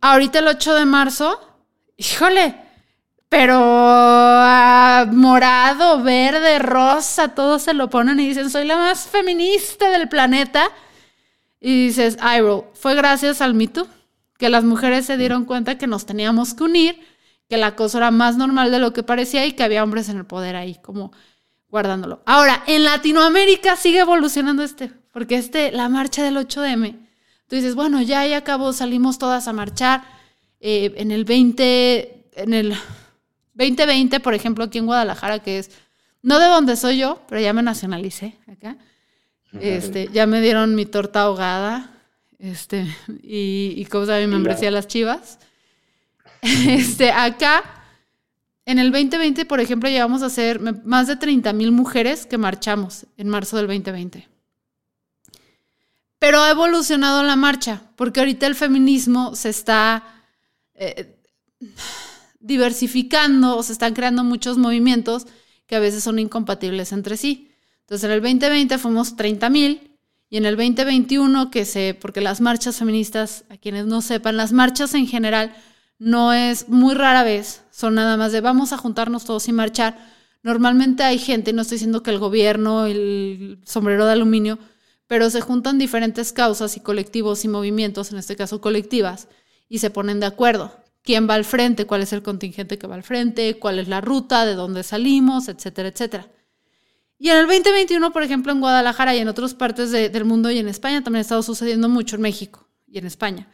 Ahorita 0.00 0.38
el 0.38 0.48
8 0.48 0.74
de 0.74 0.84
marzo, 0.84 1.40
híjole, 1.96 2.54
pero 3.28 3.58
ah, 3.60 5.06
morado, 5.12 6.02
verde, 6.02 6.58
rosa, 6.58 7.34
todos 7.34 7.62
se 7.62 7.74
lo 7.74 7.90
ponen 7.90 8.20
y 8.20 8.28
dicen, 8.28 8.50
soy 8.50 8.66
la 8.66 8.76
más 8.76 9.06
feminista 9.06 9.90
del 9.90 10.08
planeta. 10.08 10.70
Y 11.60 11.86
dices, 11.86 12.16
Iroh, 12.22 12.70
fue 12.74 12.94
gracias 12.94 13.40
al 13.40 13.54
Me 13.54 13.66
Too 13.66 13.88
que 14.38 14.50
las 14.50 14.64
mujeres 14.64 15.06
se 15.06 15.16
dieron 15.16 15.44
cuenta 15.44 15.78
que 15.78 15.86
nos 15.86 16.06
teníamos 16.06 16.54
que 16.54 16.64
unir, 16.64 17.00
que 17.48 17.56
la 17.56 17.74
cosa 17.74 17.98
era 17.98 18.10
más 18.10 18.36
normal 18.36 18.70
de 18.70 18.78
lo 18.78 18.92
que 18.92 19.02
parecía 19.02 19.46
y 19.46 19.52
que 19.52 19.62
había 19.62 19.82
hombres 19.82 20.08
en 20.08 20.18
el 20.18 20.26
poder 20.26 20.56
ahí, 20.56 20.76
como 20.82 21.12
guardándolo. 21.68 22.22
Ahora, 22.26 22.62
en 22.66 22.84
Latinoamérica 22.84 23.76
sigue 23.76 24.00
evolucionando 24.00 24.62
este, 24.62 24.92
porque 25.16 25.36
este, 25.36 25.72
la 25.72 25.88
marcha 25.88 26.22
del 26.22 26.36
8M, 26.36 26.94
tú 27.48 27.56
dices, 27.56 27.74
bueno, 27.74 28.02
ya, 28.02 28.26
ya 28.26 28.36
acabó, 28.36 28.74
salimos 28.74 29.16
todas 29.16 29.48
a 29.48 29.54
marchar. 29.54 30.04
Eh, 30.60 30.92
en 30.98 31.10
el 31.10 31.24
20, 31.24 32.32
en 32.34 32.52
el 32.52 32.74
2020, 33.54 34.20
por 34.20 34.34
ejemplo, 34.34 34.64
aquí 34.64 34.76
en 34.76 34.84
Guadalajara, 34.84 35.38
que 35.38 35.60
es, 35.60 35.70
no 36.20 36.38
de 36.38 36.44
donde 36.48 36.76
soy 36.76 36.98
yo, 36.98 37.22
pero 37.30 37.40
ya 37.40 37.54
me 37.54 37.62
nacionalicé 37.62 38.36
acá. 38.46 38.76
Este, 39.58 40.10
ya 40.12 40.26
me 40.26 40.42
dieron 40.42 40.74
mi 40.74 40.84
torta 40.84 41.22
ahogada, 41.22 41.98
este, 42.38 42.86
y, 43.22 43.72
y 43.74 43.86
como 43.86 44.04
saben, 44.04 44.28
me 44.28 44.36
membresía 44.36 44.70
las 44.70 44.86
chivas. 44.86 45.38
Este, 46.42 47.10
acá, 47.10 47.64
en 48.66 48.78
el 48.78 48.92
2020, 48.92 49.46
por 49.46 49.60
ejemplo, 49.60 49.88
llevamos 49.88 50.20
a 50.20 50.28
ser 50.28 50.60
más 50.60 51.06
de 51.06 51.16
30 51.16 51.54
mil 51.54 51.72
mujeres 51.72 52.26
que 52.26 52.36
marchamos 52.36 53.06
en 53.16 53.30
marzo 53.30 53.56
del 53.56 53.66
2020. 53.66 54.35
Pero 56.18 56.40
ha 56.40 56.50
evolucionado 56.50 57.22
la 57.22 57.36
marcha, 57.36 57.82
porque 57.96 58.20
ahorita 58.20 58.46
el 58.46 58.54
feminismo 58.54 59.34
se 59.34 59.50
está 59.50 60.04
eh, 60.74 61.18
diversificando, 62.40 63.56
o 63.56 63.62
se 63.62 63.72
están 63.72 63.94
creando 63.94 64.24
muchos 64.24 64.56
movimientos 64.58 65.26
que 65.66 65.76
a 65.76 65.80
veces 65.80 66.04
son 66.04 66.18
incompatibles 66.18 66.92
entre 66.92 67.16
sí. 67.16 67.50
Entonces, 67.80 68.04
en 68.04 68.12
el 68.12 68.22
2020 68.22 68.78
fuimos 68.78 69.16
30 69.16 69.50
mil 69.50 69.96
y 70.28 70.38
en 70.38 70.46
el 70.46 70.56
2021, 70.56 71.50
que 71.50 71.64
se, 71.64 71.94
porque 71.94 72.20
las 72.20 72.40
marchas 72.40 72.78
feministas, 72.78 73.44
a 73.48 73.56
quienes 73.56 73.86
no 73.86 74.00
sepan, 74.00 74.36
las 74.36 74.52
marchas 74.52 74.94
en 74.94 75.06
general 75.06 75.54
no 75.98 76.32
es 76.32 76.68
muy 76.68 76.94
rara 76.94 77.22
vez, 77.22 77.62
son 77.70 77.94
nada 77.94 78.16
más 78.16 78.32
de 78.32 78.40
vamos 78.40 78.72
a 78.72 78.76
juntarnos 78.76 79.24
todos 79.24 79.48
y 79.48 79.52
marchar. 79.52 79.96
Normalmente 80.42 81.02
hay 81.02 81.18
gente, 81.18 81.52
no 81.52 81.62
estoy 81.62 81.76
diciendo 81.76 82.02
que 82.02 82.10
el 82.10 82.18
gobierno, 82.18 82.86
el 82.86 83.60
sombrero 83.64 84.06
de 84.06 84.12
aluminio, 84.12 84.58
pero 85.06 85.30
se 85.30 85.40
juntan 85.40 85.78
diferentes 85.78 86.32
causas 86.32 86.76
y 86.76 86.80
colectivos 86.80 87.44
y 87.44 87.48
movimientos, 87.48 88.12
en 88.12 88.18
este 88.18 88.36
caso 88.36 88.60
colectivas, 88.60 89.28
y 89.68 89.78
se 89.78 89.90
ponen 89.90 90.20
de 90.20 90.26
acuerdo. 90.26 90.72
¿Quién 91.02 91.28
va 91.28 91.34
al 91.34 91.44
frente? 91.44 91.86
¿Cuál 91.86 92.02
es 92.02 92.12
el 92.12 92.22
contingente 92.22 92.78
que 92.78 92.86
va 92.86 92.96
al 92.96 93.04
frente? 93.04 93.58
¿Cuál 93.58 93.78
es 93.78 93.86
la 93.88 94.00
ruta? 94.00 94.44
¿De 94.44 94.54
dónde 94.54 94.82
salimos? 94.82 95.48
Etcétera, 95.48 95.88
etcétera. 95.88 96.28
Y 97.18 97.30
en 97.30 97.38
el 97.38 97.46
2021, 97.46 98.12
por 98.12 98.22
ejemplo, 98.22 98.52
en 98.52 98.60
Guadalajara 98.60 99.14
y 99.14 99.20
en 99.20 99.28
otras 99.28 99.54
partes 99.54 99.90
del 99.90 100.24
mundo 100.24 100.50
y 100.50 100.58
en 100.58 100.68
España 100.68 101.02
también 101.02 101.20
ha 101.20 101.22
estado 101.22 101.42
sucediendo 101.42 101.88
mucho 101.88 102.16
en 102.16 102.22
México 102.22 102.68
y 102.86 102.98
en 102.98 103.06
España. 103.06 103.48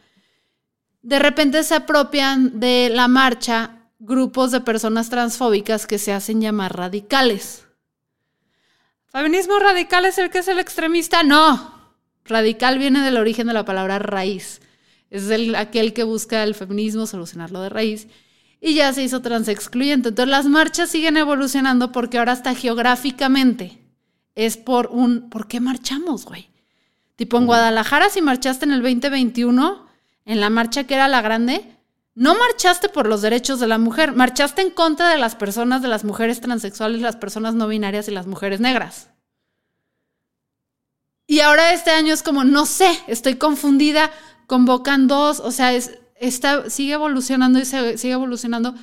De 1.01 1.19
repente 1.19 1.63
se 1.63 1.75
apropian 1.75 2.59
de 2.59 2.89
la 2.89 3.07
marcha 3.07 3.89
grupos 3.99 4.51
de 4.51 4.61
personas 4.61 5.09
transfóbicas 5.09 5.87
que 5.87 5.97
se 5.97 6.11
hacen 6.11 6.41
llamar 6.41 6.75
radicales. 6.75 7.65
¿Feminismo 9.13 9.59
radical 9.59 10.05
es 10.05 10.17
el 10.17 10.31
que 10.31 10.39
es 10.39 10.47
el 10.47 10.57
extremista? 10.57 11.21
No. 11.21 11.71
Radical 12.25 12.79
viene 12.79 13.01
del 13.01 13.17
origen 13.17 13.45
de 13.45 13.53
la 13.53 13.63
palabra 13.63 13.99
raíz. 13.99 14.59
Es 15.11 15.29
el, 15.29 15.53
aquel 15.53 15.93
que 15.93 16.01
busca 16.01 16.41
el 16.41 16.55
feminismo 16.55 17.05
solucionarlo 17.05 17.61
de 17.61 17.69
raíz 17.69 18.07
y 18.59 18.73
ya 18.73 18.91
se 18.91 19.03
hizo 19.03 19.21
transexcluyente. 19.21 20.09
Entonces 20.09 20.31
las 20.31 20.47
marchas 20.47 20.89
siguen 20.89 21.17
evolucionando 21.17 21.91
porque 21.91 22.17
ahora 22.17 22.31
hasta 22.31 22.55
geográficamente 22.55 23.77
es 24.33 24.57
por 24.57 24.87
un, 24.87 25.29
¿por 25.29 25.47
qué 25.47 25.59
marchamos, 25.59 26.25
güey? 26.25 26.49
Tipo 27.15 27.37
en 27.37 27.45
Guadalajara, 27.45 28.09
si 28.09 28.23
marchaste 28.23 28.65
en 28.65 28.71
el 28.71 28.81
2021, 28.81 29.85
en 30.25 30.39
la 30.41 30.49
marcha 30.49 30.85
que 30.85 30.95
era 30.95 31.07
la 31.07 31.21
grande, 31.21 31.72
no 32.15 32.35
marchaste 32.35 32.89
por 32.89 33.07
los 33.07 33.21
derechos 33.21 33.59
de 33.59 33.67
la 33.67 33.77
mujer, 33.77 34.13
marchaste 34.13 34.61
en 34.61 34.69
contra 34.69 35.09
de 35.09 35.17
las 35.17 35.35
personas, 35.35 35.81
de 35.81 35.87
las 35.87 36.03
mujeres 36.03 36.41
transexuales, 36.41 37.01
las 37.01 37.15
personas 37.15 37.55
no 37.55 37.67
binarias 37.67 38.07
y 38.07 38.11
las 38.11 38.27
mujeres 38.27 38.59
negras. 38.59 39.09
Y 41.25 41.39
ahora 41.39 41.73
este 41.73 41.89
año 41.91 42.13
es 42.13 42.21
como, 42.21 42.43
no 42.43 42.65
sé, 42.65 42.99
estoy 43.07 43.35
confundida, 43.35 44.11
convocan 44.45 45.07
dos, 45.07 45.39
o 45.39 45.51
sea, 45.51 45.73
es, 45.73 45.97
está, 46.15 46.69
sigue 46.69 46.93
evolucionando 46.93 47.59
y 47.59 47.65
sigue 47.65 48.11
evolucionando. 48.11 48.75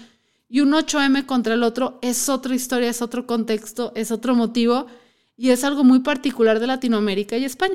Y 0.48 0.60
un 0.60 0.72
8M 0.72 1.26
contra 1.26 1.54
el 1.54 1.62
otro 1.62 1.98
es 2.02 2.28
otra 2.28 2.54
historia, 2.54 2.90
es 2.90 3.02
otro 3.02 3.26
contexto, 3.26 3.92
es 3.94 4.10
otro 4.10 4.34
motivo 4.34 4.86
y 5.36 5.50
es 5.50 5.62
algo 5.62 5.84
muy 5.84 6.00
particular 6.00 6.58
de 6.58 6.66
Latinoamérica 6.66 7.36
y 7.36 7.44
España. 7.44 7.74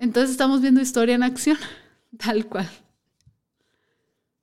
Entonces 0.00 0.30
estamos 0.30 0.62
viendo 0.62 0.80
historia 0.80 1.14
en 1.14 1.22
acción, 1.22 1.58
tal 2.18 2.46
cual. 2.46 2.66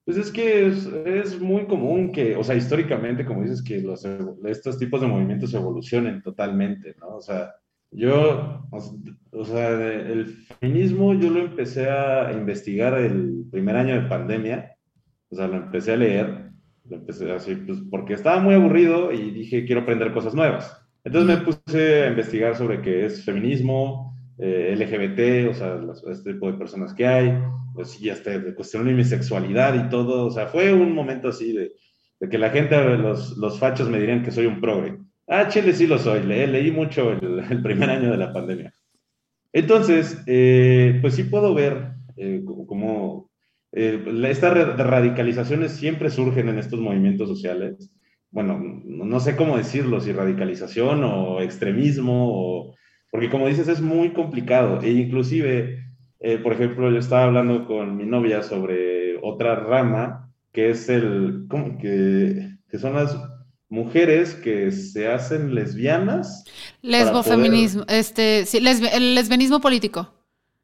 Pues 0.05 0.18
es 0.18 0.32
que 0.32 0.68
es, 0.68 1.41
muy 1.41 1.66
común 1.66 2.14
que, 2.14 2.38
o 2.38 2.43
sea, 2.43 2.55
históricamente, 2.55 3.26
como 3.26 3.41
dices, 3.41 3.62
que 3.62 3.82
los, 3.82 4.08
estos 4.45 4.78
tipos 4.78 5.01
de 5.01 5.08
movimientos 5.08 5.53
evolucionen 5.53 6.22
totalmente, 6.22 6.95
¿no? 7.01 7.18
O 7.18 7.22
sea, 7.22 7.55
yo, 7.91 8.66
o 9.32 9.45
sea, 9.45 9.72
el 9.72 10.28
feminismo 10.28 11.14
yo 11.14 11.30
lo 11.30 11.39
empecé 11.39 11.89
a 11.89 12.32
investigar 12.32 12.93
el 12.93 13.45
primer 13.51 13.76
año 13.76 13.95
de 13.95 14.08
pandemia, 14.08 14.78
o 15.30 15.36
sea, 15.36 15.47
lo 15.47 15.58
empecé 15.58 15.93
a 15.93 15.97
leer, 15.97 16.51
lo 16.88 16.97
empecé 16.97 17.30
así, 17.32 17.55
pues 17.55 17.80
porque 17.89 18.14
estaba 18.14 18.39
muy 18.39 18.53
aburrido 18.53 19.12
y 19.12 19.32
dije, 19.32 19.66
quiero 19.66 19.82
aprender 19.82 20.14
cosas 20.14 20.34
nuevas. 20.34 20.82
Entonces 21.03 21.38
me 21.38 21.43
puse 21.43 22.03
a 22.03 22.10
investigar 22.10 22.55
sobre 22.55 22.82
qué 22.82 23.05
es 23.05 23.26
feminismo, 23.26 24.16
eh, 24.39 24.75
LGBT, 24.75 25.49
o 25.49 25.53
sea, 25.53 25.79
este 26.11 26.33
tipo 26.33 26.51
de 26.51 26.57
personas 26.57 26.93
que 26.93 27.05
hay, 27.05 27.33
pues 27.73 27.91
sí, 27.91 28.09
hasta 28.09 28.38
de 28.38 28.53
cuestionar 28.53 28.93
mi 28.93 29.03
sexualidad 29.03 29.73
y 29.75 29.89
todo, 29.89 30.25
o 30.27 30.31
sea, 30.31 30.47
fue 30.47 30.73
un 30.73 30.93
momento 30.93 31.29
así 31.29 31.53
de, 31.53 31.73
de 32.19 32.29
que 32.29 32.38
la 32.38 32.49
gente, 32.49 32.75
los, 32.97 33.38
los, 33.38 33.59
fachos 33.59 33.89
me 33.89 33.99
dirían 33.99 34.23
que 34.23 34.31
soy 34.31 34.45
un 34.45 34.61
progre. 34.61 34.97
Ah, 35.27 35.47
chile, 35.47 35.73
sí 35.73 35.88
lo 35.88 35.97
soy, 35.99 36.23
Le, 36.23 36.47
leí 36.47 36.71
mucho 36.71 37.11
el, 37.11 37.61
primer 37.63 37.89
año 37.89 38.11
de 38.11 38.17
la 38.17 38.33
pandemia. 38.33 38.73
Entonces, 39.53 40.21
eh, 40.25 40.99
pues 41.01 41.15
sí 41.15 41.23
puedo 41.23 41.53
ver 41.53 41.93
eh, 42.15 42.43
como 42.67 43.29
eh, 43.71 44.03
estas 44.29 44.77
radicalizaciones 44.77 45.73
siempre 45.73 46.09
surgen 46.09 46.49
en 46.49 46.59
estos 46.59 46.79
movimientos 46.79 47.27
sociales. 47.27 47.91
Bueno, 48.29 48.59
no 48.59 49.19
sé 49.19 49.35
cómo 49.35 49.57
decirlo, 49.57 49.99
si 49.99 50.11
radicalización 50.11 51.03
o 51.03 51.41
extremismo 51.41 52.29
o 52.29 52.75
porque 53.12 53.30
como 53.30 53.47
dices, 53.47 53.68
es 53.68 53.82
muy 53.82 54.12
complicado. 54.12 54.82
E 54.82 54.91
inclusive, 54.91 55.86
eh, 56.20 56.38
por 56.38 56.53
ejemplo, 56.53 56.91
yo 56.91 56.97
estaba 56.97 57.24
hablando 57.24 57.66
con 57.66 57.97
mi 57.97 58.05
novia 58.05 58.43
sobre 58.43 59.18
otra 59.22 59.55
rama, 59.55 60.32
que 60.51 60.70
es 60.70 60.89
el, 60.89 61.45
¿cómo? 61.49 61.78
Que, 61.78 62.58
que 62.70 62.78
son 62.78 62.95
las 62.95 63.18
mujeres 63.70 64.36
que 64.36 64.72
se 64.72 65.08
hacen 65.08 65.53
lesbianas. 65.53 66.45
Lesbofeminismo, 66.82 67.86
este, 67.88 68.45
sí, 68.45 68.58
el 68.58 69.16
lesbianismo 69.16 69.60
político. 69.60 70.14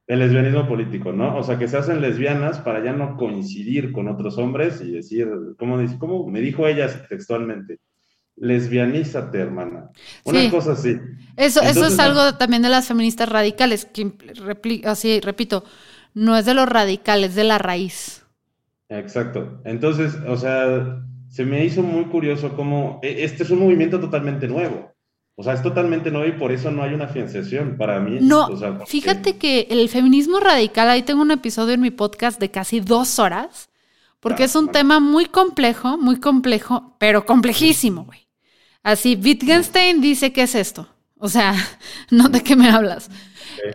El 0.06 0.20
lesbianismo 0.20 0.68
político, 0.68 1.14
¿no? 1.14 1.38
O 1.38 1.44
sea, 1.44 1.58
que 1.58 1.68
se 1.68 1.78
hacen 1.78 2.02
lesbianas 2.02 2.60
para 2.60 2.84
ya 2.84 2.92
no 2.92 3.16
coincidir 3.16 3.94
con 3.94 4.10
otros 4.10 4.38
hombres 4.38 4.82
y 4.82 4.92
decir, 4.92 5.30
¿cómo, 5.58 5.82
cómo 5.98 6.28
me 6.28 6.42
dijo 6.42 6.68
ella 6.68 6.90
textualmente? 7.08 7.80
Lesbianízate, 8.36 9.40
hermana. 9.40 9.90
Una 10.24 10.50
cosa 10.50 10.74
así. 10.74 10.98
Eso, 11.38 11.62
eso 11.62 11.86
es 11.88 12.00
algo 12.00 12.36
también 12.36 12.62
de 12.62 12.70
las 12.70 12.88
feministas 12.88 13.30
radicales, 13.30 13.86
que 13.86 14.12
así, 14.86 15.20
repito, 15.20 15.64
no 16.14 16.38
es 16.38 16.46
de 16.46 16.54
lo 16.54 16.66
radical, 16.66 17.24
es 17.24 17.36
de 17.36 17.44
la 17.44 17.58
raíz. 17.58 18.24
Exacto. 18.90 19.62
Entonces, 19.66 20.16
o 20.28 20.38
sea, 20.38 21.04
se 21.30 21.46
me 21.46 21.66
hizo 21.66 21.82
muy 21.82 22.06
curioso 22.06 22.56
cómo 22.56 23.00
e, 23.02 23.24
este 23.24 23.44
es 23.44 23.50
un 23.50 23.60
movimiento 23.60 24.00
totalmente 24.00 24.48
nuevo. 24.48 24.92
O 25.36 25.42
sea, 25.44 25.54
es 25.54 25.64
totalmente 25.64 26.12
nuevo 26.12 26.28
y 26.28 26.38
por 26.38 26.52
eso 26.52 26.70
no 26.70 26.84
hay 26.84 26.94
una 26.94 27.08
financiación 27.08 27.76
para 27.78 28.00
mí. 28.00 28.20
No, 28.22 28.46
o 28.46 28.58
sea, 28.58 28.78
porque- 28.78 28.86
fíjate 28.92 29.38
que 29.38 29.68
el 29.72 29.90
feminismo 29.90 30.40
radical, 30.40 30.88
ahí 30.90 31.02
tengo 31.02 31.24
un 31.24 31.32
episodio 31.32 31.74
en 31.74 31.82
mi 31.82 31.90
podcast 31.90 32.40
de 32.40 32.52
casi 32.52 32.80
dos 32.82 33.18
horas, 33.18 33.70
porque 34.20 34.44
Ah, 34.44 34.46
es 34.46 34.56
un 34.56 34.70
tema 34.70 35.00
muy 35.00 35.26
complejo, 35.26 35.98
muy 35.98 36.20
complejo, 36.20 36.96
pero 37.00 37.26
complejísimo, 37.26 38.06
güey. 38.06 38.23
Así, 38.84 39.18
Wittgenstein 39.22 40.02
dice 40.02 40.34
que 40.34 40.44
es 40.44 40.56
esto. 40.56 40.88
O 41.18 41.30
sea, 41.30 41.56
no 42.12 42.30
de 42.30 42.44
qué 42.44 42.56
me 42.56 42.70
hablas. 42.70 43.10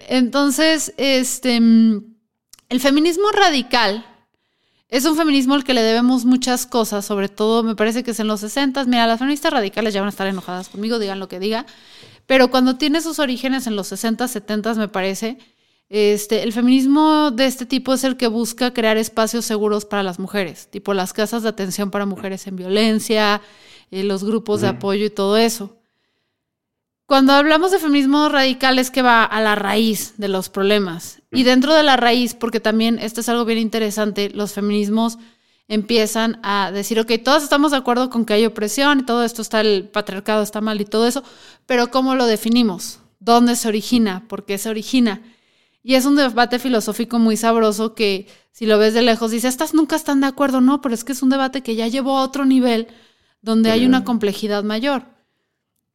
Entonces, 0.08 0.92
este, 0.98 1.60
mm, 1.60 2.04
el 2.68 2.80
feminismo 2.80 3.30
radical 3.32 4.04
es 4.90 5.04
un 5.04 5.16
feminismo 5.16 5.54
al 5.54 5.64
que 5.64 5.74
le 5.74 5.82
debemos 5.82 6.24
muchas 6.24 6.66
cosas, 6.66 7.04
sobre 7.04 7.28
todo 7.28 7.62
me 7.62 7.76
parece 7.76 8.02
que 8.02 8.12
es 8.12 8.20
en 8.20 8.26
los 8.26 8.40
60. 8.40 8.84
Mira, 8.84 9.06
las 9.06 9.18
feministas 9.18 9.52
radicales 9.52 9.92
ya 9.92 10.00
van 10.00 10.08
a 10.08 10.10
estar 10.10 10.26
enojadas 10.26 10.68
conmigo, 10.68 10.98
digan 10.98 11.20
lo 11.20 11.28
que 11.28 11.38
diga, 11.38 11.66
pero 12.26 12.50
cuando 12.50 12.76
tiene 12.76 13.00
sus 13.00 13.18
orígenes 13.18 13.66
en 13.66 13.76
los 13.76 13.88
60, 13.88 14.28
70, 14.28 14.74
me 14.74 14.88
parece, 14.88 15.38
este, 15.90 16.42
el 16.42 16.52
feminismo 16.52 17.30
de 17.30 17.46
este 17.46 17.66
tipo 17.66 17.94
es 17.94 18.04
el 18.04 18.16
que 18.16 18.28
busca 18.28 18.72
crear 18.72 18.96
espacios 18.96 19.44
seguros 19.44 19.84
para 19.84 20.02
las 20.02 20.18
mujeres, 20.18 20.68
tipo 20.70 20.94
las 20.94 21.12
casas 21.12 21.42
de 21.42 21.50
atención 21.50 21.90
para 21.90 22.06
mujeres 22.06 22.46
en 22.46 22.56
violencia, 22.56 23.42
eh, 23.90 24.04
los 24.04 24.24
grupos 24.24 24.60
de 24.60 24.68
apoyo 24.68 25.06
y 25.06 25.10
todo 25.10 25.36
eso. 25.36 25.78
Cuando 27.06 27.32
hablamos 27.32 27.70
de 27.70 27.78
feminismo 27.78 28.28
radical 28.28 28.78
es 28.78 28.90
que 28.90 29.00
va 29.00 29.24
a 29.24 29.40
la 29.40 29.54
raíz 29.54 30.14
de 30.18 30.28
los 30.28 30.50
problemas. 30.50 31.22
Y 31.32 31.42
dentro 31.42 31.72
de 31.72 31.82
la 31.82 31.96
raíz, 31.96 32.34
porque 32.34 32.60
también 32.60 32.98
esto 32.98 33.22
es 33.22 33.30
algo 33.30 33.46
bien 33.46 33.58
interesante, 33.58 34.28
los 34.28 34.52
feminismos 34.52 35.18
empiezan 35.68 36.38
a 36.42 36.70
decir, 36.70 37.00
ok, 37.00 37.12
todos 37.24 37.42
estamos 37.42 37.70
de 37.70 37.78
acuerdo 37.78 38.10
con 38.10 38.26
que 38.26 38.34
hay 38.34 38.44
opresión 38.44 39.00
y 39.00 39.02
todo 39.04 39.24
esto 39.24 39.40
está, 39.40 39.62
el 39.62 39.88
patriarcado 39.88 40.42
está 40.42 40.60
mal 40.60 40.80
y 40.80 40.84
todo 40.84 41.06
eso, 41.06 41.22
pero 41.64 41.90
¿cómo 41.90 42.14
lo 42.14 42.26
definimos? 42.26 43.00
¿Dónde 43.20 43.56
se 43.56 43.68
origina? 43.68 44.24
¿Por 44.28 44.44
qué 44.44 44.58
se 44.58 44.68
origina? 44.68 45.22
Y 45.82 45.94
es 45.94 46.04
un 46.04 46.16
debate 46.16 46.58
filosófico 46.58 47.18
muy 47.18 47.38
sabroso 47.38 47.94
que 47.94 48.26
si 48.52 48.66
lo 48.66 48.78
ves 48.78 48.92
de 48.92 49.00
lejos 49.00 49.30
dices, 49.30 49.50
estas 49.50 49.72
nunca 49.72 49.96
están 49.96 50.20
de 50.20 50.26
acuerdo, 50.26 50.60
no, 50.60 50.82
pero 50.82 50.94
es 50.94 51.04
que 51.04 51.12
es 51.12 51.22
un 51.22 51.30
debate 51.30 51.62
que 51.62 51.74
ya 51.74 51.86
llevó 51.86 52.18
a 52.18 52.22
otro 52.24 52.44
nivel 52.44 52.88
donde 53.48 53.70
hay 53.70 53.86
una 53.86 54.04
complejidad 54.04 54.62
mayor. 54.62 55.04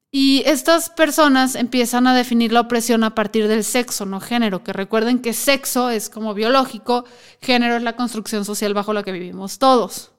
Y 0.10 0.42
estas 0.48 0.90
personas 0.90 1.54
empiezan 1.54 2.08
a 2.08 2.16
definir 2.16 2.52
la 2.52 2.62
opresión 2.62 3.04
a 3.04 3.14
partir 3.14 3.48
del 3.48 3.64
sexo, 3.64 4.08
no 4.08 4.20
género, 4.20 4.64
que 4.64 4.74
recuerden 4.74 5.20
que 5.20 5.34
sexo 5.34 5.92
es 5.92 6.10
como 6.10 6.34
biológico, 6.34 7.06
género 7.42 7.76
es 7.76 7.84
la 7.84 7.96
construcción 7.96 8.44
social 8.44 8.74
bajo 8.74 8.92
la 8.92 9.04
que 9.04 9.12
vivimos 9.12 9.60
todos, 9.60 10.12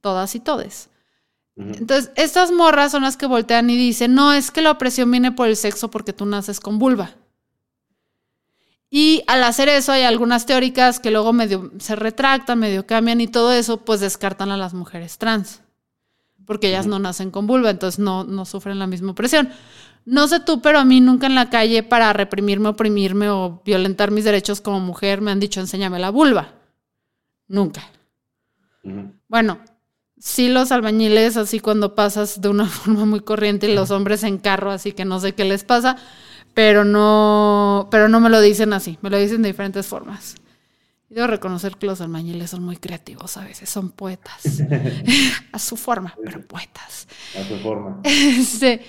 todas 0.00 0.34
y 0.34 0.40
todes. 0.40 0.88
Entonces, 1.56 2.10
estas 2.16 2.50
morras 2.50 2.92
son 2.92 3.02
las 3.02 3.18
que 3.18 3.26
voltean 3.26 3.68
y 3.68 3.76
dicen, 3.76 4.14
no, 4.14 4.32
es 4.32 4.50
que 4.50 4.62
la 4.62 4.70
opresión 4.70 5.10
viene 5.10 5.32
por 5.32 5.48
el 5.48 5.56
sexo 5.56 5.90
porque 5.90 6.14
tú 6.14 6.24
naces 6.24 6.60
con 6.60 6.78
vulva. 6.78 7.14
Y 8.88 9.22
al 9.26 9.44
hacer 9.44 9.68
eso 9.68 9.92
hay 9.92 10.02
algunas 10.02 10.46
teóricas 10.46 10.98
que 10.98 11.10
luego 11.10 11.34
medio 11.34 11.70
se 11.78 11.94
retractan, 11.94 12.58
medio 12.58 12.86
cambian 12.86 13.20
y 13.20 13.28
todo 13.28 13.52
eso, 13.52 13.78
pues 13.78 14.00
descartan 14.00 14.50
a 14.50 14.56
las 14.56 14.72
mujeres 14.72 15.18
trans. 15.18 15.63
Porque 16.46 16.68
ellas 16.68 16.86
no 16.86 16.98
nacen 16.98 17.30
con 17.30 17.46
vulva, 17.46 17.70
entonces 17.70 17.98
no, 17.98 18.24
no 18.24 18.44
sufren 18.44 18.78
la 18.78 18.86
misma 18.86 19.12
opresión. 19.12 19.50
No 20.04 20.28
sé 20.28 20.40
tú, 20.40 20.60
pero 20.60 20.78
a 20.78 20.84
mí 20.84 21.00
nunca 21.00 21.26
en 21.26 21.34
la 21.34 21.48
calle 21.48 21.82
para 21.82 22.12
reprimirme, 22.12 22.68
oprimirme 22.68 23.30
o 23.30 23.62
violentar 23.64 24.10
mis 24.10 24.24
derechos 24.24 24.60
como 24.60 24.80
mujer 24.80 25.22
me 25.22 25.30
han 25.30 25.40
dicho 25.40 25.60
enséñame 25.60 25.98
la 25.98 26.10
vulva. 26.10 26.52
Nunca. 27.48 27.82
Bueno, 29.28 29.58
sí 30.18 30.48
los 30.48 30.72
albañiles, 30.72 31.36
así 31.36 31.60
cuando 31.60 31.94
pasas 31.94 32.40
de 32.40 32.48
una 32.48 32.66
forma 32.68 33.06
muy 33.06 33.20
corriente 33.20 33.70
y 33.70 33.74
los 33.74 33.90
hombres 33.90 34.22
en 34.24 34.38
carro, 34.38 34.70
así 34.70 34.92
que 34.92 35.04
no 35.04 35.20
sé 35.20 35.34
qué 35.34 35.44
les 35.44 35.64
pasa, 35.64 35.96
pero 36.52 36.84
no, 36.84 37.88
pero 37.90 38.08
no 38.08 38.20
me 38.20 38.30
lo 38.30 38.40
dicen 38.40 38.72
así, 38.72 38.98
me 39.00 39.10
lo 39.10 39.18
dicen 39.18 39.42
de 39.42 39.48
diferentes 39.48 39.86
formas. 39.86 40.36
Y 41.10 41.14
debo 41.14 41.26
reconocer 41.26 41.76
que 41.76 41.86
los 41.86 42.00
albañiles 42.00 42.50
son 42.50 42.62
muy 42.64 42.76
creativos 42.76 43.36
a 43.36 43.44
veces, 43.44 43.68
son 43.68 43.90
poetas. 43.90 44.62
a 45.52 45.58
su 45.58 45.76
forma, 45.76 46.16
pero 46.24 46.40
poetas. 46.42 47.06
A 47.38 47.46
su 47.46 47.58
forma. 47.58 48.00
Este, 48.04 48.84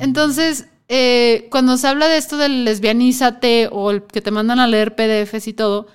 entonces, 0.00 0.66
eh, 0.88 1.48
cuando 1.50 1.76
se 1.76 1.86
habla 1.86 2.08
de 2.08 2.16
esto 2.16 2.36
del 2.36 2.64
lesbianízate 2.64 3.68
o 3.70 3.90
el 3.90 4.02
que 4.02 4.20
te 4.20 4.30
mandan 4.30 4.58
a 4.58 4.66
leer 4.66 4.94
PDFs 4.94 5.46
y 5.48 5.52
todo, 5.52 5.88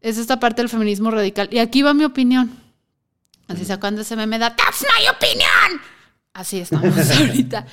es 0.00 0.18
esta 0.18 0.40
parte 0.40 0.62
del 0.62 0.68
feminismo 0.68 1.10
radical. 1.10 1.48
Y 1.52 1.58
aquí 1.58 1.82
va 1.82 1.94
mi 1.94 2.04
opinión. 2.04 2.58
Así 3.48 3.64
se 3.64 3.72
acuerdan 3.72 3.96
de 3.96 4.02
ese 4.02 4.16
meme 4.16 4.38
de 4.38 4.50
That's 4.50 4.82
my 4.82 5.08
opinion. 5.08 5.80
Así 6.32 6.58
estamos 6.58 7.10
ahorita. 7.10 7.66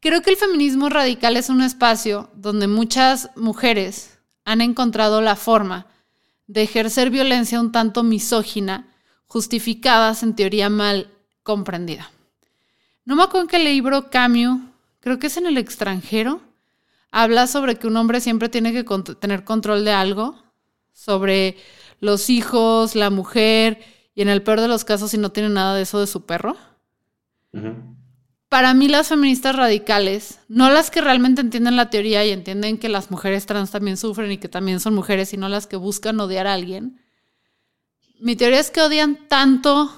Creo 0.00 0.22
que 0.22 0.30
el 0.30 0.36
feminismo 0.36 0.88
radical 0.88 1.36
es 1.36 1.48
un 1.48 1.62
espacio 1.62 2.30
donde 2.34 2.66
muchas 2.68 3.30
mujeres 3.36 4.18
han 4.44 4.60
encontrado 4.60 5.20
la 5.20 5.36
forma 5.36 5.86
de 6.46 6.62
ejercer 6.62 7.10
violencia 7.10 7.60
un 7.60 7.72
tanto 7.72 8.02
misógina, 8.02 8.88
justificadas 9.26 10.22
en 10.22 10.36
teoría 10.36 10.70
mal 10.70 11.10
comprendida. 11.42 12.10
No 13.04 13.16
me 13.16 13.22
acuerdo 13.22 13.42
en 13.42 13.48
qué 13.48 13.58
libro 13.58 14.10
Camus, 14.10 14.60
creo 15.00 15.18
que 15.18 15.28
es 15.28 15.36
en 15.36 15.46
el 15.46 15.58
extranjero, 15.58 16.40
habla 17.10 17.46
sobre 17.46 17.76
que 17.76 17.86
un 17.86 17.96
hombre 17.96 18.20
siempre 18.20 18.48
tiene 18.48 18.72
que 18.72 18.84
tener 19.20 19.44
control 19.44 19.84
de 19.84 19.92
algo, 19.92 20.42
sobre 20.92 21.56
los 22.00 22.30
hijos, 22.30 22.94
la 22.94 23.10
mujer, 23.10 23.80
y 24.14 24.22
en 24.22 24.28
el 24.28 24.42
peor 24.42 24.60
de 24.60 24.68
los 24.68 24.84
casos 24.84 25.10
si 25.10 25.18
no 25.18 25.30
tiene 25.30 25.48
nada 25.48 25.74
de 25.74 25.82
eso 25.82 26.00
de 26.00 26.06
su 26.06 26.24
perro. 26.26 26.56
Ujú. 27.52 27.95
Para 28.48 28.74
mí 28.74 28.88
las 28.88 29.08
feministas 29.08 29.56
radicales, 29.56 30.38
no 30.48 30.70
las 30.70 30.90
que 30.90 31.00
realmente 31.00 31.40
entienden 31.40 31.74
la 31.74 31.90
teoría 31.90 32.24
y 32.24 32.30
entienden 32.30 32.78
que 32.78 32.88
las 32.88 33.10
mujeres 33.10 33.44
trans 33.46 33.72
también 33.72 33.96
sufren 33.96 34.30
y 34.30 34.38
que 34.38 34.48
también 34.48 34.78
son 34.78 34.94
mujeres, 34.94 35.30
sino 35.30 35.48
las 35.48 35.66
que 35.66 35.76
buscan 35.76 36.20
odiar 36.20 36.46
a 36.46 36.54
alguien, 36.54 37.00
mi 38.20 38.36
teoría 38.36 38.60
es 38.60 38.70
que 38.70 38.80
odian 38.80 39.28
tanto 39.28 39.90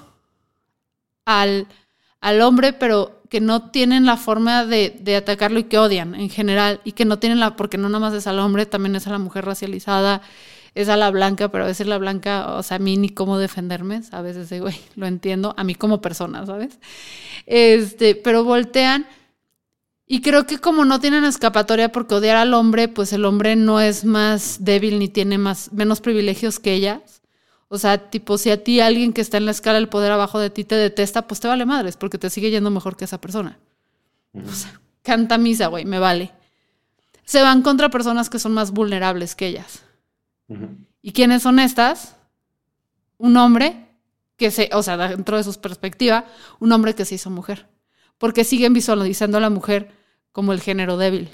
al, 1.25 1.67
al 2.21 2.41
hombre, 2.41 2.73
pero 2.73 3.21
que 3.29 3.39
no 3.39 3.69
tienen 3.69 4.05
la 4.05 4.17
forma 4.17 4.65
de, 4.65 4.97
de 4.99 5.15
atacarlo 5.15 5.59
y 5.59 5.65
que 5.65 5.77
odian 5.77 6.15
en 6.15 6.29
general, 6.29 6.81
y 6.83 6.93
que 6.93 7.05
no 7.05 7.19
tienen 7.19 7.39
la, 7.39 7.55
porque 7.55 7.77
no 7.77 7.87
nada 7.87 7.99
más 7.99 8.13
es 8.13 8.27
al 8.27 8.39
hombre, 8.39 8.65
también 8.65 8.95
es 8.95 9.05
a 9.07 9.11
la 9.11 9.19
mujer 9.19 9.45
racializada, 9.45 10.21
es 10.81 10.89
a 10.89 10.95
la 10.95 11.11
blanca, 11.11 11.49
pero 11.49 11.65
a 11.65 11.67
veces 11.67 11.87
la 11.87 11.97
blanca, 11.97 12.55
o 12.55 12.63
sea, 12.63 12.77
a 12.77 12.79
mí 12.79 12.95
ni 12.95 13.09
cómo 13.09 13.37
defenderme, 13.37 14.01
a 14.11 14.21
veces 14.21 14.49
digo, 14.49 14.65
güey, 14.65 14.79
lo 14.95 15.07
entiendo, 15.07 15.53
a 15.57 15.63
mí 15.63 15.75
como 15.75 15.99
persona, 16.01 16.45
¿sabes? 16.45 16.79
Este, 17.45 18.15
pero 18.15 18.43
voltean 18.43 19.05
y 20.11 20.21
creo 20.21 20.47
que 20.47 20.57
como 20.57 20.85
no 20.85 20.99
tienen 20.99 21.25
escapatoria 21.25 21.91
porque 21.91 22.15
odiar 22.15 22.37
al 22.37 22.53
hombre, 22.53 22.87
pues 22.87 23.13
el 23.13 23.25
hombre 23.25 23.55
no 23.55 23.79
es 23.79 24.05
más 24.05 24.63
débil 24.63 24.99
ni 24.99 25.07
tiene 25.09 25.37
más, 25.37 25.71
menos 25.73 26.01
privilegios 26.01 26.59
que 26.59 26.73
ellas. 26.73 27.21
O 27.67 27.77
sea, 27.77 28.09
tipo, 28.09 28.37
si 28.37 28.49
a 28.49 28.63
ti 28.63 28.79
alguien 28.79 29.13
que 29.13 29.21
está 29.21 29.37
en 29.37 29.45
la 29.45 29.51
escala 29.51 29.77
del 29.77 29.89
poder 29.89 30.11
abajo 30.11 30.39
de 30.39 30.49
ti 30.49 30.63
te 30.63 30.75
detesta, 30.75 31.27
pues 31.27 31.39
te 31.39 31.47
vale 31.47 31.65
madres, 31.65 31.97
porque 31.97 32.17
te 32.17 32.29
sigue 32.31 32.49
yendo 32.49 32.71
mejor 32.71 32.97
que 32.97 33.05
esa 33.05 33.21
persona. 33.21 33.59
O 34.33 34.51
sea, 34.51 34.79
canta 35.03 35.37
misa, 35.37 35.67
güey, 35.67 35.85
me 35.85 35.99
vale. 35.99 36.31
Se 37.25 37.43
van 37.43 37.61
contra 37.61 37.89
personas 37.89 38.29
que 38.29 38.39
son 38.39 38.53
más 38.53 38.71
vulnerables 38.71 39.35
que 39.35 39.45
ellas. 39.45 39.83
¿Y 41.01 41.11
quiénes 41.11 41.43
son 41.43 41.59
estas? 41.59 42.15
Un 43.17 43.37
hombre 43.37 43.87
que 44.37 44.51
se, 44.51 44.69
o 44.73 44.81
sea, 44.81 44.97
dentro 44.97 45.37
de 45.37 45.43
su 45.43 45.53
perspectiva, 45.59 46.25
un 46.59 46.71
hombre 46.71 46.95
que 46.95 47.05
se 47.05 47.15
hizo 47.15 47.29
mujer. 47.29 47.67
Porque 48.17 48.43
siguen 48.43 48.73
visualizando 48.73 49.37
a 49.37 49.41
la 49.41 49.49
mujer 49.49 49.91
como 50.31 50.53
el 50.53 50.61
género 50.61 50.97
débil. 50.97 51.29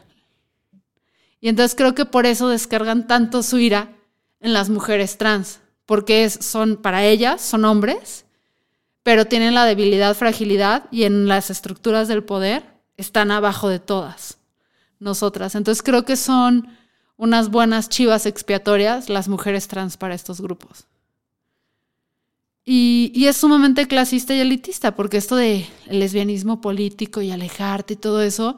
Y 1.39 1.49
entonces 1.49 1.75
creo 1.75 1.95
que 1.95 2.05
por 2.05 2.25
eso 2.25 2.49
descargan 2.49 3.07
tanto 3.07 3.43
su 3.43 3.59
ira 3.59 3.95
en 4.39 4.53
las 4.53 4.69
mujeres 4.69 5.17
trans. 5.17 5.59
Porque 5.85 6.29
son, 6.29 6.77
para 6.77 7.05
ellas, 7.05 7.41
son 7.41 7.65
hombres, 7.65 8.25
pero 9.03 9.25
tienen 9.25 9.53
la 9.53 9.65
debilidad, 9.65 10.15
fragilidad 10.15 10.85
y 10.89 11.03
en 11.03 11.27
las 11.27 11.51
estructuras 11.51 12.07
del 12.07 12.23
poder 12.23 12.63
están 12.97 13.29
abajo 13.29 13.69
de 13.69 13.79
todas 13.79 14.39
nosotras. 14.99 15.53
Entonces 15.53 15.83
creo 15.83 16.05
que 16.05 16.15
son 16.15 16.69
unas 17.17 17.49
buenas 17.49 17.89
chivas 17.89 18.25
expiatorias 18.25 19.09
las 19.09 19.27
mujeres 19.27 19.67
trans 19.67 19.97
para 19.97 20.15
estos 20.15 20.41
grupos. 20.41 20.85
Y, 22.65 23.11
y 23.13 23.27
es 23.27 23.37
sumamente 23.37 23.87
clasista 23.87 24.33
y 24.33 24.39
elitista, 24.39 24.95
porque 24.95 25.17
esto 25.17 25.35
de 25.35 25.67
el 25.87 25.99
lesbianismo 25.99 26.61
político 26.61 27.21
y 27.21 27.31
alejarte 27.31 27.93
y 27.93 27.97
todo 27.97 28.21
eso, 28.21 28.57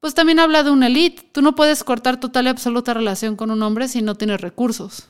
pues 0.00 0.14
también 0.14 0.40
habla 0.40 0.62
de 0.62 0.70
una 0.70 0.86
elite. 0.86 1.22
Tú 1.32 1.42
no 1.42 1.54
puedes 1.54 1.84
cortar 1.84 2.18
total 2.18 2.46
y 2.46 2.48
absoluta 2.48 2.94
relación 2.94 3.36
con 3.36 3.50
un 3.50 3.62
hombre 3.62 3.88
si 3.88 4.02
no 4.02 4.14
tienes 4.14 4.40
recursos. 4.40 5.08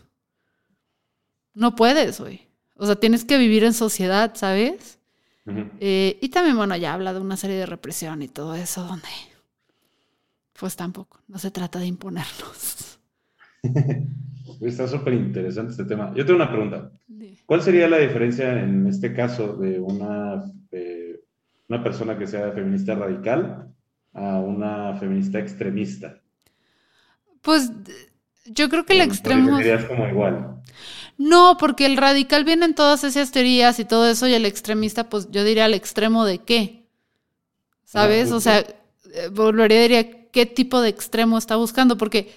No 1.55 1.76
puedes, 1.76 2.20
güey. 2.20 2.49
O 2.76 2.86
sea, 2.86 2.97
tienes 2.97 3.24
que 3.24 3.38
vivir 3.38 3.64
en 3.64 3.74
sociedad, 3.74 4.32
¿sabes? 4.34 4.99
Eh, 5.80 6.18
y 6.20 6.28
también, 6.28 6.57
bueno, 6.57 6.76
ya 6.76 6.95
habla 6.95 7.12
de 7.12 7.20
una 7.20 7.36
serie 7.36 7.57
de 7.57 7.66
represión 7.66 8.22
y 8.22 8.28
todo 8.28 8.55
eso, 8.55 8.84
donde 8.84 9.09
pues 10.62 10.76
tampoco, 10.76 11.18
no 11.26 11.40
se 11.40 11.50
trata 11.50 11.80
de 11.80 11.86
imponernos. 11.86 13.00
Está 14.60 14.86
súper 14.86 15.14
interesante 15.14 15.72
este 15.72 15.84
tema. 15.84 16.14
Yo 16.14 16.24
tengo 16.24 16.36
una 16.36 16.52
pregunta. 16.52 16.92
¿Cuál 17.46 17.62
sería 17.62 17.88
la 17.88 17.98
diferencia 17.98 18.62
en 18.62 18.86
este 18.86 19.12
caso 19.12 19.56
de 19.56 19.80
una, 19.80 20.44
una 21.68 21.82
persona 21.82 22.16
que 22.16 22.28
sea 22.28 22.52
feminista 22.52 22.94
radical 22.94 23.74
a 24.12 24.38
una 24.38 24.94
feminista 25.00 25.40
extremista? 25.40 26.20
Pues 27.40 27.72
yo 28.46 28.68
creo 28.68 28.86
que 28.86 28.92
el 28.92 29.00
extremo... 29.00 29.56
Serías 29.56 29.84
como 29.86 30.06
igual. 30.06 30.62
No, 31.18 31.56
porque 31.58 31.86
el 31.86 31.96
radical 31.96 32.44
viene 32.44 32.66
en 32.66 32.76
todas 32.76 33.02
esas 33.02 33.32
teorías 33.32 33.80
y 33.80 33.84
todo 33.84 34.08
eso, 34.08 34.28
y 34.28 34.34
el 34.34 34.46
extremista, 34.46 35.08
pues 35.08 35.28
yo 35.32 35.42
diría 35.42 35.64
al 35.64 35.74
extremo 35.74 36.24
de 36.24 36.38
qué. 36.38 36.86
¿Sabes? 37.84 38.30
o 38.30 38.38
sea, 38.38 38.60
eh, 38.60 39.28
volvería 39.32 39.78
a 39.78 39.82
diría 39.82 40.22
qué 40.33 40.47
tipo 40.47 40.80
de 40.80 40.89
extremo 40.89 41.39
está 41.39 41.57
buscando, 41.57 41.97
porque 41.97 42.35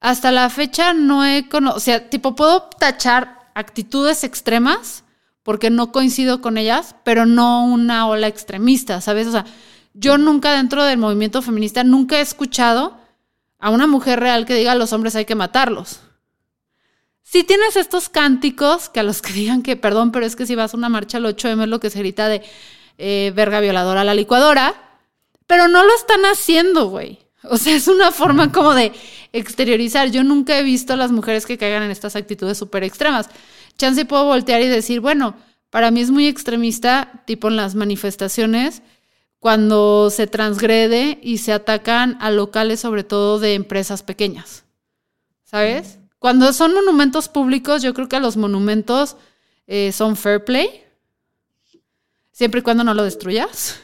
hasta 0.00 0.30
la 0.30 0.48
fecha 0.50 0.92
no 0.94 1.24
he 1.24 1.48
conocido, 1.48 1.76
o 1.76 1.80
sea, 1.80 2.10
tipo, 2.10 2.36
puedo 2.36 2.62
tachar 2.62 3.40
actitudes 3.54 4.24
extremas 4.24 5.04
porque 5.42 5.70
no 5.70 5.90
coincido 5.90 6.40
con 6.40 6.56
ellas, 6.58 6.94
pero 7.04 7.26
no 7.26 7.64
una 7.64 8.06
ola 8.06 8.28
extremista, 8.28 9.00
¿sabes? 9.00 9.26
O 9.26 9.32
sea, 9.32 9.44
yo 9.94 10.18
nunca 10.18 10.52
dentro 10.52 10.84
del 10.84 10.98
movimiento 10.98 11.42
feminista, 11.42 11.84
nunca 11.84 12.18
he 12.18 12.20
escuchado 12.20 12.96
a 13.58 13.70
una 13.70 13.86
mujer 13.86 14.20
real 14.20 14.44
que 14.46 14.54
diga 14.54 14.72
a 14.72 14.76
los 14.76 14.92
hombres 14.92 15.16
hay 15.16 15.24
que 15.24 15.34
matarlos. 15.34 16.00
Si 17.22 17.44
tienes 17.44 17.76
estos 17.76 18.08
cánticos 18.08 18.88
que 18.88 19.00
a 19.00 19.04
los 19.04 19.22
que 19.22 19.32
digan 19.32 19.62
que, 19.62 19.76
perdón, 19.76 20.12
pero 20.12 20.26
es 20.26 20.36
que 20.36 20.46
si 20.46 20.54
vas 20.54 20.74
a 20.74 20.76
una 20.76 20.88
marcha 20.88 21.18
al 21.18 21.24
8M 21.24 21.62
es 21.62 21.68
lo 21.68 21.80
que 21.80 21.90
se 21.90 22.00
grita 22.00 22.28
de 22.28 22.42
eh, 22.98 23.32
verga 23.34 23.60
violadora 23.60 24.02
a 24.02 24.04
la 24.04 24.14
licuadora, 24.14 24.74
pero 25.46 25.68
no 25.68 25.84
lo 25.84 25.94
están 25.94 26.24
haciendo, 26.24 26.86
güey. 26.86 27.21
O 27.44 27.56
sea, 27.56 27.74
es 27.74 27.88
una 27.88 28.12
forma 28.12 28.52
como 28.52 28.74
de 28.74 28.92
exteriorizar. 29.32 30.10
Yo 30.10 30.22
nunca 30.22 30.58
he 30.58 30.62
visto 30.62 30.92
a 30.92 30.96
las 30.96 31.10
mujeres 31.10 31.46
que 31.46 31.58
caigan 31.58 31.82
en 31.82 31.90
estas 31.90 32.16
actitudes 32.16 32.58
súper 32.58 32.84
extremas. 32.84 33.28
Chance 33.76 34.04
puedo 34.04 34.24
voltear 34.24 34.62
y 34.62 34.68
decir, 34.68 35.00
bueno, 35.00 35.34
para 35.70 35.90
mí 35.90 36.00
es 36.00 36.10
muy 36.10 36.28
extremista, 36.28 37.22
tipo 37.26 37.48
en 37.48 37.56
las 37.56 37.74
manifestaciones, 37.74 38.82
cuando 39.38 40.10
se 40.10 40.26
transgrede 40.26 41.18
y 41.22 41.38
se 41.38 41.52
atacan 41.52 42.16
a 42.20 42.30
locales, 42.30 42.80
sobre 42.80 43.02
todo 43.02 43.40
de 43.40 43.54
empresas 43.54 44.02
pequeñas. 44.02 44.64
¿Sabes? 45.42 45.98
Cuando 46.18 46.52
son 46.52 46.72
monumentos 46.74 47.28
públicos, 47.28 47.82
yo 47.82 47.92
creo 47.92 48.08
que 48.08 48.20
los 48.20 48.36
monumentos 48.36 49.16
eh, 49.66 49.90
son 49.92 50.16
fair 50.16 50.44
play, 50.44 50.84
siempre 52.30 52.60
y 52.60 52.62
cuando 52.62 52.84
no 52.84 52.94
lo 52.94 53.02
destruyas. 53.02 53.80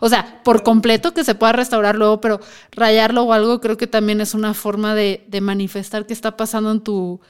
O 0.00 0.08
sea, 0.08 0.42
por 0.44 0.62
completo 0.62 1.14
que 1.14 1.24
se 1.24 1.34
pueda 1.34 1.52
restaurar 1.52 1.96
luego, 1.96 2.20
pero 2.20 2.40
rayarlo 2.72 3.22
o 3.24 3.32
algo 3.32 3.60
creo 3.60 3.76
que 3.76 3.86
también 3.86 4.20
es 4.20 4.34
una 4.34 4.54
forma 4.54 4.94
de, 4.94 5.24
de 5.28 5.40
manifestar 5.40 6.06
qué 6.06 6.12
está 6.12 6.36
pasando 6.36 6.70
en 6.70 6.80
tu, 6.80 7.20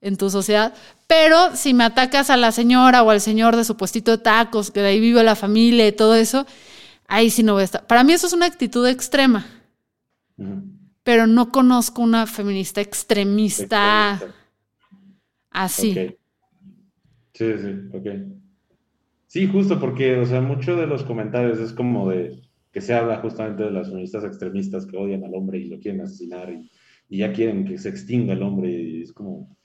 en 0.00 0.16
tu 0.16 0.30
sociedad. 0.30 0.74
Pero 1.06 1.56
si 1.56 1.74
me 1.74 1.84
atacas 1.84 2.30
a 2.30 2.36
la 2.36 2.52
señora 2.52 3.02
o 3.02 3.10
al 3.10 3.20
señor 3.20 3.56
de 3.56 3.64
su 3.64 3.76
puestito 3.76 4.10
de 4.10 4.18
tacos, 4.18 4.70
que 4.70 4.80
de 4.80 4.88
ahí 4.88 5.00
vive 5.00 5.22
la 5.22 5.34
familia 5.34 5.86
y 5.88 5.92
todo 5.92 6.14
eso, 6.14 6.46
ahí 7.06 7.30
sí 7.30 7.42
no 7.42 7.54
voy 7.54 7.62
a 7.62 7.64
estar. 7.64 7.86
Para 7.86 8.04
mí 8.04 8.12
eso 8.12 8.26
es 8.26 8.32
una 8.32 8.46
actitud 8.46 8.86
extrema. 8.86 9.46
Pero 11.02 11.26
no 11.26 11.50
conozco 11.50 12.02
una 12.02 12.26
feminista 12.26 12.80
extremista, 12.80 14.20
así. 15.50 15.94
Sí, 17.32 17.52
sí, 17.58 17.88
ok. 17.92 18.43
Sí, 19.34 19.48
justo 19.48 19.80
porque, 19.80 20.16
o 20.16 20.24
sea, 20.24 20.40
mucho 20.40 20.76
de 20.76 20.86
los 20.86 21.02
comentarios 21.02 21.58
es 21.58 21.72
como 21.72 22.08
de 22.08 22.40
que 22.70 22.80
se 22.80 22.94
habla 22.94 23.18
justamente 23.18 23.64
de 23.64 23.72
las 23.72 23.88
feministas 23.88 24.22
extremistas 24.22 24.86
que 24.86 24.96
odian 24.96 25.24
al 25.24 25.34
hombre 25.34 25.58
y 25.58 25.64
lo 25.64 25.80
quieren 25.80 26.02
asesinar 26.02 26.52
y, 26.52 26.70
y 27.08 27.18
ya 27.18 27.32
quieren 27.32 27.64
que 27.64 27.76
se 27.76 27.88
extinga 27.88 28.34
el 28.34 28.44
hombre 28.44 28.70
y 28.70 29.02
es 29.02 29.12
como, 29.12 29.58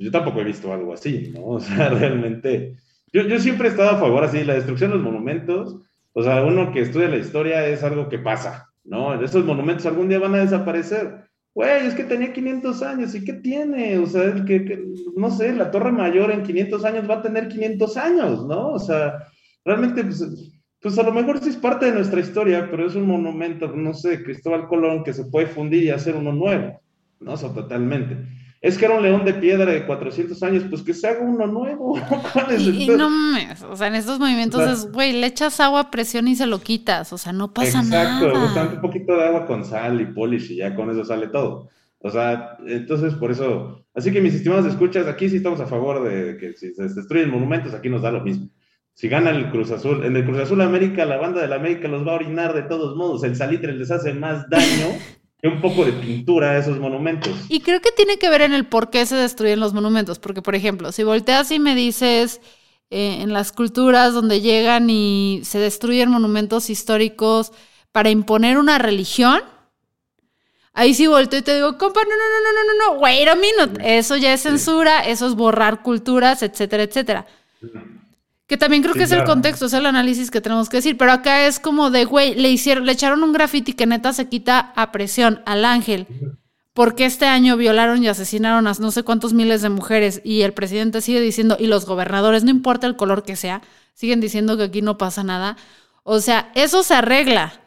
yo 0.00 0.10
tampoco 0.10 0.40
he 0.40 0.44
visto 0.44 0.72
algo 0.72 0.92
así, 0.92 1.32
¿no? 1.32 1.44
O 1.46 1.60
sea, 1.60 1.90
realmente, 1.90 2.76
yo, 3.12 3.22
yo 3.22 3.38
siempre 3.38 3.68
he 3.68 3.70
estado 3.70 3.90
a 3.90 4.00
favor 4.00 4.24
así, 4.24 4.42
la 4.42 4.54
destrucción 4.54 4.90
de 4.90 4.96
los 4.96 5.04
monumentos, 5.04 5.76
o 6.12 6.22
sea, 6.24 6.42
uno 6.42 6.72
que 6.72 6.80
estudia 6.80 7.06
la 7.06 7.18
historia 7.18 7.68
es 7.68 7.84
algo 7.84 8.08
que 8.08 8.18
pasa, 8.18 8.72
¿no? 8.82 9.22
Esos 9.22 9.44
monumentos 9.44 9.86
algún 9.86 10.08
día 10.08 10.18
van 10.18 10.34
a 10.34 10.38
desaparecer. 10.38 11.28
Güey, 11.54 11.86
es 11.86 11.94
que 11.94 12.04
tenía 12.04 12.32
500 12.32 12.82
años, 12.82 13.14
¿y 13.14 13.24
qué 13.24 13.34
tiene? 13.34 13.98
O 13.98 14.06
sea, 14.06 14.24
el 14.24 14.44
que, 14.44 14.82
no 15.16 15.30
sé, 15.30 15.54
la 15.54 15.70
Torre 15.70 15.92
Mayor 15.92 16.32
en 16.32 16.42
500 16.42 16.84
años 16.84 17.08
va 17.08 17.16
a 17.16 17.22
tener 17.22 17.48
500 17.48 17.96
años, 17.96 18.46
¿no? 18.46 18.70
O 18.72 18.78
sea, 18.78 19.28
realmente, 19.64 20.02
pues, 20.02 20.24
pues 20.80 20.98
a 20.98 21.04
lo 21.04 21.12
mejor 21.12 21.38
sí 21.40 21.50
es 21.50 21.56
parte 21.56 21.86
de 21.86 21.92
nuestra 21.92 22.20
historia, 22.20 22.68
pero 22.70 22.86
es 22.86 22.96
un 22.96 23.06
monumento, 23.06 23.68
no 23.68 23.94
sé, 23.94 24.22
Cristóbal 24.24 24.66
Colón, 24.66 25.04
que 25.04 25.12
se 25.12 25.26
puede 25.26 25.46
fundir 25.46 25.84
y 25.84 25.90
hacer 25.90 26.16
uno 26.16 26.32
nuevo, 26.32 26.80
¿no? 27.20 27.32
O 27.32 27.36
sea, 27.36 27.50
totalmente 27.50 28.16
es 28.64 28.78
que 28.78 28.86
era 28.86 28.96
un 28.96 29.02
león 29.02 29.26
de 29.26 29.34
piedra 29.34 29.70
de 29.70 29.84
400 29.84 30.42
años, 30.42 30.64
pues 30.70 30.80
que 30.80 30.94
se 30.94 31.06
haga 31.06 31.20
uno 31.20 31.46
nuevo. 31.46 31.98
y, 32.58 32.88
no 32.96 33.10
mames, 33.10 33.62
o 33.62 33.76
sea, 33.76 33.88
en 33.88 33.94
estos 33.94 34.18
movimientos 34.18 34.66
es, 34.66 34.90
güey, 34.90 35.12
le 35.12 35.26
echas 35.26 35.60
agua 35.60 35.80
a 35.80 35.90
presión 35.90 36.28
y 36.28 36.34
se 36.34 36.46
lo 36.46 36.60
quitas, 36.60 37.12
o 37.12 37.18
sea, 37.18 37.34
no 37.34 37.52
pasa 37.52 37.82
nada. 37.82 38.22
Exacto, 38.22 38.76
un 38.76 38.80
poquito 38.80 39.18
de 39.18 39.22
agua 39.22 39.44
con 39.44 39.66
sal 39.66 40.00
y 40.00 40.06
polish 40.06 40.52
y 40.52 40.56
ya 40.56 40.74
con 40.74 40.88
eso 40.88 41.04
sale 41.04 41.28
todo. 41.28 41.68
O 41.98 42.10
sea, 42.10 42.56
entonces 42.66 43.12
por 43.12 43.30
eso, 43.30 43.84
así 43.92 44.10
que 44.10 44.22
mis 44.22 44.32
estimados 44.32 44.64
escuchas, 44.64 45.06
aquí 45.08 45.28
sí 45.28 45.36
estamos 45.36 45.60
a 45.60 45.66
favor 45.66 46.02
de 46.02 46.38
que 46.38 46.54
si 46.54 46.72
se 46.72 46.84
destruyen 46.84 47.30
monumentos, 47.30 47.74
aquí 47.74 47.90
nos 47.90 48.00
da 48.00 48.12
lo 48.12 48.22
mismo. 48.22 48.48
Si 48.94 49.10
gana 49.10 49.28
el 49.28 49.50
Cruz 49.50 49.72
Azul, 49.72 50.06
en 50.06 50.16
el 50.16 50.24
Cruz 50.24 50.38
Azul 50.38 50.62
América, 50.62 51.04
la 51.04 51.18
banda 51.18 51.42
de 51.42 51.48
la 51.48 51.56
América 51.56 51.86
los 51.86 52.06
va 52.06 52.12
a 52.12 52.16
orinar 52.16 52.54
de 52.54 52.62
todos 52.62 52.96
modos, 52.96 53.24
el 53.24 53.36
salitre 53.36 53.74
les 53.74 53.90
hace 53.90 54.14
más 54.14 54.48
daño 54.48 54.96
un 55.48 55.60
poco 55.60 55.84
de 55.84 55.92
pintura 55.92 56.52
a 56.52 56.58
esos 56.58 56.78
monumentos. 56.78 57.32
Y 57.48 57.60
creo 57.60 57.80
que 57.80 57.92
tiene 57.92 58.18
que 58.18 58.30
ver 58.30 58.42
en 58.42 58.52
el 58.54 58.66
por 58.66 58.90
qué 58.90 59.04
se 59.06 59.16
destruyen 59.16 59.60
los 59.60 59.74
monumentos, 59.74 60.18
porque 60.18 60.42
por 60.42 60.54
ejemplo, 60.54 60.92
si 60.92 61.02
volteas 61.04 61.50
y 61.50 61.58
me 61.58 61.74
dices 61.74 62.40
eh, 62.90 63.18
en 63.20 63.32
las 63.32 63.52
culturas 63.52 64.14
donde 64.14 64.40
llegan 64.40 64.88
y 64.88 65.40
se 65.44 65.58
destruyen 65.58 66.10
monumentos 66.10 66.70
históricos 66.70 67.52
para 67.92 68.10
imponer 68.10 68.58
una 68.58 68.78
religión, 68.78 69.42
ahí 70.72 70.94
sí 70.94 71.06
volteo 71.06 71.40
y 71.40 71.42
te 71.42 71.54
digo, 71.54 71.76
compa, 71.78 72.00
no, 72.02 72.10
no, 72.10 72.16
no, 72.16 72.52
no, 72.52 72.64
no, 72.64 72.94
no, 72.94 73.00
wait 73.00 73.28
a 73.28 73.34
minute, 73.34 73.98
eso 73.98 74.16
ya 74.16 74.32
es 74.32 74.42
censura, 74.42 75.00
eso 75.00 75.26
es 75.26 75.34
borrar 75.34 75.82
culturas, 75.82 76.42
etcétera, 76.42 76.82
etcétera. 76.84 77.26
Que 78.46 78.58
también 78.58 78.82
creo 78.82 78.94
que 78.94 79.04
es 79.04 79.12
el 79.12 79.24
contexto, 79.24 79.66
es 79.66 79.72
el 79.72 79.86
análisis 79.86 80.30
que 80.30 80.42
tenemos 80.42 80.68
que 80.68 80.76
decir. 80.76 80.98
Pero 80.98 81.12
acá 81.12 81.46
es 81.46 81.58
como 81.58 81.90
de, 81.90 82.04
güey, 82.04 82.34
le 82.34 82.50
hicieron, 82.50 82.84
le 82.84 82.92
echaron 82.92 83.22
un 83.22 83.32
graffiti 83.32 83.72
que 83.72 83.86
neta 83.86 84.12
se 84.12 84.28
quita 84.28 84.72
a 84.76 84.92
presión 84.92 85.42
al 85.46 85.64
ángel. 85.64 86.06
Porque 86.74 87.06
este 87.06 87.24
año 87.24 87.56
violaron 87.56 88.02
y 88.02 88.08
asesinaron 88.08 88.66
a 88.66 88.72
no 88.74 88.90
sé 88.90 89.02
cuántos 89.02 89.32
miles 89.32 89.62
de 89.62 89.70
mujeres. 89.70 90.20
Y 90.24 90.42
el 90.42 90.52
presidente 90.52 91.00
sigue 91.00 91.20
diciendo, 91.20 91.56
y 91.58 91.68
los 91.68 91.86
gobernadores, 91.86 92.44
no 92.44 92.50
importa 92.50 92.86
el 92.86 92.96
color 92.96 93.22
que 93.22 93.36
sea, 93.36 93.62
siguen 93.94 94.20
diciendo 94.20 94.56
que 94.56 94.64
aquí 94.64 94.82
no 94.82 94.98
pasa 94.98 95.24
nada. 95.24 95.56
O 96.02 96.20
sea, 96.20 96.50
eso 96.54 96.82
se 96.82 96.94
arregla. 96.94 97.60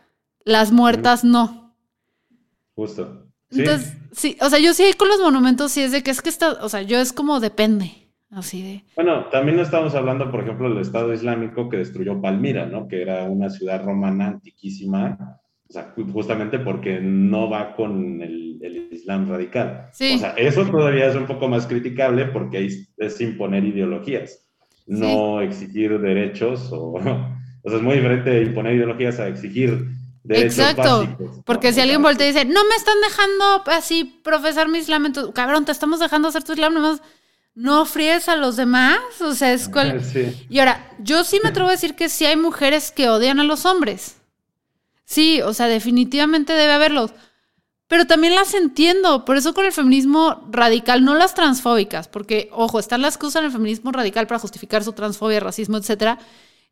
Las 0.44 0.72
muertas 0.72 1.24
no. 1.24 1.76
Justo. 2.76 3.28
Entonces, 3.50 3.94
sí, 4.12 4.38
o 4.42 4.50
sea, 4.50 4.60
yo 4.60 4.74
sí 4.74 4.84
con 4.98 5.08
los 5.08 5.20
monumentos 5.20 5.72
sí 5.72 5.82
es 5.82 5.92
de 5.92 6.04
que 6.04 6.12
es 6.12 6.22
que 6.22 6.30
está, 6.30 6.52
o 6.62 6.70
sea, 6.70 6.82
yo 6.82 7.00
es 7.00 7.14
como 7.14 7.40
depende. 7.40 8.07
Así 8.30 8.62
de. 8.62 8.84
Bueno, 8.96 9.26
también 9.30 9.56
no 9.56 9.64
estamos 9.64 9.96
hablando, 9.96 10.30
por 10.30 10.42
ejemplo, 10.42 10.70
del 10.70 10.80
Estado 10.80 11.14
Islámico 11.14 11.70
que 11.70 11.78
destruyó 11.78 12.22
Palmira, 12.22 12.66
¿no? 12.66 12.88
Que 12.88 13.02
era 13.02 13.24
una 13.24 13.50
ciudad 13.50 13.84
romana 13.84 14.28
antiquísima, 14.28 15.40
o 15.70 15.74
sea, 15.74 15.94
justamente 16.12 16.60
porque 16.60 17.00
no 17.02 17.50
va 17.50 17.76
con 17.76 18.22
el, 18.22 18.60
el 18.62 18.90
Islam 18.92 19.30
radical. 19.30 19.90
Sí. 19.94 20.16
O 20.16 20.18
sea, 20.18 20.32
eso 20.32 20.66
todavía 20.66 21.08
es 21.08 21.16
un 21.16 21.26
poco 21.26 21.48
más 21.48 21.68
criticable 21.68 22.26
porque 22.26 22.66
es, 22.98 23.22
imponer 23.22 23.64
ideologías, 23.64 24.46
no 24.86 25.42
exigir 25.42 26.00
derechos 26.00 26.70
o. 26.72 26.96
O 27.64 27.70
sea, 27.70 27.80
es 27.80 27.84
muy 27.84 27.96
diferente 27.96 28.44
imponer 28.44 28.76
ideologías 28.76 29.20
a 29.20 29.28
exigir 29.28 29.90
derechos 30.24 30.60
Exacto, 30.60 31.18
porque 31.44 31.74
si 31.74 31.82
alguien 31.82 32.02
voltea 32.02 32.30
y 32.30 32.32
dice, 32.32 32.46
no 32.46 32.64
me 32.64 32.76
están 32.76 32.96
dejando 33.02 33.64
así 33.66 34.22
profesar 34.24 34.70
mi 34.70 34.78
islam, 34.78 35.12
cabrón, 35.34 35.66
te 35.66 35.74
estamos 35.74 36.00
dejando 36.00 36.30
hacer 36.30 36.44
tu 36.44 36.54
islam, 36.54 36.76
nomás 36.76 37.02
no 37.58 37.88
fríes 37.88 38.30
a 38.30 38.36
los 38.36 38.56
demás, 38.56 39.00
o 39.20 39.34
sea, 39.34 39.52
es 39.52 39.68
cual... 39.68 40.00
Y 40.50 40.60
ahora, 40.60 40.92
yo 41.00 41.24
sí 41.24 41.40
me 41.42 41.50
atrevo 41.50 41.70
a 41.70 41.72
decir 41.72 41.96
que 41.96 42.08
sí 42.08 42.24
hay 42.24 42.38
mujeres 42.38 42.92
que 42.92 43.10
odian 43.10 43.40
a 43.40 43.44
los 43.44 43.66
hombres. 43.66 44.18
Sí, 45.06 45.42
o 45.42 45.56
sea, 45.56 45.66
definitivamente 45.66 46.54
debe 46.54 46.74
haberlos. 46.74 47.14
Pero 47.88 48.06
también 48.06 48.36
las 48.36 48.54
entiendo, 48.54 49.26
por 49.26 49.38
eso 49.38 49.56
con 49.56 49.66
el 49.66 49.72
feminismo 49.72 50.48
radical, 50.52 51.04
no 51.04 51.16
las 51.16 51.34
transfóbicas, 51.34 52.08
porque, 52.08 52.48
ojo, 52.52 52.78
están 52.78 53.02
las 53.02 53.18
que 53.18 53.26
usan 53.26 53.46
el 53.46 53.52
feminismo 53.52 53.92
radical 53.92 54.28
para 54.28 54.40
justificar 54.40 54.84
su 54.84 54.94
transfobia, 54.94 55.40
racismo, 55.40 55.78
etcétera, 55.78 56.20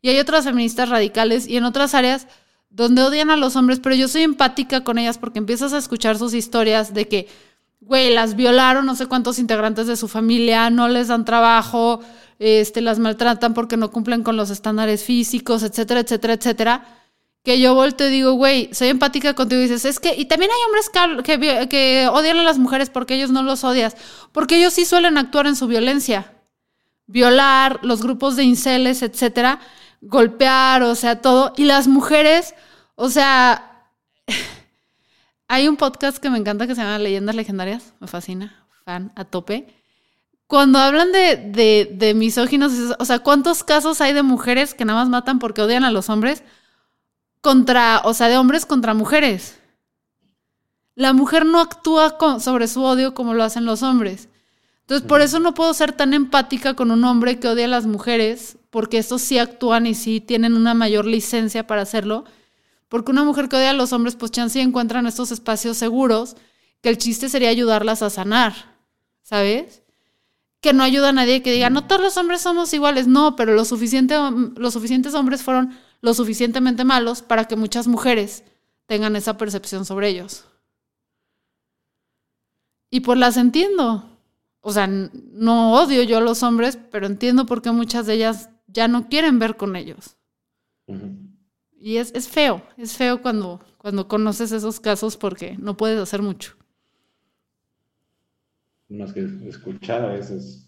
y 0.03 0.09
hay 0.09 0.19
otras 0.19 0.45
feministas 0.45 0.89
radicales 0.89 1.47
y 1.47 1.57
en 1.57 1.63
otras 1.63 1.95
áreas 1.95 2.27
donde 2.69 3.01
odian 3.01 3.31
a 3.31 3.37
los 3.37 3.55
hombres, 3.55 3.79
pero 3.79 3.95
yo 3.95 4.07
soy 4.07 4.21
empática 4.21 4.83
con 4.83 4.99
ellas 4.99 5.17
porque 5.17 5.39
empiezas 5.39 5.73
a 5.73 5.79
escuchar 5.79 6.19
sus 6.19 6.35
historias 6.35 6.93
de 6.93 7.07
que 7.07 7.27
güey, 7.81 8.13
las 8.13 8.35
violaron 8.35 8.85
no 8.85 8.95
sé 8.95 9.05
cuántos 9.05 9.39
integrantes 9.39 9.87
de 9.87 9.95
su 9.95 10.07
familia, 10.07 10.69
no 10.69 10.87
les 10.87 11.09
dan 11.09 11.25
trabajo, 11.25 12.01
este, 12.39 12.81
las 12.81 12.99
maltratan 12.99 13.53
porque 13.53 13.77
no 13.77 13.91
cumplen 13.91 14.23
con 14.23 14.37
los 14.37 14.49
estándares 14.49 15.03
físicos, 15.03 15.63
etcétera, 15.63 16.01
etcétera, 16.01 16.33
etcétera. 16.33 16.85
que 17.43 17.59
yo 17.59 17.75
volteo 17.75 18.07
y 18.07 18.11
digo, 18.11 18.33
güey, 18.33 18.69
soy 18.73 18.87
empática 18.89 19.35
contigo 19.35 19.61
y 19.61 19.65
dices, 19.65 19.85
es 19.85 19.99
que, 19.99 20.15
y 20.15 20.25
también 20.25 20.51
hay 20.51 20.57
hombres 20.65 20.89
que, 21.69 22.07
odian 22.11 22.39
a 22.39 22.43
las 22.43 22.57
mujeres 22.57 22.89
porque 22.89 23.15
ellos 23.15 23.29
no 23.29 23.43
los 23.43 23.63
odias, 23.63 23.95
porque 24.31 24.57
ellos 24.57 24.73
sí 24.73 24.85
suelen 24.85 25.17
actuar 25.17 25.45
en 25.47 25.55
su 25.55 25.67
violencia, 25.67 26.33
violar, 27.05 27.79
los 27.83 28.01
grupos 28.01 28.35
de 28.35 28.43
inceles, 28.43 29.03
etcétera, 29.03 29.59
golpear, 30.01 30.81
o 30.83 30.95
sea, 30.95 31.21
todo, 31.21 31.53
y 31.55 31.65
las 31.65 31.87
mujeres, 31.87 32.55
o 32.95 33.09
sea, 33.09 33.74
hay 35.47 35.67
un 35.67 35.77
podcast 35.77 36.17
que 36.17 36.29
me 36.29 36.37
encanta 36.37 36.67
que 36.67 36.75
se 36.75 36.81
llama 36.81 36.99
Leyendas 36.99 37.35
Legendarias, 37.35 37.93
me 37.99 38.07
fascina, 38.07 38.65
fan 38.83 39.11
a 39.15 39.25
tope. 39.25 39.67
Cuando 40.47 40.79
hablan 40.79 41.11
de, 41.11 41.37
de, 41.37 41.89
de 41.93 42.13
misóginos, 42.13 42.73
o 42.99 43.05
sea, 43.05 43.19
¿cuántos 43.19 43.63
casos 43.63 44.01
hay 44.01 44.13
de 44.13 44.23
mujeres 44.23 44.73
que 44.73 44.85
nada 44.85 44.99
más 44.99 45.09
matan 45.09 45.39
porque 45.39 45.61
odian 45.61 45.83
a 45.83 45.91
los 45.91 46.09
hombres? 46.09 46.43
contra, 47.45 48.01
o 48.05 48.15
sea, 48.15 48.27
de 48.27 48.39
hombres 48.39 48.65
contra 48.65 48.95
mujeres. 48.95 49.59
La 50.95 51.13
mujer 51.13 51.45
no 51.45 51.59
actúa 51.59 52.17
sobre 52.39 52.67
su 52.67 52.81
odio 52.83 53.13
como 53.13 53.35
lo 53.35 53.43
hacen 53.43 53.65
los 53.65 53.83
hombres. 53.83 54.29
Entonces, 54.81 55.07
por 55.07 55.21
eso 55.21 55.39
no 55.39 55.53
puedo 55.53 55.71
ser 55.75 55.91
tan 55.91 56.15
empática 56.15 56.73
con 56.73 56.89
un 56.89 57.03
hombre 57.03 57.39
que 57.39 57.47
odia 57.47 57.65
a 57.65 57.67
las 57.67 57.85
mujeres, 57.85 58.57
porque 58.71 58.97
estos 58.97 59.21
sí 59.21 59.37
actúan 59.37 59.85
y 59.85 59.93
sí 59.93 60.21
tienen 60.21 60.55
una 60.55 60.73
mayor 60.73 61.05
licencia 61.05 61.67
para 61.67 61.83
hacerlo. 61.83 62.25
Porque 62.87 63.11
una 63.11 63.23
mujer 63.23 63.49
que 63.49 63.55
odia 63.55 63.71
a 63.71 63.73
los 63.73 63.93
hombres, 63.93 64.15
pues 64.15 64.31
chance 64.31 64.61
encuentran 64.61 65.07
estos 65.07 65.31
espacios 65.31 65.77
seguros, 65.77 66.35
que 66.81 66.89
el 66.89 66.97
chiste 66.97 67.29
sería 67.29 67.49
ayudarlas 67.49 68.01
a 68.01 68.09
sanar, 68.09 68.53
¿sabes? 69.23 69.81
Que 70.61 70.73
no 70.73 70.83
ayuda 70.83 71.09
a 71.09 71.13
nadie 71.13 71.41
que 71.41 71.51
diga, 71.51 71.69
no 71.69 71.87
todos 71.87 72.01
los 72.01 72.17
hombres 72.17 72.41
somos 72.41 72.73
iguales, 72.73 73.07
no, 73.07 73.35
pero 73.35 73.53
lo 73.53 73.65
suficiente, 73.65 74.15
los 74.55 74.73
suficientes 74.73 75.13
hombres 75.13 75.41
fueron 75.41 75.77
lo 76.01 76.13
suficientemente 76.13 76.83
malos 76.83 77.21
para 77.21 77.45
que 77.45 77.55
muchas 77.55 77.87
mujeres 77.87 78.43
tengan 78.85 79.15
esa 79.15 79.37
percepción 79.37 79.85
sobre 79.85 80.09
ellos. 80.09 80.45
Y 82.91 83.01
pues 83.01 83.17
las 83.17 83.37
entiendo. 83.37 84.09
O 84.61 84.71
sea, 84.71 84.87
no 84.87 85.73
odio 85.73 86.03
yo 86.03 86.17
a 86.17 86.21
los 86.21 86.43
hombres, 86.43 86.77
pero 86.91 87.07
entiendo 87.07 87.45
por 87.45 87.61
qué 87.61 87.71
muchas 87.71 88.05
de 88.05 88.13
ellas 88.13 88.49
ya 88.67 88.87
no 88.87 89.09
quieren 89.09 89.37
ver 89.39 89.57
con 89.57 89.75
ellos. 89.75 90.17
Y 91.85 91.97
es, 91.97 92.11
es, 92.15 92.27
feo, 92.27 92.63
es 92.77 92.97
feo 92.97 93.21
cuando, 93.21 93.63
cuando 93.77 94.07
conoces 94.07 94.51
esos 94.51 94.79
casos 94.79 95.15
porque 95.15 95.55
no 95.59 95.77
puedes 95.77 95.99
hacer 95.99 96.19
mucho. 96.19 96.55
Más 98.89 99.13
que 99.13 99.29
escuchar 99.47 100.01
a 100.01 100.13
veces. 100.13 100.65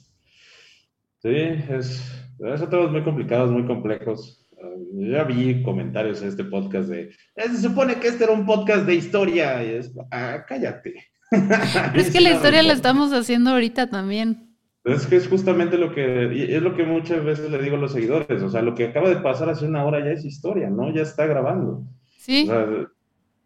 Sí, 1.23 1.33
es, 1.33 2.03
son 2.37 2.69
todos 2.69 2.91
muy 2.91 3.03
complicados, 3.03 3.49
muy 3.49 3.65
complejos. 3.65 4.47
Ya 4.93 5.23
vi 5.23 5.63
comentarios 5.63 6.21
en 6.21 6.27
este 6.27 6.43
podcast 6.43 6.87
de, 6.87 7.09
eh, 7.35 7.49
se 7.49 7.63
supone 7.63 7.95
que 7.95 8.09
este 8.09 8.25
era 8.25 8.33
un 8.33 8.45
podcast 8.45 8.85
de 8.85 8.93
historia. 8.93 9.63
Y 9.63 9.69
es, 9.71 9.91
ah, 10.11 10.45
cállate. 10.47 11.03
es 11.95 12.11
que 12.11 12.21
la 12.21 12.29
historia 12.29 12.61
la 12.61 12.73
estamos 12.73 13.11
haciendo 13.11 13.49
ahorita 13.49 13.89
también. 13.89 14.46
Es 14.87 15.05
que 15.05 15.17
es 15.17 15.27
justamente 15.27 15.77
lo 15.77 15.93
que, 15.93 16.55
es 16.55 16.61
lo 16.61 16.73
que 16.73 16.83
muchas 16.83 17.23
veces 17.23 17.51
le 17.51 17.61
digo 17.61 17.75
a 17.75 17.79
los 17.79 17.91
seguidores, 17.91 18.41
o 18.41 18.49
sea, 18.49 18.61
lo 18.61 18.73
que 18.73 18.85
acaba 18.85 19.09
de 19.09 19.17
pasar 19.17 19.49
hace 19.49 19.65
una 19.65 19.83
hora 19.83 19.99
ya 19.99 20.11
es 20.11 20.23
historia, 20.23 20.69
¿no? 20.69 20.93
Ya 20.93 21.01
está 21.01 21.25
grabando. 21.25 21.83
Sí. 22.17 22.49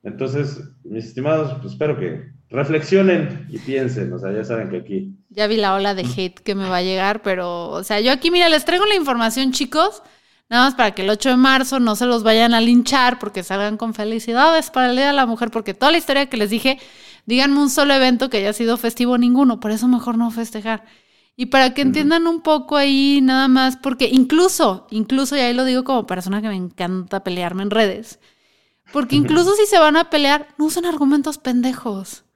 entonces, 0.04 0.62
mis 0.84 1.06
estimados, 1.06 1.54
pues 1.60 1.74
espero 1.74 2.00
que 2.00 2.32
reflexionen 2.52 3.48
y 3.50 3.58
piensen, 3.58 4.14
o 4.14 4.20
sea, 4.20 4.32
ya 4.32 4.44
saben 4.44 4.70
que 4.70 4.78
aquí. 4.78 5.16
Ya 5.30 5.48
vi 5.48 5.58
la 5.58 5.74
ola 5.74 5.96
de 5.96 6.04
hate 6.04 6.40
que 6.40 6.54
me 6.54 6.70
va 6.70 6.78
a 6.78 6.84
llegar, 6.84 7.24
pero, 7.24 7.70
o 7.70 7.84
sea, 7.84 8.00
yo 8.02 8.12
aquí, 8.12 8.30
mira, 8.30 8.48
les 8.48 8.64
traigo 8.64 8.86
la 8.86 8.96
información, 8.96 9.52
chicos. 9.52 10.04
Nada 10.48 10.66
más 10.66 10.76
para 10.76 10.92
que 10.92 11.04
el 11.04 11.10
8 11.10 11.30
de 11.30 11.38
marzo 11.38 11.80
no 11.80 11.96
se 11.96 12.06
los 12.06 12.24
vayan 12.24 12.54
a 12.54 12.60
linchar 12.60 13.20
porque 13.20 13.42
salgan 13.42 13.78
con 13.78 13.94
felicidades 13.94 14.70
para 14.70 14.90
el 14.90 14.98
Día 14.98 15.08
de 15.08 15.14
la 15.14 15.26
Mujer, 15.26 15.50
porque 15.50 15.74
toda 15.74 15.94
la 15.94 15.98
historia 15.98 16.26
que 16.26 16.36
les 16.36 16.50
dije, 16.50 16.78
díganme 17.26 17.58
un 17.60 17.70
solo 17.70 17.94
evento 17.94 18.30
que 18.30 18.38
haya 18.38 18.52
sido 18.52 18.76
festivo 18.78 19.18
ninguno, 19.18 19.60
por 19.60 19.72
eso 19.72 19.88
mejor 19.88 20.18
no 20.18 20.30
festejar. 20.30 20.84
Y 21.36 21.48
para 21.48 21.74
que 21.74 21.82
entiendan 21.82 22.28
un 22.28 22.42
poco 22.42 22.78
ahí 22.78 23.20
nada 23.22 23.48
más, 23.48 23.78
porque 23.78 24.10
incluso, 24.12 24.88
incluso, 24.92 25.36
y 25.36 25.40
ahí 25.40 25.54
lo 25.54 25.66
digo 25.66 25.84
como 25.84 26.06
persona 26.06 26.42
que 26.42 26.50
me 26.50 26.56
encanta 26.56 27.24
pelearme 27.24 27.64
en 27.64 27.72
redes, 27.72 28.20
porque 28.92 29.16
incluso 29.16 29.56
si 29.56 29.66
se 29.66 29.80
van 29.80 29.96
a 29.96 30.10
pelear, 30.10 30.50
no 30.58 30.66
usen 30.66 30.86
argumentos 30.86 31.38
pendejos. 31.38 32.24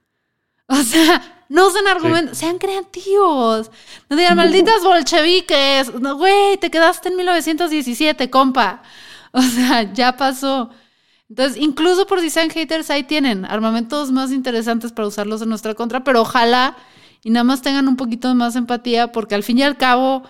O 0.68 0.82
sea, 0.82 1.44
no 1.48 1.68
usen 1.68 1.86
argumentos, 1.86 2.38
sean 2.38 2.58
creativos. 2.58 3.70
No 4.08 4.16
digan, 4.16 4.36
malditas 4.36 4.82
bolcheviques. 4.82 5.92
güey, 5.92 6.56
te 6.56 6.72
quedaste 6.72 7.08
en 7.08 7.16
1917, 7.16 8.30
compa. 8.30 8.82
O 9.30 9.42
sea, 9.42 9.92
ya 9.92 10.16
pasó. 10.16 10.70
Entonces, 11.28 11.60
incluso 11.60 12.06
por 12.06 12.20
si 12.20 12.30
sean 12.30 12.50
haters, 12.50 12.90
ahí 12.90 13.04
tienen 13.04 13.44
armamentos 13.44 14.10
más 14.10 14.32
interesantes 14.32 14.92
para 14.92 15.08
usarlos 15.08 15.42
en 15.42 15.48
nuestra 15.48 15.74
contra, 15.74 16.02
pero 16.02 16.22
ojalá 16.22 16.76
y 17.26 17.30
nada 17.30 17.42
más 17.42 17.60
tengan 17.60 17.88
un 17.88 17.96
poquito 17.96 18.32
más 18.36 18.54
empatía, 18.54 19.10
porque 19.10 19.34
al 19.34 19.42
fin 19.42 19.58
y 19.58 19.64
al 19.64 19.76
cabo, 19.76 20.22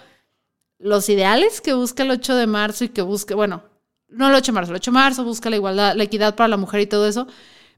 los 0.79 1.11
ideales 1.11 1.61
que 1.61 1.75
busca 1.75 2.05
el 2.05 2.11
8 2.11 2.35
de 2.37 2.47
marzo 2.47 2.85
y 2.85 2.89
que 2.89 3.03
busque, 3.03 3.35
bueno, 3.35 3.65
no 4.09 4.29
el 4.29 4.35
8 4.35 4.47
de 4.47 4.53
marzo, 4.55 4.71
el 4.73 4.77
8 4.77 4.91
de 4.91 4.95
marzo 4.95 5.23
busca 5.23 5.51
la 5.51 5.57
igualdad, 5.57 5.95
la 5.95 6.05
equidad 6.05 6.35
para 6.37 6.49
la 6.49 6.57
mujer 6.57 6.81
y 6.81 6.87
todo 6.87 7.07
eso, 7.07 7.27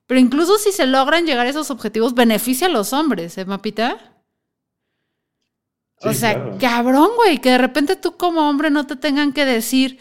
pero 0.07 0.21
incluso 0.21 0.57
si 0.59 0.71
se 0.71 0.87
logran 0.87 1.27
llegar 1.27 1.47
a 1.47 1.51
esos 1.51 1.73
objetivos, 1.73 2.15
beneficia 2.15 2.69
a 2.69 2.71
los 2.71 2.93
hombres, 2.93 3.37
¿eh, 3.39 3.45
Mapita? 3.45 3.99
o 6.01 6.13
sea, 6.13 6.57
cabrón, 6.61 7.09
güey, 7.17 7.39
que 7.39 7.51
de 7.51 7.59
repente 7.59 7.97
tú 7.97 8.17
como 8.17 8.49
hombre 8.49 8.71
no 8.71 8.87
te 8.87 8.95
tengan 8.95 9.33
que 9.33 9.45
decir, 9.45 9.99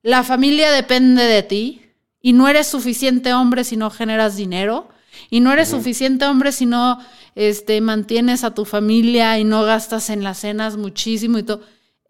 la 0.00 0.24
familia 0.24 0.72
depende 0.72 1.24
de 1.24 1.42
ti 1.42 1.82
y 2.22 2.32
no 2.32 2.48
eres 2.48 2.68
suficiente 2.68 3.34
hombre 3.34 3.64
si 3.64 3.76
no 3.76 3.90
generas 3.90 4.34
dinero 4.34 4.88
y 5.30 5.40
no 5.40 5.52
eres 5.52 5.68
suficiente 5.68 6.24
hombre 6.24 6.52
si 6.52 6.66
no 6.66 6.98
este, 7.34 7.80
mantienes 7.80 8.44
a 8.44 8.54
tu 8.54 8.64
familia 8.64 9.38
y 9.38 9.44
no 9.44 9.62
gastas 9.64 10.10
en 10.10 10.22
las 10.22 10.38
cenas 10.38 10.76
muchísimo 10.76 11.38
y 11.38 11.42
todo. 11.42 11.60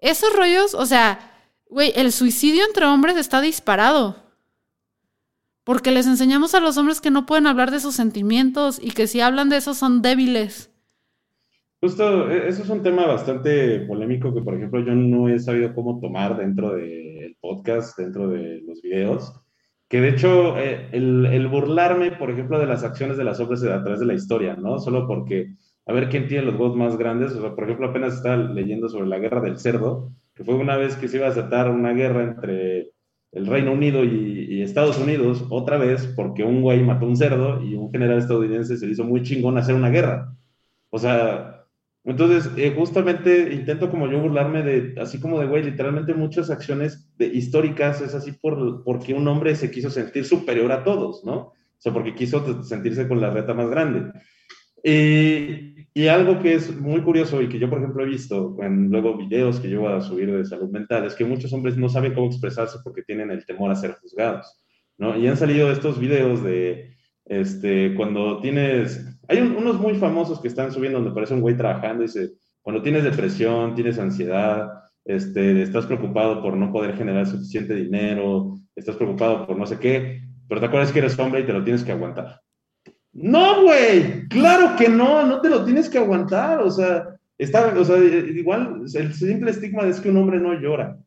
Esos 0.00 0.34
rollos, 0.34 0.74
o 0.74 0.86
sea, 0.86 1.18
güey, 1.68 1.92
el 1.96 2.12
suicidio 2.12 2.64
entre 2.64 2.86
hombres 2.86 3.16
está 3.16 3.40
disparado. 3.40 4.16
Porque 5.64 5.90
les 5.90 6.06
enseñamos 6.06 6.54
a 6.54 6.60
los 6.60 6.76
hombres 6.76 7.00
que 7.00 7.10
no 7.10 7.26
pueden 7.26 7.46
hablar 7.48 7.72
de 7.72 7.80
sus 7.80 7.94
sentimientos 7.96 8.78
y 8.80 8.92
que 8.92 9.08
si 9.08 9.20
hablan 9.20 9.48
de 9.48 9.56
eso 9.56 9.74
son 9.74 10.00
débiles. 10.00 10.70
Justo, 11.80 12.30
e, 12.30 12.48
eso 12.48 12.62
es 12.62 12.68
un 12.68 12.82
tema 12.82 13.06
bastante 13.06 13.80
polémico 13.80 14.32
que, 14.32 14.42
por 14.42 14.54
ejemplo, 14.54 14.80
yo 14.80 14.94
no 14.94 15.28
he 15.28 15.38
sabido 15.38 15.74
cómo 15.74 15.98
tomar 16.00 16.36
dentro 16.36 16.74
del 16.74 17.36
podcast, 17.40 17.98
dentro 17.98 18.28
de 18.28 18.62
los 18.66 18.80
videos. 18.80 19.32
Que 19.88 20.00
de 20.00 20.08
hecho, 20.08 20.58
eh, 20.58 20.88
el, 20.92 21.46
burlarme, 21.48 22.12
por 22.12 22.30
ejemplo, 22.30 22.58
de 22.58 22.66
las 22.66 22.82
acciones 22.82 23.16
de 23.16 23.24
las 23.24 23.38
hombres 23.38 23.62
a 23.62 23.82
través 23.82 24.00
de 24.00 24.06
la 24.06 24.14
historia, 24.14 24.56
¿no? 24.56 24.78
Solo 24.80 25.06
porque, 25.06 25.54
a 25.86 25.92
ver 25.92 26.08
quién 26.08 26.26
tiene 26.26 26.44
los 26.44 26.54
huevos 26.56 26.76
más 26.76 26.96
grandes. 26.96 27.32
O 27.32 27.40
sea, 27.40 27.54
por 27.54 27.64
ejemplo, 27.64 27.88
apenas 27.88 28.14
estaba 28.14 28.36
leyendo 28.36 28.88
sobre 28.88 29.06
la 29.06 29.18
guerra 29.18 29.40
del 29.40 29.58
cerdo, 29.58 30.12
que 30.34 30.44
fue 30.44 30.54
una 30.56 30.76
vez 30.76 30.96
que 30.96 31.08
se 31.08 31.18
iba 31.18 31.26
a 31.26 31.30
desatar 31.30 31.70
una 31.70 31.92
guerra 31.92 32.24
entre 32.24 32.90
el 33.32 33.46
Reino 33.46 33.72
Unido 33.72 34.04
y, 34.04 34.62
Estados 34.62 34.98
Unidos 34.98 35.44
otra 35.50 35.76
vez 35.78 36.12
porque 36.16 36.42
un 36.42 36.60
güey 36.60 36.82
mató 36.82 37.06
un 37.06 37.16
cerdo 37.16 37.62
y 37.62 37.74
un 37.76 37.92
general 37.92 38.18
estadounidense 38.18 38.76
se 38.76 38.86
le 38.86 38.92
hizo 38.92 39.04
muy 39.04 39.22
chingón 39.22 39.58
hacer 39.58 39.76
una 39.76 39.90
guerra. 39.90 40.34
O 40.90 40.98
sea, 40.98 41.55
entonces 42.06 42.50
eh, 42.56 42.72
justamente 42.76 43.52
intento 43.52 43.90
como 43.90 44.08
yo 44.08 44.20
burlarme 44.20 44.62
de, 44.62 44.94
así 45.00 45.18
como 45.18 45.40
de 45.40 45.46
güey, 45.46 45.64
literalmente 45.64 46.14
muchas 46.14 46.50
acciones 46.50 47.10
históricas 47.18 48.00
es 48.00 48.14
así 48.14 48.30
por, 48.30 48.84
porque 48.84 49.12
un 49.12 49.26
hombre 49.26 49.56
se 49.56 49.72
quiso 49.72 49.90
sentir 49.90 50.24
superior 50.24 50.70
a 50.70 50.84
todos, 50.84 51.24
¿no? 51.24 51.36
O 51.36 51.78
sea, 51.78 51.92
porque 51.92 52.14
quiso 52.14 52.62
sentirse 52.62 53.08
con 53.08 53.20
la 53.20 53.30
reta 53.30 53.54
más 53.54 53.68
grande. 53.68 54.12
Y, 54.84 55.88
y, 55.94 56.06
algo 56.06 56.40
que 56.40 56.54
es 56.54 56.74
muy 56.80 57.02
curioso 57.02 57.42
y 57.42 57.48
que 57.48 57.58
yo, 57.58 57.68
por 57.68 57.78
ejemplo, 57.78 58.04
he 58.04 58.08
visto 58.08 58.56
en 58.60 58.88
luego 58.88 59.16
videos 59.16 59.58
que 59.58 59.68
yo 59.68 59.80
voy 59.80 59.92
a 59.92 60.00
subir 60.00 60.32
de 60.32 60.44
salud 60.44 60.70
mental 60.70 61.06
es 61.06 61.14
que 61.14 61.24
muchos 61.24 61.52
hombres 61.52 61.76
no 61.76 61.88
saben 61.88 62.14
cómo 62.14 62.28
expresarse 62.28 62.78
porque 62.84 63.02
tienen 63.02 63.32
el 63.32 63.44
temor 63.44 63.72
a 63.72 63.74
ser 63.74 63.92
juzgados, 63.94 64.62
¿no? 64.96 65.18
Y 65.18 65.26
han 65.26 65.36
salido 65.36 65.72
estos 65.72 65.98
videos 65.98 66.44
de, 66.44 66.96
este, 67.26 67.94
cuando 67.96 68.40
tienes, 68.40 69.15
hay 69.28 69.40
unos 69.40 69.80
muy 69.80 69.94
famosos 69.94 70.40
que 70.40 70.48
están 70.48 70.72
subiendo 70.72 70.98
donde 70.98 71.14
parece 71.14 71.34
un 71.34 71.40
güey 71.40 71.56
trabajando 71.56 72.02
y 72.02 72.06
dice, 72.06 72.32
cuando 72.62 72.82
tienes 72.82 73.04
depresión, 73.04 73.74
tienes 73.74 73.98
ansiedad, 73.98 74.70
este, 75.04 75.62
estás 75.62 75.86
preocupado 75.86 76.42
por 76.42 76.56
no 76.56 76.72
poder 76.72 76.96
generar 76.96 77.26
suficiente 77.26 77.74
dinero, 77.74 78.58
estás 78.74 78.96
preocupado 78.96 79.46
por 79.46 79.56
no 79.56 79.66
sé 79.66 79.78
qué, 79.78 80.20
pero 80.48 80.60
te 80.60 80.66
acuerdas 80.66 80.92
que 80.92 80.98
eres 80.98 81.18
hombre 81.18 81.40
y 81.40 81.46
te 81.46 81.52
lo 81.52 81.62
tienes 81.62 81.84
que 81.84 81.92
aguantar. 81.92 82.40
No, 83.12 83.62
güey, 83.62 84.28
claro 84.28 84.76
que 84.76 84.88
no, 84.88 85.24
no 85.24 85.40
te 85.40 85.48
lo 85.48 85.64
tienes 85.64 85.88
que 85.88 85.98
aguantar, 85.98 86.60
o 86.60 86.70
sea, 86.70 87.16
está, 87.38 87.72
o 87.78 87.84
sea, 87.84 87.98
igual 87.98 88.82
el 88.94 89.14
simple 89.14 89.50
estigma 89.50 89.86
es 89.86 90.00
que 90.00 90.10
un 90.10 90.18
hombre 90.18 90.38
no 90.38 90.54
llora. 90.54 90.98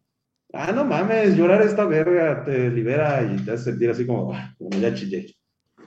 Ah, 0.52 0.72
no 0.72 0.84
mames, 0.84 1.38
llorar 1.38 1.62
esta 1.62 1.86
verga 1.86 2.44
te 2.44 2.70
libera 2.72 3.22
y 3.22 3.38
te 3.46 3.52
hace 3.52 3.66
sentir 3.66 3.92
así 3.92 4.08
como, 4.08 4.34
ah, 4.34 4.56
como 4.58 4.72
ya 4.80 4.94
chillé. 4.94 5.28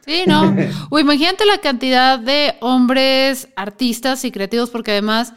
Sí, 0.07 0.25
no. 0.27 0.55
o 0.91 0.99
imagínate 0.99 1.45
la 1.47 1.59
cantidad 1.59 2.19
de 2.19 2.57
hombres 2.61 3.49
artistas 3.57 4.25
y 4.25 4.33
creativos, 4.33 4.71
porque 4.71 4.93
además 4.93 5.33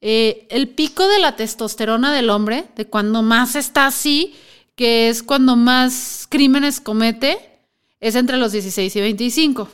eh, 0.00 0.46
el 0.50 0.68
pico 0.68 1.08
de 1.08 1.18
la 1.18 1.36
testosterona 1.36 2.12
del 2.12 2.30
hombre, 2.30 2.66
de 2.76 2.86
cuando 2.86 3.22
más 3.22 3.56
está 3.56 3.86
así, 3.86 4.34
que 4.74 5.08
es 5.08 5.22
cuando 5.22 5.56
más 5.56 6.26
crímenes 6.28 6.80
comete, 6.80 7.38
es 8.00 8.14
entre 8.14 8.36
los 8.36 8.52
16 8.52 8.94
y 8.94 9.00
25, 9.00 9.68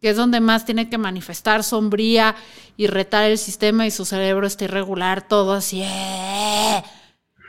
que 0.00 0.10
es 0.10 0.16
donde 0.16 0.40
más 0.40 0.64
tiene 0.64 0.88
que 0.88 0.96
manifestar 0.96 1.64
sombría 1.64 2.36
y 2.76 2.86
retar 2.86 3.24
el 3.24 3.36
sistema 3.36 3.86
y 3.86 3.90
su 3.90 4.04
cerebro 4.04 4.46
está 4.46 4.64
irregular, 4.64 5.26
todo 5.26 5.52
así. 5.52 5.82
¡eh! 5.82 6.82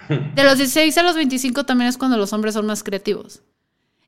De 0.36 0.43
los 0.43 0.57
16 0.57 0.97
a 0.97 1.03
los 1.03 1.15
25 1.15 1.63
también 1.63 1.89
es 1.89 1.97
cuando 1.97 2.17
los 2.17 2.34
hombres 2.34 2.55
son 2.55 2.65
más 2.65 2.84
creativos. 2.84 3.41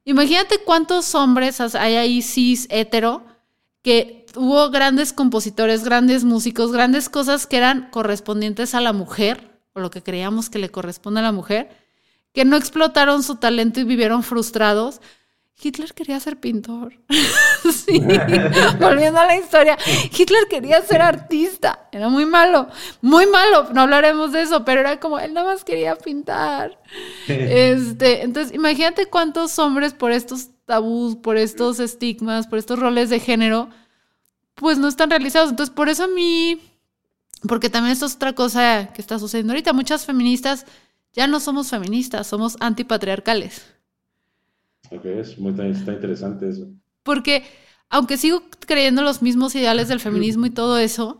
Imagínate 0.07 0.59
cuántos 0.59 1.15
hombres 1.15 1.59
hay 1.59 1.97
ahí 1.97 2.21
cis 2.21 2.65
hetero 2.69 3.25
que 3.81 4.25
hubo 4.37 4.69
grandes 4.69 5.11
compositores, 5.11 5.83
grandes 5.83 6.23
músicos, 6.23 6.71
grandes 6.71 7.09
cosas 7.09 7.45
que 7.45 7.57
eran 7.57 7.89
correspondientes 7.91 8.73
a 8.73 8.79
la 8.79 8.93
mujer, 8.93 9.59
o 9.73 9.81
lo 9.81 9.89
que 9.89 10.01
creíamos 10.01 10.49
que 10.49 10.59
le 10.59 10.69
corresponde 10.69 11.19
a 11.19 11.23
la 11.23 11.33
mujer, 11.33 11.75
que 12.31 12.45
no 12.45 12.55
explotaron 12.55 13.21
su 13.21 13.35
talento 13.35 13.81
y 13.81 13.83
vivieron 13.83 14.23
frustrados. 14.23 15.01
Hitler 15.59 15.91
quería 15.93 16.19
ser 16.19 16.39
pintor. 16.39 16.93
sí, 17.85 17.99
volviendo 18.79 19.19
a 19.19 19.25
la 19.25 19.37
historia, 19.37 19.75
Hitler 20.15 20.47
quería 20.47 20.81
ser 20.83 21.01
artista. 21.01 21.87
Era 21.91 22.09
muy 22.09 22.27
malo, 22.27 22.67
muy 23.01 23.25
malo. 23.25 23.67
No 23.73 23.81
hablaremos 23.81 24.31
de 24.31 24.43
eso, 24.43 24.63
pero 24.63 24.81
era 24.81 24.99
como 24.99 25.17
él 25.17 25.33
nada 25.33 25.47
más 25.47 25.63
quería 25.63 25.95
pintar. 25.95 26.79
Este, 27.27 28.21
entonces, 28.23 28.53
imagínate 28.53 29.07
cuántos 29.07 29.57
hombres 29.57 29.93
por 29.93 30.11
estos 30.11 30.49
tabús, 30.65 31.15
por 31.15 31.37
estos 31.37 31.79
estigmas, 31.79 32.45
por 32.45 32.59
estos 32.59 32.77
roles 32.77 33.09
de 33.09 33.19
género, 33.19 33.69
pues 34.53 34.77
no 34.77 34.87
están 34.87 35.09
realizados. 35.09 35.49
Entonces, 35.49 35.73
por 35.73 35.89
eso 35.89 36.03
a 36.03 36.07
mí, 36.07 36.61
porque 37.47 37.71
también 37.71 37.93
esto 37.93 38.05
es 38.05 38.15
otra 38.15 38.33
cosa 38.33 38.89
que 38.93 39.01
está 39.01 39.17
sucediendo 39.17 39.53
ahorita. 39.53 39.73
Muchas 39.73 40.05
feministas 40.05 40.67
ya 41.13 41.25
no 41.25 41.39
somos 41.39 41.71
feministas, 41.71 42.27
somos 42.27 42.57
antipatriarcales. 42.59 43.76
Ok, 44.91 45.05
es 45.05 45.37
muy, 45.37 45.51
está 45.71 45.93
interesante 45.93 46.49
eso. 46.49 46.67
Porque, 47.03 47.43
aunque 47.89 48.17
sigo 48.17 48.43
creyendo 48.59 49.01
los 49.01 49.21
mismos 49.21 49.55
ideales 49.55 49.87
del 49.87 49.99
feminismo 49.99 50.45
y 50.45 50.49
todo 50.51 50.77
eso, 50.77 51.19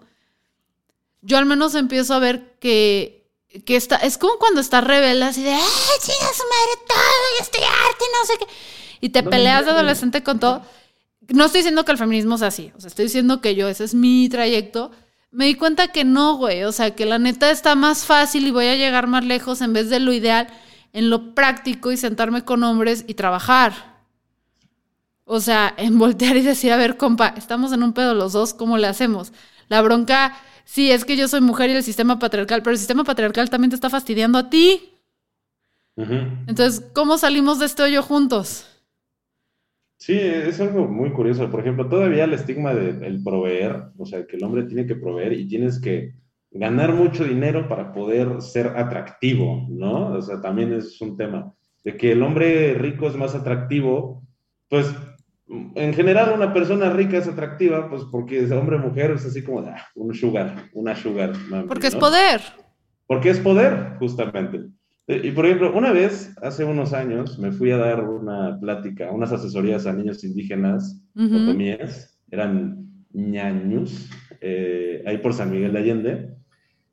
yo 1.22 1.38
al 1.38 1.46
menos 1.46 1.76
empiezo 1.76 2.14
a 2.14 2.20
ver 2.20 2.56
que, 2.60 3.30
que 3.66 3.76
está, 3.76 3.98
es 3.98 4.18
como 4.18 4.38
cuando 4.38 4.62
estás 4.62 4.84
rebelde 4.84 5.26
así 5.26 5.44
de, 5.44 5.54
¡ay, 5.54 5.62
chinga 6.02 6.34
su 6.34 6.44
madre 6.44 6.86
todo! 6.88 7.38
Y 7.40 7.42
estoy 7.42 7.64
harta 7.64 8.04
y 8.06 8.14
no 8.14 8.26
sé 8.26 8.34
qué. 8.40 8.54
Y 9.00 9.10
te 9.10 9.24
peleas 9.24 9.66
de 9.66 9.72
adolescente 9.72 10.24
con 10.24 10.40
todo 10.40 10.64
no 11.30 11.46
estoy 11.46 11.60
diciendo 11.60 11.86
que 11.86 11.92
el 11.92 11.98
feminismo 11.98 12.38
sea 12.38 12.50
así, 12.50 12.72
o 12.76 12.80
sea, 12.80 12.88
estoy 12.88 13.06
diciendo 13.06 13.42
que 13.42 13.56
yo, 13.56 13.68
ese 13.68 13.84
es 13.84 13.94
mi 13.94 14.30
trayecto. 14.30 14.92
Me 15.32 15.46
di 15.46 15.56
cuenta 15.56 15.90
que 15.90 16.06
no, 16.06 16.38
güey, 16.38 16.64
o 16.64 16.72
sea, 16.72 16.96
que 16.96 17.06
la 17.06 17.20
neta 17.20 17.52
está 17.52 17.76
más 17.76 18.06
fácil 18.06 18.48
y 18.48 18.52
voy 18.52 18.68
a 18.68 18.76
llegar 18.76 19.08
más 19.08 19.26
lejos 19.26 19.62
en 19.62 19.74
vez 19.74 19.90
de 19.90 20.00
lo 20.00 20.14
ideal, 20.14 20.48
en 20.98 21.12
lo 21.12 21.36
práctico 21.36 21.92
y 21.92 21.98
sentarme 21.98 22.44
con 22.44 22.64
hombres 22.64 23.06
y 23.08 23.14
trabajar. 23.14 23.72
O 25.26 25.40
sea, 25.40 25.72
en 25.78 26.00
voltear 26.00 26.36
y 26.38 26.42
decir, 26.42 26.72
a 26.72 26.78
ver, 26.78 26.98
compa, 26.98 27.36
estamos 27.38 27.72
en 27.72 27.84
un 27.84 27.94
pedo 27.94 28.16
los 28.16 28.34
dos, 28.34 28.56
¿cómo 28.56 28.80
le 28.80 28.88
hacemos? 28.88 29.32
La 29.70 29.84
bronca, 29.84 30.36
sí, 30.66 30.90
es 30.90 31.06
que 31.06 31.16
yo 31.16 31.28
soy 31.28 31.42
mujer 31.42 31.70
y 31.70 31.74
el 31.74 31.84
sistema 31.84 32.18
patriarcal, 32.18 32.64
pero 32.64 32.72
el 32.72 32.80
sistema 32.80 33.04
patriarcal 33.04 33.48
también 33.48 33.70
te 33.70 33.76
está 33.76 33.92
fastidiando 33.92 34.40
a 34.40 34.50
ti. 34.50 34.94
Entonces, 35.96 36.84
¿cómo 36.94 37.20
salimos 37.20 37.60
de 37.60 37.68
este 37.68 37.84
hoyo 37.84 38.02
juntos? 38.02 38.66
Sí, 39.98 40.14
es 40.14 40.60
algo 40.60 40.88
muy 40.88 41.12
curioso. 41.12 41.50
Por 41.52 41.60
ejemplo, 41.60 41.88
todavía 41.90 42.24
el 42.24 42.34
estigma 42.34 42.74
del 42.74 43.22
proveer, 43.24 43.92
o 43.98 44.06
sea, 44.08 44.26
que 44.26 44.38
el 44.38 44.44
hombre 44.44 44.64
tiene 44.64 44.88
que 44.88 44.96
proveer 44.96 45.34
y 45.34 45.48
tienes 45.48 45.80
que 45.80 46.16
ganar 46.58 46.94
mucho 46.94 47.24
dinero 47.24 47.68
para 47.68 47.94
poder 47.94 48.42
ser 48.42 48.68
atractivo, 48.68 49.68
¿no? 49.70 50.14
O 50.14 50.22
sea, 50.22 50.42
también 50.42 50.74
es 50.74 51.00
un 51.02 51.18
tema 51.18 51.54
de 51.84 51.96
que 51.96 52.12
el 52.12 52.24
hombre 52.24 52.74
rico 52.74 53.08
es 53.08 53.16
más 53.16 53.36
atractivo, 53.36 54.24
pues 54.70 54.94
en 55.76 55.94
general 55.94 56.34
una 56.36 56.54
persona 56.54 56.90
rica 56.90 57.18
es 57.18 57.28
atractiva, 57.28 57.90
pues 57.90 58.04
porque 58.12 58.44
es 58.44 58.52
hombre 58.52 58.78
mujer 58.78 59.12
es 59.12 59.26
así 59.26 59.44
como 59.44 59.60
ah, 59.60 59.88
un 59.96 60.14
sugar, 60.14 60.70
una 60.74 60.96
sugar. 60.96 61.34
porque 61.68 61.88
es 61.88 61.96
poder. 61.96 62.42
Porque 63.06 63.30
es 63.30 63.40
poder, 63.40 63.96
justamente. 64.00 64.66
Y 65.08 65.32
por 65.32 65.46
ejemplo, 65.46 65.74
una 65.74 65.94
vez, 65.94 66.36
hace 66.42 66.66
unos 66.66 66.92
años, 66.92 67.40
me 67.40 67.54
fui 67.54 67.72
a 67.72 67.78
dar 67.78 68.04
una 68.04 68.60
plática, 68.60 69.10
unas 69.12 69.32
asesorías 69.32 69.88
a 69.88 69.94
niños 69.94 70.22
indígenas, 70.26 71.02
otomíes, 71.16 72.20
eran 72.30 73.06
ñaños, 73.14 74.10
eh, 74.42 75.04
ahí 75.08 75.20
por 75.20 75.34
San 75.34 75.52
Miguel 75.52 75.72
de 75.72 75.80
Allende, 75.80 76.37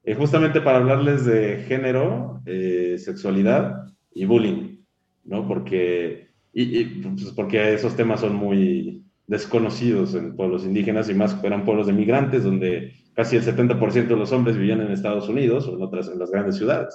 eh, 0.04 0.14
justamente 0.14 0.60
para 0.60 0.78
hablarles 0.78 1.24
de 1.24 1.64
género, 1.66 2.42
sexualidad 2.44 3.86
y 4.12 4.26
bullying, 4.26 4.78
¿no? 5.24 5.48
Porque, 5.48 6.28
y, 6.52 6.84
pues 6.84 7.32
porque 7.34 7.74
esos 7.74 7.96
temas 7.96 8.20
son 8.20 8.34
muy 8.36 9.04
desconocidos 9.26 10.14
en 10.14 10.36
pueblos 10.36 10.64
indígenas 10.64 11.08
y 11.08 11.14
más 11.14 11.42
eran 11.42 11.64
pueblos 11.64 11.86
de 11.86 11.94
migrantes 11.94 12.44
donde 12.44 12.92
casi 13.14 13.36
el 13.36 13.42
70% 13.42 14.06
de 14.08 14.16
los 14.16 14.32
hombres 14.32 14.56
vivían 14.56 14.80
en 14.80 14.92
Estados 14.92 15.28
Unidos 15.28 15.66
o 15.66 15.76
en 15.76 15.82
otras, 15.82 16.08
en 16.08 16.18
las 16.18 16.30
grandes 16.30 16.56
ciudades 16.56 16.94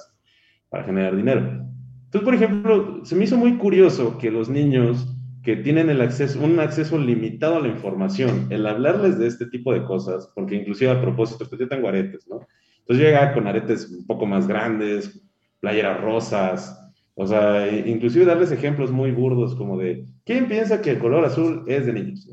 para 0.68 0.84
generar 0.84 1.16
dinero. 1.16 1.66
Entonces, 2.04 2.24
por 2.24 2.34
ejemplo, 2.34 3.04
se 3.04 3.16
me 3.16 3.24
hizo 3.24 3.36
muy 3.36 3.56
curioso 3.56 4.18
que 4.18 4.30
los 4.30 4.48
niños 4.48 5.16
que 5.42 5.56
tienen 5.56 5.90
el 5.90 6.00
acceso, 6.00 6.40
un 6.40 6.60
acceso 6.60 6.98
limitado 6.98 7.56
a 7.56 7.60
la 7.60 7.68
información, 7.68 8.48
el 8.50 8.66
hablarles 8.66 9.18
de 9.18 9.26
este 9.26 9.46
tipo 9.46 9.72
de 9.72 9.84
cosas, 9.84 10.30
porque 10.34 10.56
inclusive 10.56 10.90
a 10.90 11.00
propósito, 11.00 11.46
pues 11.48 11.60
yo 11.60 11.68
tengo 11.68 11.88
aretes, 11.88 12.26
¿no? 12.28 12.46
Entonces 12.80 13.06
llega 13.06 13.32
con 13.32 13.46
aretes 13.46 13.90
un 13.90 14.06
poco 14.06 14.26
más 14.26 14.46
grandes, 14.46 15.22
playeras 15.60 16.00
rosas, 16.00 16.80
o 17.14 17.26
sea, 17.26 17.68
inclusive 17.86 18.24
darles 18.24 18.50
ejemplos 18.50 18.90
muy 18.90 19.10
burdos 19.10 19.54
como 19.54 19.76
de, 19.76 20.06
¿quién 20.24 20.48
piensa 20.48 20.80
que 20.80 20.92
el 20.92 20.98
color 20.98 21.24
azul 21.24 21.64
es 21.66 21.84
de 21.84 21.92
niños? 21.92 22.28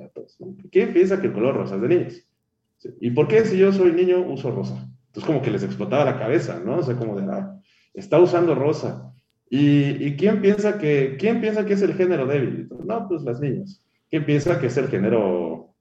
¿Quién 0.71 0.93
piensa 0.93 1.19
que 1.19 1.27
el 1.27 1.33
color 1.33 1.55
rosa 1.55 1.75
es 1.75 1.81
de 1.81 1.87
niños? 1.89 2.27
¿Y 3.01 3.11
por 3.11 3.27
qué 3.27 3.43
si 3.43 3.57
yo 3.57 3.73
soy 3.73 3.91
niño 3.91 4.21
uso 4.21 4.49
rosa? 4.51 4.87
Entonces 5.07 5.25
como 5.25 5.41
que 5.41 5.51
les 5.51 5.63
explotaba 5.63 6.05
la 6.05 6.17
cabeza, 6.17 6.61
¿no? 6.63 6.77
O 6.77 6.83
sea, 6.83 6.95
como 6.95 7.19
de, 7.19 7.23
ah, 7.29 7.59
está 7.93 8.19
usando 8.19 8.55
rosa. 8.55 9.13
¿Y, 9.49 10.15
quién, 10.15 10.41
piensa 10.41 10.77
que, 10.77 11.15
quién 11.17 11.41
piensa 11.41 11.65
que 11.65 11.73
es 11.73 11.81
el 11.81 11.93
género 11.93 12.25
débil? 12.25 12.69
No, 12.85 13.07
pues 13.07 13.23
las 13.23 13.39
niñas. 13.39 13.83
¿Quién 14.09 14.25
piensa 14.25 14.59
que 14.59 14.67
es 14.67 14.77
el 14.77 14.87
género 14.87 15.73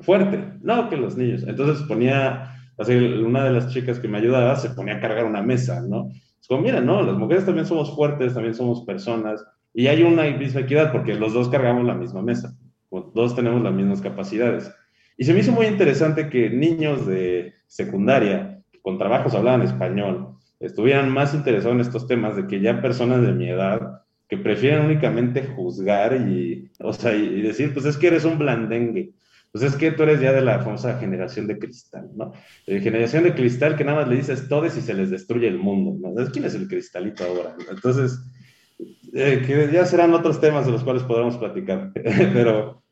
fuerte? 0.00 0.42
No, 0.62 0.88
que 0.88 0.96
los 0.96 1.16
niños. 1.16 1.42
Entonces 1.46 1.86
ponía, 1.86 2.54
así, 2.78 2.94
una 2.94 3.44
de 3.44 3.50
las 3.50 3.72
chicas 3.72 3.98
que 3.98 4.08
me 4.08 4.18
ayudaba 4.18 4.56
se 4.56 4.70
ponía 4.70 4.96
a 4.96 5.00
cargar 5.00 5.24
una 5.24 5.42
mesa, 5.42 5.82
¿no? 5.82 6.08
Es 6.40 6.48
como, 6.48 6.62
mira, 6.62 6.80
no, 6.80 7.02
las 7.02 7.16
mujeres 7.16 7.46
también 7.46 7.66
somos 7.66 7.94
fuertes, 7.94 8.34
también 8.34 8.54
somos 8.54 8.82
personas, 8.84 9.44
y 9.72 9.86
hay 9.88 10.02
una 10.02 10.24
misma 10.36 10.60
equidad 10.60 10.92
porque 10.92 11.14
los 11.14 11.32
dos 11.32 11.48
cargamos 11.48 11.84
la 11.84 11.94
misma 11.94 12.22
mesa, 12.22 12.56
dos 12.90 13.34
tenemos 13.34 13.62
las 13.62 13.72
mismas 13.72 14.00
capacidades. 14.00 14.72
Y 15.16 15.24
se 15.24 15.32
me 15.32 15.40
hizo 15.40 15.52
muy 15.52 15.66
interesante 15.66 16.28
que 16.28 16.50
niños 16.50 17.06
de 17.06 17.54
secundaria, 17.66 18.62
con 18.82 18.98
trabajos 18.98 19.34
hablaban 19.34 19.62
español, 19.62 20.36
estuvieran 20.60 21.10
más 21.10 21.34
interesados 21.34 21.74
en 21.74 21.80
estos 21.80 22.06
temas, 22.06 22.36
de 22.36 22.46
que 22.46 22.60
ya 22.60 22.82
personas 22.82 23.22
de 23.22 23.32
mi 23.32 23.48
edad 23.48 24.02
que 24.28 24.38
prefieren 24.38 24.86
únicamente 24.86 25.44
juzgar 25.44 26.14
y, 26.16 26.70
o 26.80 26.92
sea, 26.92 27.14
y 27.14 27.42
decir, 27.42 27.72
pues 27.72 27.86
es 27.86 27.96
que 27.96 28.08
eres 28.08 28.24
un 28.24 28.38
blandengue, 28.38 29.12
pues 29.54 29.62
es 29.62 29.76
que 29.76 29.92
tú 29.92 30.02
eres 30.02 30.20
ya 30.20 30.32
de 30.32 30.40
la 30.40 30.58
famosa 30.58 30.98
generación 30.98 31.46
de 31.46 31.60
cristal, 31.60 32.10
¿no? 32.16 32.32
Eh, 32.66 32.80
generación 32.80 33.22
de 33.22 33.34
cristal 33.34 33.76
que 33.76 33.84
nada 33.84 34.00
más 34.00 34.08
le 34.08 34.16
dices 34.16 34.48
todo 34.48 34.66
y 34.66 34.70
se 34.70 34.92
les 34.92 35.10
destruye 35.10 35.46
el 35.46 35.58
mundo, 35.58 35.96
¿no? 35.96 36.12
¿Sabes 36.12 36.30
quién 36.30 36.44
es 36.44 36.56
el 36.56 36.66
cristalito 36.66 37.22
ahora? 37.22 37.54
Entonces, 37.70 38.18
eh, 39.12 39.44
que 39.46 39.70
ya 39.72 39.86
serán 39.86 40.12
otros 40.12 40.40
temas 40.40 40.66
de 40.66 40.72
los 40.72 40.82
cuales 40.82 41.04
podremos 41.04 41.36
platicar, 41.36 41.92
pero 41.94 42.82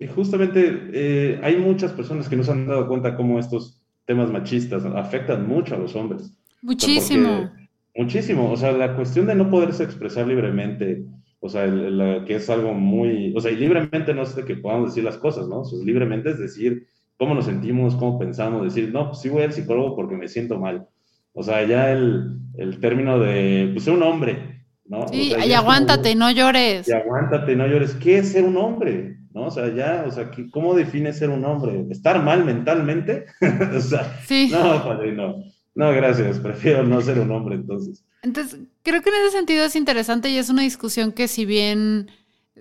eh, 0.00 0.08
justamente 0.08 1.38
hay 1.40 1.56
muchas 1.58 1.92
personas 1.92 2.28
que 2.28 2.34
no 2.34 2.42
se 2.42 2.50
han 2.50 2.66
dado 2.66 2.88
cuenta 2.88 3.14
cómo 3.14 3.38
estos 3.38 3.80
temas 4.04 4.28
machistas 4.28 4.84
afectan 4.84 5.46
mucho 5.46 5.76
a 5.76 5.78
los 5.78 5.94
hombres. 5.94 6.36
Muchísimo. 6.62 7.48
muchísimo. 7.94 8.50
O 8.50 8.56
sea, 8.56 8.72
la 8.72 8.96
cuestión 8.96 9.26
de 9.26 9.36
no 9.36 9.48
poderse 9.48 9.84
expresar 9.84 10.26
libremente, 10.26 11.04
o 11.44 11.48
sea, 11.48 11.66
que 12.24 12.36
es 12.36 12.48
algo 12.48 12.72
muy, 12.72 13.34
o 13.36 13.40
sea, 13.40 13.50
y 13.50 13.56
libremente 13.56 14.14
no 14.14 14.22
es 14.22 14.36
de 14.36 14.44
que 14.44 14.54
podamos 14.54 14.90
decir 14.90 15.02
las 15.02 15.16
cosas, 15.16 15.48
¿no? 15.48 15.62
O 15.62 15.64
sea, 15.64 15.76
libremente 15.84 16.30
es 16.30 16.38
decir 16.38 16.86
cómo 17.18 17.34
nos 17.34 17.46
sentimos, 17.46 17.96
cómo 17.96 18.16
pensamos, 18.16 18.62
decir, 18.62 18.92
no, 18.92 19.08
pues 19.08 19.22
sí 19.22 19.28
voy 19.28 19.42
al 19.42 19.52
psicólogo 19.52 19.96
porque 19.96 20.14
me 20.14 20.28
siento 20.28 20.60
mal. 20.60 20.86
O 21.32 21.42
sea, 21.42 21.66
ya 21.66 21.90
el, 21.90 22.38
el 22.56 22.78
término 22.78 23.18
de, 23.18 23.70
pues 23.72 23.82
ser 23.84 23.94
un 23.94 24.04
hombre, 24.04 24.66
¿no? 24.84 25.08
Sí, 25.08 25.32
y 25.44 25.52
aguántate, 25.52 26.14
no 26.14 26.30
llores. 26.30 26.86
Y 26.86 26.92
aguántate, 26.92 27.56
no 27.56 27.66
llores. 27.66 27.94
¿Qué 27.94 28.18
es 28.18 28.30
ser 28.30 28.44
un 28.44 28.56
hombre? 28.56 29.16
¿No? 29.34 29.46
O 29.46 29.50
sea, 29.50 29.74
ya, 29.74 30.04
o 30.06 30.12
sea, 30.12 30.30
¿cómo 30.52 30.74
define 30.74 31.12
ser 31.12 31.30
un 31.30 31.44
hombre? 31.44 31.86
¿Estar 31.90 32.22
mal 32.22 32.44
mentalmente? 32.44 33.24
o 33.76 33.80
sea, 33.80 34.16
sí. 34.24 34.48
no, 34.52 34.84
padre, 34.84 35.10
no. 35.10 35.42
No, 35.74 35.90
gracias, 35.90 36.38
prefiero 36.38 36.84
no 36.84 37.00
ser 37.00 37.18
un 37.18 37.32
hombre 37.32 37.56
entonces. 37.56 38.04
Entonces, 38.22 38.60
creo 38.82 39.02
que 39.02 39.10
en 39.10 39.16
ese 39.16 39.32
sentido 39.32 39.64
es 39.64 39.76
interesante 39.76 40.30
y 40.30 40.38
es 40.38 40.48
una 40.48 40.62
discusión 40.62 41.12
que 41.12 41.28
si 41.28 41.44
bien 41.44 42.10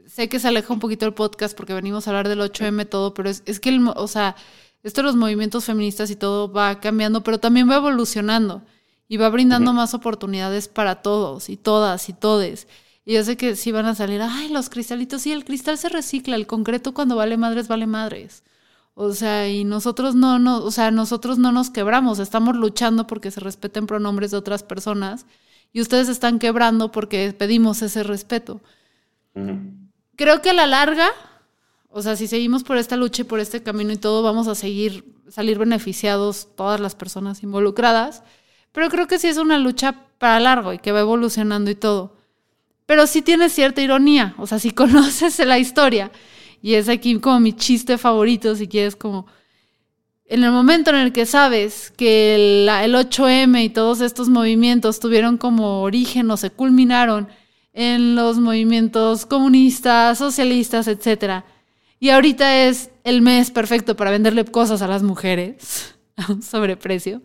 sé 0.08 0.30
que 0.30 0.40
se 0.40 0.48
aleja 0.48 0.74
un 0.74 0.80
poquito 0.80 1.06
el 1.06 1.14
podcast 1.14 1.56
porque 1.56 1.74
venimos 1.74 2.08
a 2.08 2.12
hablar 2.12 2.28
del 2.28 2.42
8M 2.42 2.90
todo, 2.90 3.14
pero 3.14 3.30
es, 3.30 3.60
que, 3.60 3.70
el, 3.70 3.88
o 3.96 4.08
sea, 4.08 4.36
esto 4.84 5.02
de 5.02 5.06
los 5.06 5.16
movimientos 5.16 5.66
feministas 5.66 6.10
y 6.10 6.16
todo 6.16 6.52
va 6.52 6.80
cambiando, 6.80 7.24
pero 7.24 7.40
también 7.40 7.70
va 7.70 7.76
evolucionando 7.76 8.64
y 9.08 9.18
va 9.18 9.30
brindando 9.30 9.74
más 9.74 9.94
oportunidades 9.94 10.68
para 10.68 11.02
todos 11.02 11.50
y 11.50 11.58
todas 11.58 12.10
y 12.10 12.14
todes. 12.14 12.68
Y 13.06 13.14
yo 13.14 13.24
sé 13.24 13.38
que 13.38 13.56
sí 13.56 13.72
van 13.72 13.86
a 13.86 13.96
salir, 13.96 14.22
ay, 14.22 14.50
los 14.50 14.70
cristalitos, 14.70 15.24
sí, 15.24 15.32
el 15.32 15.46
cristal 15.46 15.78
se 15.78 15.90
recicla, 15.90 16.36
el 16.36 16.48
concreto 16.48 16.94
cuando 16.94 17.16
vale 17.16 17.38
madres, 17.38 17.68
vale 17.68 17.88
madres. 17.88 18.44
O 18.94 19.14
sea, 19.14 19.50
y 19.50 19.64
nosotros 19.64 20.16
no, 20.16 20.40
no, 20.40 20.64
o 20.64 20.72
sea, 20.72 20.92
nosotros 20.92 21.38
no 21.38 21.52
nos 21.52 21.70
quebramos, 21.70 22.20
estamos 22.20 22.56
luchando 22.56 23.08
porque 23.08 23.32
se 23.32 23.40
respeten 23.40 23.88
pronombres 23.88 24.32
de 24.32 24.38
otras 24.38 24.64
personas 24.64 25.26
y 25.74 25.82
ustedes 25.82 26.10
están 26.10 26.40
quebrando 26.40 26.92
porque 26.92 27.34
pedimos 27.34 27.82
ese 27.82 28.04
respeto. 28.04 28.62
Creo 30.16 30.42
que 30.42 30.50
a 30.50 30.54
la 30.54 30.68
larga, 30.68 31.10
o 31.90 32.02
sea, 32.02 32.16
si 32.16 32.28
seguimos 32.28 32.64
por 32.64 32.78
esta 32.78 32.98
lucha 32.98 33.22
y 33.22 33.26
por 33.26 33.40
este 33.40 33.64
camino 33.64 33.92
y 33.94 33.98
todo, 33.98 34.24
vamos 34.24 34.48
a 34.48 34.56
seguir, 34.56 35.16
salir 35.30 35.58
beneficiados 35.58 36.50
todas 36.56 36.80
las 36.80 36.96
personas 36.96 37.44
involucradas, 37.44 38.24
pero 38.72 38.90
creo 38.90 39.08
que 39.08 39.20
sí 39.20 39.28
es 39.28 39.38
una 39.38 39.58
lucha 39.58 40.06
para 40.18 40.40
largo 40.40 40.74
y 40.74 40.80
que 40.80 40.92
va 40.92 41.00
evolucionando 41.00 41.72
y 41.72 41.76
todo. 41.76 42.18
Pero 42.86 43.08
sí 43.08 43.22
tiene 43.22 43.50
cierta 43.50 43.82
ironía, 43.82 44.36
o 44.38 44.48
sea, 44.48 44.60
si 44.60 44.72
conoces 44.74 45.40
la 45.40 45.58
historia, 45.58 46.12
y 46.62 46.76
es 46.76 46.90
aquí 46.90 47.20
como 47.20 47.40
mi 47.40 47.54
chiste 47.54 47.98
favorito, 47.98 48.56
si 48.56 48.68
quieres 48.68 48.96
como 48.96 49.26
en 50.32 50.46
el 50.46 50.52
momento 50.52 50.92
en 50.92 50.96
el 50.96 51.12
que 51.12 51.26
sabes 51.26 51.92
que 51.98 52.36
el, 52.36 52.70
el, 52.70 52.96
8M 52.96 53.66
y 53.66 53.70
todos 53.70 54.00
estos 54.00 54.30
movimientos 54.30 55.02
tuvieron 55.02 55.36
como 55.36 55.82
origen 55.82 56.32
o 56.32 56.38
se 56.38 56.50
culminaron 56.50 57.28
en 57.74 58.16
los 58.16 58.40
movimientos 58.40 59.26
comunistas, 59.26 60.18
socialistas, 60.18 60.88
etc. 60.88 61.44
Y 62.00 62.12
ahorita 62.12 62.66
es 62.66 62.92
el 63.04 63.22
mes 63.22 63.52
perfecto 63.52 63.98
para 63.98 64.10
venderle 64.10 64.46
cosas 64.46 64.82
a 64.82 64.88
las 64.88 65.04
mujeres 65.04 66.00
a 66.16 66.32
un 66.32 66.42
sobreprecio. 66.42 67.22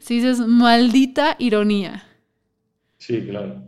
Si 0.00 0.16
dices, 0.16 0.40
maldita 0.40 1.36
ironía. 1.38 2.04
Sí, 2.98 3.26
claro. 3.26 3.62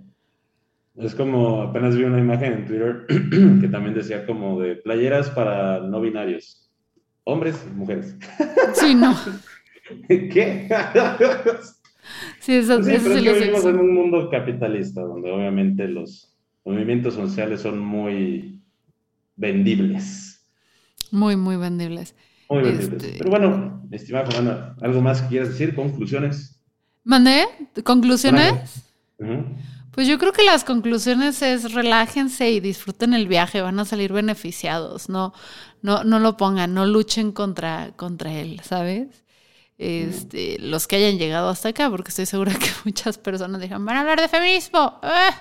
Es 0.96 1.14
como, 1.14 1.62
apenas 1.62 1.96
vi 1.96 2.04
una 2.04 2.20
imagen 2.20 2.52
en 2.52 2.66
Twitter 2.66 3.06
que 3.60 3.68
también 3.68 3.94
decía 3.94 4.26
como 4.26 4.60
de 4.60 4.76
playeras 4.76 5.30
para 5.30 5.80
no 5.80 6.02
binarios 6.02 6.65
hombres 7.26 7.56
y 7.68 7.74
mujeres. 7.74 8.16
Sí, 8.74 8.94
no. 8.94 9.14
¿Qué? 10.08 10.68
Sí, 12.40 12.54
eso, 12.54 12.82
sí, 12.82 12.90
eso 12.92 13.04
pero 13.04 13.14
sí 13.14 13.18
es 13.20 13.24
lo 13.24 13.32
que 13.32 13.38
vivimos 13.40 13.64
en 13.66 13.78
un 13.78 13.94
mundo 13.94 14.30
capitalista 14.30 15.00
donde 15.02 15.30
obviamente 15.30 15.88
los 15.88 16.32
movimientos 16.64 17.14
sociales 17.14 17.60
son 17.62 17.78
muy 17.80 18.62
vendibles. 19.36 20.40
Muy, 21.10 21.36
muy 21.36 21.56
vendibles. 21.56 22.14
Muy 22.48 22.62
vendibles. 22.62 23.02
Este- 23.02 23.18
Pero 23.18 23.30
bueno, 23.30 23.82
estimada 23.90 24.26
Fernanda, 24.26 24.76
¿algo 24.80 25.00
más 25.00 25.22
que 25.22 25.28
quieras 25.28 25.48
decir? 25.50 25.74
¿Conclusiones? 25.74 26.60
¿Mandé? 27.04 27.44
¿Conclusiones? 27.84 28.84
Ujú. 29.18 29.44
Pues 29.96 30.06
yo 30.06 30.18
creo 30.18 30.32
que 30.32 30.44
las 30.44 30.62
conclusiones 30.62 31.40
es 31.40 31.72
relájense 31.72 32.50
y 32.50 32.60
disfruten 32.60 33.14
el 33.14 33.26
viaje, 33.28 33.62
van 33.62 33.80
a 33.80 33.86
salir 33.86 34.12
beneficiados, 34.12 35.08
no, 35.08 35.32
no, 35.80 36.04
no 36.04 36.18
lo 36.18 36.36
pongan, 36.36 36.74
no 36.74 36.84
luchen 36.84 37.32
contra, 37.32 37.92
contra 37.96 38.30
él, 38.30 38.60
¿sabes? 38.62 39.24
Este, 39.78 40.58
los 40.58 40.86
que 40.86 40.96
hayan 40.96 41.16
llegado 41.16 41.48
hasta 41.48 41.70
acá, 41.70 41.88
porque 41.88 42.10
estoy 42.10 42.26
segura 42.26 42.52
que 42.52 42.68
muchas 42.84 43.16
personas 43.16 43.58
dijeron, 43.58 43.86
van 43.86 43.96
a 43.96 44.00
hablar 44.00 44.20
de 44.20 44.28
feminismo, 44.28 45.00
¡ah! 45.02 45.34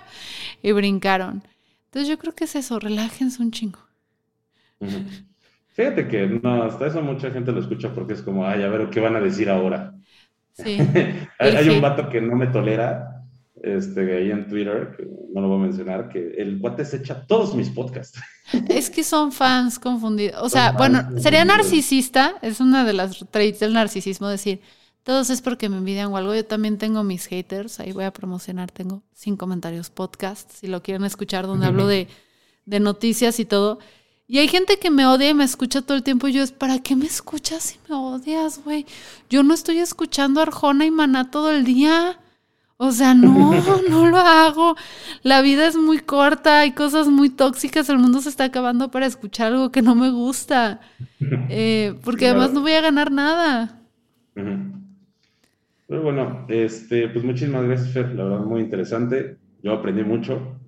y 0.63 0.71
brincaron. 0.71 1.43
Entonces 1.87 2.07
yo 2.07 2.17
creo 2.17 2.33
que 2.33 2.45
es 2.45 2.55
eso, 2.55 2.79
relájense 2.79 3.41
un 3.41 3.51
chingo. 3.51 3.79
Fíjate 5.73 6.07
que 6.07 6.27
no, 6.27 6.63
hasta 6.63 6.87
eso 6.87 7.01
mucha 7.01 7.29
gente 7.29 7.51
lo 7.51 7.59
escucha 7.59 7.93
porque 7.93 8.13
es 8.13 8.21
como, 8.21 8.47
ay, 8.47 8.63
a 8.63 8.69
ver, 8.69 8.89
¿qué 8.89 9.01
van 9.01 9.17
a 9.17 9.19
decir 9.19 9.49
ahora? 9.49 9.93
Sí. 10.53 10.77
Hay, 11.39 11.55
hay 11.57 11.67
un 11.67 11.81
vato 11.81 12.07
que 12.07 12.21
no 12.21 12.37
me 12.37 12.47
tolera, 12.47 13.14
este, 13.65 14.17
ahí 14.17 14.31
en 14.31 14.47
Twitter, 14.47 14.93
que 14.95 15.07
no 15.33 15.41
lo 15.41 15.49
voy 15.49 15.59
a 15.59 15.63
mencionar, 15.63 16.09
que 16.09 16.35
el 16.37 16.59
guate 16.59 16.85
se 16.85 16.97
echa 16.97 17.25
todos 17.25 17.55
mis 17.55 17.69
podcasts. 17.69 18.19
Es 18.69 18.89
que 18.89 19.03
son 19.03 19.31
fans 19.31 19.79
confundidos. 19.79 20.41
O 20.41 20.49
sea, 20.49 20.67
Son 20.67 20.77
bueno, 20.77 21.19
sería 21.19 21.43
narcisista, 21.43 22.35
es 22.41 22.59
una 22.59 22.85
de 22.85 22.93
las 22.93 23.25
traits 23.31 23.59
del 23.59 23.73
narcisismo 23.73 24.27
decir, 24.27 24.61
todos 25.03 25.29
es 25.29 25.41
porque 25.41 25.67
me 25.67 25.77
envidian 25.77 26.11
o 26.11 26.17
algo. 26.17 26.33
Yo 26.35 26.45
también 26.45 26.77
tengo 26.77 27.03
mis 27.03 27.25
haters, 27.25 27.79
ahí 27.79 27.91
voy 27.91 28.05
a 28.05 28.13
promocionar, 28.13 28.71
tengo 28.71 29.03
sin 29.13 29.35
comentarios 29.35 29.89
podcast, 29.89 30.51
si 30.51 30.67
lo 30.67 30.83
quieren 30.83 31.03
escuchar, 31.03 31.47
donde 31.47 31.65
hablo 31.65 31.87
de, 31.87 32.07
de 32.65 32.79
noticias 32.79 33.39
y 33.39 33.45
todo. 33.45 33.79
Y 34.27 34.39
hay 34.39 34.47
gente 34.47 34.79
que 34.79 34.89
me 34.89 35.05
odia 35.05 35.29
y 35.29 35.33
me 35.35 35.43
escucha 35.43 35.81
todo 35.81 35.95
el 35.95 36.03
tiempo. 36.03 36.27
Y 36.27 36.33
yo 36.33 36.41
es, 36.41 36.51
¿para 36.51 36.79
qué 36.79 36.95
me 36.95 37.05
escuchas 37.05 37.63
si 37.63 37.79
me 37.87 37.95
odias, 37.95 38.63
güey? 38.63 38.85
Yo 39.29 39.43
no 39.43 39.53
estoy 39.53 39.77
escuchando 39.77 40.41
Arjona 40.41 40.85
y 40.85 40.91
Maná 40.91 41.29
todo 41.29 41.51
el 41.51 41.63
día. 41.63 42.19
O 42.77 42.91
sea, 42.91 43.13
no, 43.13 43.53
no 43.89 44.07
lo 44.07 44.17
hago. 44.17 44.75
La 45.23 45.41
vida 45.41 45.67
es 45.67 45.77
muy 45.77 45.99
corta, 45.99 46.61
hay 46.61 46.73
cosas 46.73 47.07
muy 47.07 47.29
tóxicas, 47.29 47.89
el 47.89 47.99
mundo 47.99 48.21
se 48.21 48.29
está 48.29 48.45
acabando 48.45 48.91
para 48.91 49.05
escuchar 49.05 49.53
algo 49.53 49.71
que 49.71 49.81
no 49.81 49.95
me 49.95 50.09
gusta. 50.11 50.81
Eh, 51.49 51.95
porque 52.03 52.27
además 52.27 52.53
no 52.53 52.61
voy 52.61 52.73
a 52.73 52.81
ganar 52.81 53.11
nada. 53.11 53.81
Pero 55.87 56.01
bueno, 56.03 56.45
este, 56.49 57.07
pues 57.09 57.23
muchísimas 57.23 57.63
gracias, 57.65 57.91
Fer, 57.91 58.13
la 58.13 58.25
verdad, 58.25 58.45
muy 58.45 58.61
interesante. 58.61 59.37
Yo 59.63 59.73
aprendí 59.73 60.03
mucho. 60.03 60.59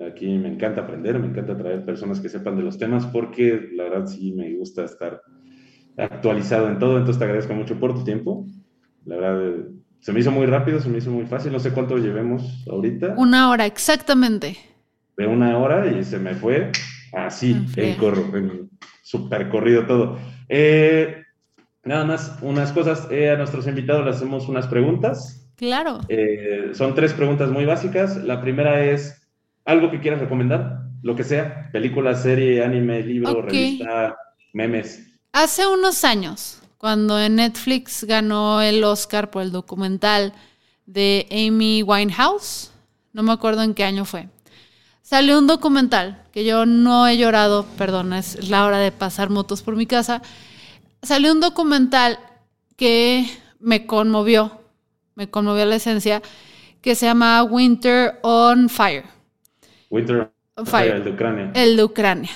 Aquí 0.00 0.26
me 0.38 0.48
encanta 0.48 0.82
aprender, 0.82 1.18
me 1.18 1.26
encanta 1.26 1.56
traer 1.56 1.84
personas 1.84 2.20
que 2.20 2.28
sepan 2.28 2.56
de 2.56 2.62
los 2.62 2.78
temas 2.78 3.06
porque 3.06 3.70
la 3.74 3.84
verdad 3.84 4.06
sí 4.06 4.32
me 4.32 4.54
gusta 4.54 4.84
estar 4.84 5.20
actualizado 5.96 6.68
en 6.68 6.78
todo, 6.78 6.92
entonces 6.96 7.18
te 7.18 7.24
agradezco 7.24 7.54
mucho 7.54 7.78
por 7.78 7.94
tu 7.94 8.04
tiempo. 8.04 8.46
La 9.04 9.16
verdad, 9.16 9.66
se 10.00 10.12
me 10.12 10.20
hizo 10.20 10.30
muy 10.30 10.46
rápido, 10.46 10.80
se 10.80 10.88
me 10.88 10.98
hizo 10.98 11.10
muy 11.10 11.26
fácil, 11.26 11.52
no 11.52 11.60
sé 11.60 11.72
cuánto 11.72 11.98
llevemos 11.98 12.64
ahorita, 12.70 13.14
Una 13.16 13.50
hora, 13.50 13.66
exactamente. 13.66 14.56
de 15.16 15.26
una 15.26 15.58
hora 15.58 15.86
y 15.86 16.02
se 16.04 16.18
me 16.18 16.34
fue 16.34 16.72
así, 17.12 17.66
En 17.76 17.96
corro, 17.96 18.36
en 18.36 18.70
super 19.02 19.48
corrido 19.48 19.86
todo. 19.86 20.18
Eh, 20.48 21.22
nada 21.84 22.04
más, 22.04 22.38
unas 22.42 22.72
cosas, 22.72 23.08
eh, 23.10 23.30
a 23.30 23.36
nuestros 23.36 23.66
invitados 23.66 24.04
les 24.06 24.16
hacemos 24.16 24.48
unas 24.48 24.66
preguntas. 24.66 25.50
Claro. 25.56 26.00
Eh, 26.08 26.70
son 26.72 26.94
tres 26.94 27.12
preguntas 27.12 27.50
muy 27.50 27.64
básicas. 27.66 28.16
La 28.16 28.40
primera 28.40 28.84
es 28.84 29.28
algo 29.64 29.90
que 29.90 30.00
quieras 30.00 30.20
recomendar, 30.20 30.80
lo 31.02 31.14
que 31.14 31.24
sea, 31.24 31.68
película, 31.72 32.14
serie, 32.14 32.64
anime, 32.64 33.02
libro, 33.02 33.42
revista, 33.42 34.16
memes. 34.52 35.06
Hace 35.32 35.66
unos 35.66 36.04
años, 36.04 36.59
cuando 36.80 37.20
en 37.20 37.36
Netflix 37.36 38.04
ganó 38.04 38.62
el 38.62 38.82
Oscar 38.84 39.30
por 39.30 39.42
el 39.42 39.52
documental 39.52 40.32
de 40.86 41.26
Amy 41.30 41.82
Winehouse, 41.82 42.70
no 43.12 43.22
me 43.22 43.32
acuerdo 43.32 43.62
en 43.62 43.74
qué 43.74 43.84
año 43.84 44.06
fue, 44.06 44.30
salió 45.02 45.38
un 45.38 45.46
documental 45.46 46.22
que 46.32 46.42
yo 46.42 46.64
no 46.64 47.06
he 47.06 47.18
llorado, 47.18 47.66
perdón, 47.76 48.14
es 48.14 48.48
la 48.48 48.64
hora 48.64 48.78
de 48.78 48.92
pasar 48.92 49.28
motos 49.28 49.60
por 49.60 49.76
mi 49.76 49.84
casa. 49.84 50.22
Salió 51.02 51.32
un 51.32 51.40
documental 51.40 52.18
que 52.76 53.26
me 53.58 53.84
conmovió, 53.84 54.62
me 55.16 55.28
conmovió 55.28 55.66
la 55.66 55.76
esencia, 55.76 56.22
que 56.80 56.94
se 56.94 57.04
llama 57.04 57.42
Winter 57.42 58.20
on 58.22 58.70
Fire. 58.70 59.04
Winter 59.90 60.32
On 60.54 60.64
Fire. 60.66 60.94
el 60.96 61.04
de 61.04 61.10
Ucrania. 61.10 61.52
El 61.54 61.76
de 61.76 61.84
Ucrania. 61.84 62.30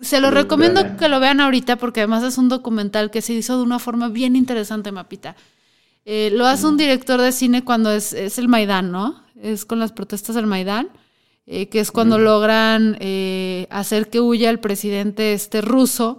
Se 0.00 0.20
lo 0.20 0.30
recomiendo 0.30 0.96
que 0.96 1.08
lo 1.08 1.18
vean 1.18 1.40
ahorita 1.40 1.76
porque 1.76 2.00
además 2.00 2.22
es 2.22 2.38
un 2.38 2.48
documental 2.48 3.10
que 3.10 3.22
se 3.22 3.32
hizo 3.32 3.56
de 3.56 3.62
una 3.64 3.78
forma 3.78 4.08
bien 4.08 4.36
interesante, 4.36 4.92
Mapita. 4.92 5.34
Eh, 6.04 6.30
lo 6.32 6.46
hace 6.46 6.66
un 6.66 6.76
director 6.76 7.20
de 7.20 7.32
cine 7.32 7.64
cuando 7.64 7.90
es, 7.90 8.12
es 8.12 8.38
el 8.38 8.48
Maidán, 8.48 8.92
¿no? 8.92 9.22
Es 9.42 9.64
con 9.64 9.78
las 9.78 9.92
protestas 9.92 10.36
del 10.36 10.46
Maidán, 10.46 10.88
eh, 11.46 11.68
que 11.68 11.80
es 11.80 11.90
cuando 11.90 12.18
logran 12.18 12.96
eh, 13.00 13.66
hacer 13.70 14.08
que 14.08 14.20
huya 14.20 14.50
el 14.50 14.60
presidente 14.60 15.32
este 15.32 15.60
ruso, 15.60 16.18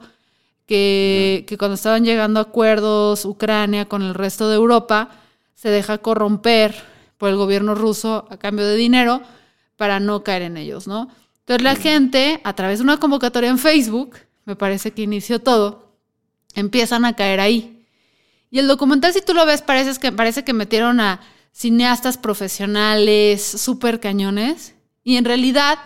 que, 0.68 1.46
que 1.48 1.58
cuando 1.58 1.76
estaban 1.76 2.06
llegando 2.06 2.40
a 2.40 2.44
acuerdos 2.44 3.26
Ucrania 3.26 3.86
con 3.86 4.04
el 4.04 4.14
resto 4.14 4.50
de 4.50 4.58
Europa, 4.58 5.10
se 5.56 5.70
deja 5.70 5.98
corromper 5.98 6.76
por 7.18 7.30
el 7.30 7.38
gobierno 7.38 7.76
ruso 7.76 8.28
a 8.30 8.38
cambio 8.38 8.66
de 8.66 8.76
dinero 8.76 9.22
para 9.76 10.00
no 10.00 10.24
caer 10.24 10.44
en 10.44 10.58
ellos, 10.58 10.88
¿no? 10.88 11.10
Entonces 11.50 11.64
la 11.64 11.82
gente, 11.82 12.41
a 12.43 12.54
través 12.54 12.78
de 12.78 12.84
una 12.84 12.97
convocatoria 12.97 13.50
en 13.50 13.58
Facebook, 13.58 14.18
me 14.45 14.56
parece 14.56 14.91
que 14.91 15.02
inició 15.02 15.39
todo, 15.39 15.95
empiezan 16.54 17.06
a 17.06 17.16
caer 17.16 17.39
ahí. 17.39 17.88
Y 18.52 18.60
el 18.60 18.68
documental, 18.68 19.14
si 19.14 19.22
tú 19.22 19.34
lo 19.34 19.47
ves, 19.47 19.64
parece 19.64 20.00
que, 20.00 20.12
parece 20.12 20.43
que 20.43 20.54
metieron 20.54 21.00
a 21.00 21.22
cineastas 21.52 22.20
profesionales, 22.20 23.43
súper 23.43 24.00
cañones, 24.00 24.76
y 25.04 25.18
en 25.18 25.26
realidad 25.26 25.80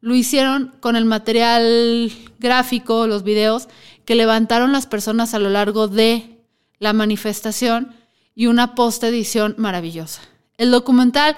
lo 0.00 0.14
hicieron 0.14 0.74
con 0.80 0.96
el 0.96 1.04
material 1.04 2.10
gráfico, 2.38 3.06
los 3.06 3.22
videos, 3.22 3.68
que 4.06 4.14
levantaron 4.14 4.72
las 4.72 4.86
personas 4.86 5.34
a 5.34 5.38
lo 5.38 5.50
largo 5.50 5.88
de 5.88 6.38
la 6.78 6.94
manifestación 6.94 7.94
y 8.34 8.46
una 8.46 8.74
post-edición 8.74 9.56
maravillosa. 9.58 10.22
El 10.56 10.70
documental 10.70 11.36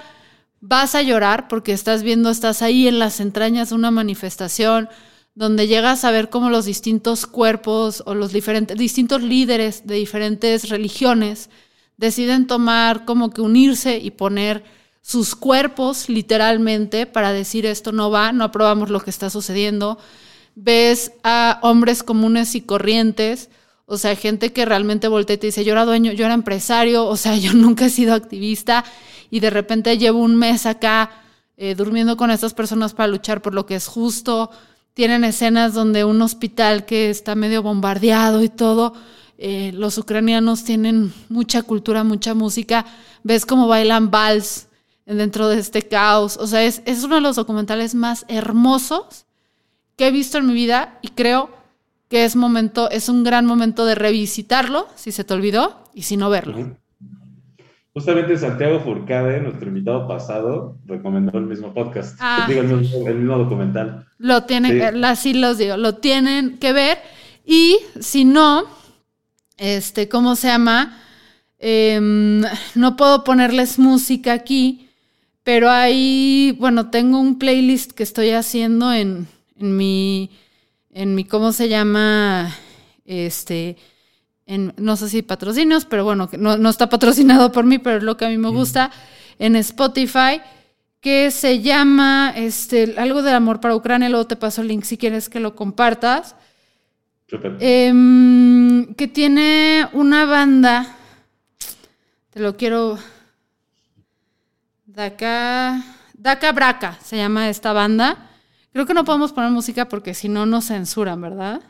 vas 0.67 0.95
a 0.95 1.03
llorar 1.03 1.47
porque 1.47 1.73
estás 1.73 2.01
viendo, 2.01 2.31
estás 2.31 2.63
ahí 2.63 2.87
en 2.87 2.97
las 2.97 3.19
entrañas 3.19 3.69
de 3.69 3.75
una 3.75 3.91
manifestación 3.91 4.89
donde 5.35 5.67
llegas 5.67 6.03
a 6.03 6.11
ver 6.11 6.29
cómo 6.29 6.49
los 6.49 6.65
distintos 6.65 7.27
cuerpos 7.27 8.01
o 8.07 8.15
los 8.15 8.31
diferentes, 8.31 8.75
distintos 8.75 9.21
líderes 9.21 9.85
de 9.85 9.95
diferentes 9.95 10.69
religiones 10.69 11.49
deciden 11.97 12.47
tomar 12.47 13.05
como 13.05 13.29
que 13.29 13.41
unirse 13.41 13.97
y 13.97 14.11
poner 14.11 14.63
sus 15.01 15.35
cuerpos 15.35 16.09
literalmente 16.09 17.05
para 17.05 17.31
decir 17.31 17.67
esto 17.67 17.91
no 17.91 18.09
va, 18.09 18.31
no 18.31 18.43
aprobamos 18.45 18.89
lo 18.89 19.01
que 19.01 19.11
está 19.11 19.29
sucediendo. 19.29 19.99
Ves 20.55 21.11
a 21.23 21.59
hombres 21.61 22.01
comunes 22.01 22.55
y 22.55 22.61
corrientes, 22.61 23.49
o 23.85 23.97
sea, 23.97 24.15
gente 24.15 24.51
que 24.51 24.65
realmente 24.65 25.07
voltea 25.07 25.35
y 25.35 25.37
te 25.37 25.47
dice, 25.47 25.63
yo 25.63 25.73
era 25.73 25.85
dueño, 25.85 26.11
yo 26.11 26.25
era 26.25 26.33
empresario, 26.33 27.05
o 27.05 27.17
sea, 27.17 27.35
yo 27.37 27.53
nunca 27.53 27.85
he 27.85 27.89
sido 27.89 28.13
activista 28.13 28.83
y 29.29 29.39
de 29.39 29.49
repente 29.49 29.97
llevo 29.97 30.19
un 30.19 30.35
mes 30.35 30.65
acá 30.65 31.11
eh, 31.57 31.75
durmiendo 31.75 32.17
con 32.17 32.31
estas 32.31 32.53
personas 32.53 32.93
para 32.93 33.07
luchar 33.07 33.41
por 33.41 33.53
lo 33.53 33.65
que 33.65 33.75
es 33.75 33.87
justo. 33.87 34.51
Tienen 34.93 35.23
escenas 35.23 35.73
donde 35.73 36.05
un 36.05 36.21
hospital 36.21 36.85
que 36.85 37.09
está 37.09 37.35
medio 37.35 37.61
bombardeado 37.61 38.43
y 38.43 38.49
todo, 38.49 38.93
eh, 39.37 39.71
los 39.73 39.97
ucranianos 39.97 40.63
tienen 40.63 41.13
mucha 41.29 41.61
cultura, 41.63 42.03
mucha 42.03 42.33
música, 42.33 42.85
ves 43.23 43.45
cómo 43.45 43.67
bailan 43.67 44.09
vals 44.09 44.67
dentro 45.05 45.49
de 45.49 45.59
este 45.59 45.83
caos. 45.87 46.37
O 46.37 46.47
sea, 46.47 46.63
es, 46.63 46.81
es 46.85 47.03
uno 47.03 47.15
de 47.15 47.21
los 47.21 47.35
documentales 47.35 47.93
más 47.93 48.25
hermosos 48.29 49.25
que 49.97 50.07
he 50.07 50.11
visto 50.11 50.37
en 50.37 50.47
mi 50.47 50.53
vida 50.53 50.97
y 51.01 51.09
creo 51.09 51.49
que 52.15 52.23
es 52.23 52.37
momento, 52.37 52.89
es 52.91 53.09
un 53.09 53.25
gran 53.25 53.45
momento 53.45 53.85
de 53.85 53.93
revisitarlo, 53.93 54.87
si 54.95 55.11
se 55.11 55.25
te 55.25 55.33
olvidó, 55.33 55.83
y 55.93 56.03
si 56.03 56.15
no 56.15 56.29
verlo. 56.29 56.77
Justamente 57.93 58.37
Santiago 58.37 58.79
Furcade, 58.79 59.41
nuestro 59.41 59.67
invitado 59.67 60.07
pasado, 60.07 60.77
recomendó 60.85 61.37
el 61.37 61.45
mismo 61.45 61.73
podcast. 61.73 62.17
Ah. 62.21 62.45
Digo, 62.47 62.61
el 62.61 62.67
mismo, 62.69 63.05
el 63.05 63.15
mismo 63.15 63.37
documental. 63.37 64.07
Lo 64.17 64.43
tienen, 64.45 64.79
Sí. 64.79 65.01
así 65.03 65.33
los 65.33 65.57
digo, 65.57 65.75
lo 65.75 65.95
tienen 65.95 66.57
que 66.57 66.71
ver. 66.71 66.99
Y 67.45 67.79
si 67.99 68.23
no, 68.23 68.63
este, 69.57 70.07
¿cómo 70.07 70.37
se 70.37 70.47
llama? 70.47 70.97
Em, 71.59 72.43
no 72.75 72.95
puedo 72.95 73.25
ponerles 73.25 73.77
música 73.77 74.31
aquí, 74.31 74.87
pero 75.43 75.69
hay, 75.69 76.55
bueno, 76.61 76.91
tengo 76.91 77.19
un 77.19 77.37
playlist 77.39 77.91
que 77.91 78.03
estoy 78.03 78.29
haciendo 78.29 78.93
en, 78.93 79.27
en 79.57 79.75
mi, 79.75 80.29
en 80.95 81.13
mi, 81.13 81.25
¿cómo 81.25 81.51
se 81.51 81.67
llama? 81.67 82.55
Este, 83.03 83.75
en, 84.45 84.73
no 84.77 84.95
sé 84.95 85.09
si 85.09 85.21
patrocinios, 85.21 85.83
pero 85.83 86.05
bueno, 86.05 86.29
que 86.29 86.37
no, 86.37 86.57
no 86.57 86.69
está 86.69 86.87
patrocinado 86.89 87.51
por 87.51 87.65
mí, 87.65 87.79
pero 87.79 87.97
es 87.97 88.03
lo 88.03 88.15
que 88.15 88.25
a 88.25 88.29
mí 88.29 88.37
me 88.37 88.49
gusta, 88.49 88.89
en 89.37 89.57
Spotify, 89.57 90.41
que 91.01 91.31
se 91.31 91.61
llama 91.61 92.33
este, 92.35 92.95
algo 92.97 93.21
del 93.21 93.35
amor 93.35 93.59
para 93.59 93.75
Ucrania, 93.75 94.07
luego 94.07 94.25
te 94.25 94.37
paso 94.37 94.61
el 94.61 94.69
link 94.69 94.85
si 94.85 94.97
quieres 94.97 95.27
que 95.27 95.41
lo 95.41 95.55
compartas. 95.55 96.35
Em, 97.59 98.93
que 98.95 99.07
tiene 99.07 99.89
una 99.91 100.25
banda, 100.25 100.95
te 102.29 102.39
lo 102.39 102.55
quiero, 102.55 102.97
Daka, 104.85 105.83
Daka 106.13 106.51
Braca 106.53 106.97
se 107.03 107.17
llama 107.17 107.49
esta 107.49 107.73
banda. 107.73 108.29
Creo 108.75 108.85
que 108.85 108.93
no 108.93 109.05
podemos 109.05 109.31
poner 109.31 109.51
música 109.51 109.87
porque 109.87 110.13
si 110.13 110.27
no 110.27 110.45
nos 110.45 110.65
censuran, 110.65 111.21
¿verdad? 111.21 111.61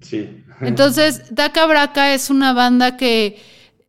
Sí. 0.00 0.42
Entonces, 0.60 1.22
Daka 1.30 1.64
Braca 1.66 2.12
es 2.12 2.30
una 2.30 2.52
banda 2.52 2.96
que 2.96 3.40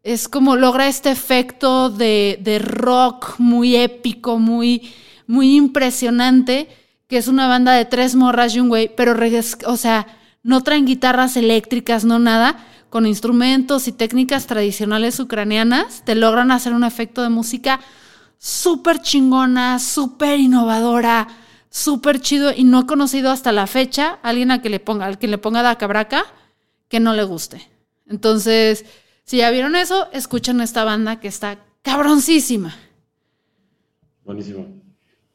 es 0.03 0.27
como 0.27 0.55
logra 0.55 0.87
este 0.87 1.09
efecto 1.09 1.89
de, 1.89 2.37
de 2.43 2.59
rock 2.59 3.39
muy 3.39 3.75
épico, 3.75 4.37
muy, 4.37 4.93
muy 5.25 5.55
impresionante, 5.55 6.67
que 7.07 7.17
es 7.17 7.27
una 7.27 7.47
banda 7.47 7.73
de 7.73 7.85
tres 7.85 8.13
morras 8.13 8.53
y 8.53 8.59
un 8.59 8.69
güey, 8.69 8.95
pero, 8.95 9.15
o 9.65 9.75
sea, 9.75 10.05
no 10.43 10.61
traen 10.61 10.85
guitarras 10.85 11.35
eléctricas, 11.37 12.05
no 12.05 12.19
nada, 12.19 12.67
con 12.91 13.07
instrumentos 13.07 13.87
y 13.87 13.93
técnicas 13.93 14.45
tradicionales 14.45 15.19
ucranianas, 15.19 16.03
te 16.05 16.13
logran 16.13 16.51
hacer 16.51 16.73
un 16.73 16.83
efecto 16.83 17.23
de 17.23 17.29
música 17.29 17.79
súper 18.37 19.01
chingona, 19.01 19.79
súper 19.79 20.39
innovadora, 20.39 21.27
súper 21.71 22.19
chido 22.19 22.51
y 22.55 22.65
no 22.65 22.81
he 22.81 22.85
conocido 22.85 23.31
hasta 23.31 23.51
la 23.51 23.65
fecha 23.65 24.19
a 24.21 24.29
alguien 24.29 24.51
a 24.51 24.61
que 24.61 24.69
le 24.69 24.79
ponga, 24.79 25.05
al 25.07 25.17
que 25.17 25.27
le 25.27 25.39
ponga 25.39 25.63
Daka 25.63 25.87
Braca 25.87 26.25
que 26.89 26.99
no 26.99 27.13
le 27.13 27.23
guste. 27.23 27.61
Entonces, 28.07 28.85
si 29.23 29.37
ya 29.37 29.49
vieron 29.49 29.75
eso, 29.75 30.11
escuchen 30.11 30.59
esta 30.59 30.83
banda 30.83 31.19
que 31.19 31.29
está 31.29 31.59
cabroncísima. 31.81 32.75
Buenísimo. 34.25 34.67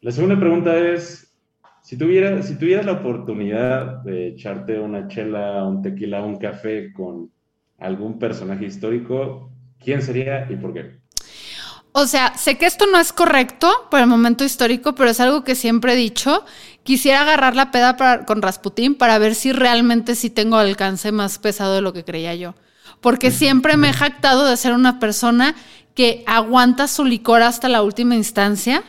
La 0.03 0.13
segunda 0.13 0.39
pregunta 0.39 0.79
es, 0.79 1.35
si 1.83 1.97
tuvieras, 1.97 2.47
si 2.47 2.59
tuvieras 2.59 2.85
la 2.85 2.93
oportunidad 2.93 4.03
de 4.03 4.29
echarte 4.29 4.79
una 4.79 5.09
chela, 5.09 5.65
un 5.65 5.81
tequila, 5.81 6.23
un 6.23 6.37
café 6.37 6.93
con 6.93 7.31
algún 7.79 8.19
personaje 8.19 8.67
histórico, 8.67 9.51
¿quién 9.79 10.03
sería 10.03 10.47
y 10.51 10.57
por 10.57 10.75
qué? 10.75 10.99
O 11.99 12.07
sea, 12.07 12.37
sé 12.37 12.59
que 12.59 12.67
esto 12.67 12.85
no 12.85 12.99
es 12.99 13.11
correcto 13.15 13.73
por 13.91 14.01
el 14.01 14.07
momento 14.07 14.45
histórico, 14.45 14.95
pero 14.95 15.09
es 15.09 15.19
algo 15.19 15.45
que 15.45 15.55
siempre 15.55 15.95
he 15.95 15.97
dicho. 15.97 16.45
Quisiera 16.83 17.23
agarrar 17.23 17.57
la 17.57 17.71
peda 17.71 17.97
para- 17.97 18.27
con 18.27 18.43
Rasputín 18.43 18.95
para 18.97 19.17
ver 19.19 19.35
si 19.35 19.51
realmente 19.51 20.15
sí 20.15 20.29
tengo 20.29 20.59
alcance 20.59 21.11
más 21.11 21.39
pesado 21.39 21.75
de 21.75 21.81
lo 21.81 21.95
que 21.95 22.05
creía 22.05 22.35
yo. 22.35 22.55
Porque 23.01 23.31
siempre 23.31 23.79
me 23.79 23.89
he 23.89 23.93
jactado 23.95 24.45
de 24.45 24.59
ser 24.59 24.75
una 24.75 24.99
persona 25.01 25.55
que 25.95 26.23
aguanta 26.27 26.87
su 26.87 27.03
licor 27.03 27.41
hasta 27.41 27.67
la 27.71 27.83
última 27.83 28.15
instancia 28.15 28.83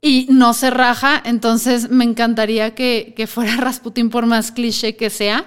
y 0.00 0.26
no 0.28 0.54
se 0.54 0.70
raja. 0.70 1.22
Entonces 1.24 1.88
me 1.88 2.02
encantaría 2.02 2.74
que, 2.74 3.14
que 3.16 3.28
fuera 3.28 3.56
Rasputín 3.58 4.10
por 4.10 4.26
más 4.26 4.50
cliché 4.50 4.96
que 4.96 5.08
sea. 5.10 5.44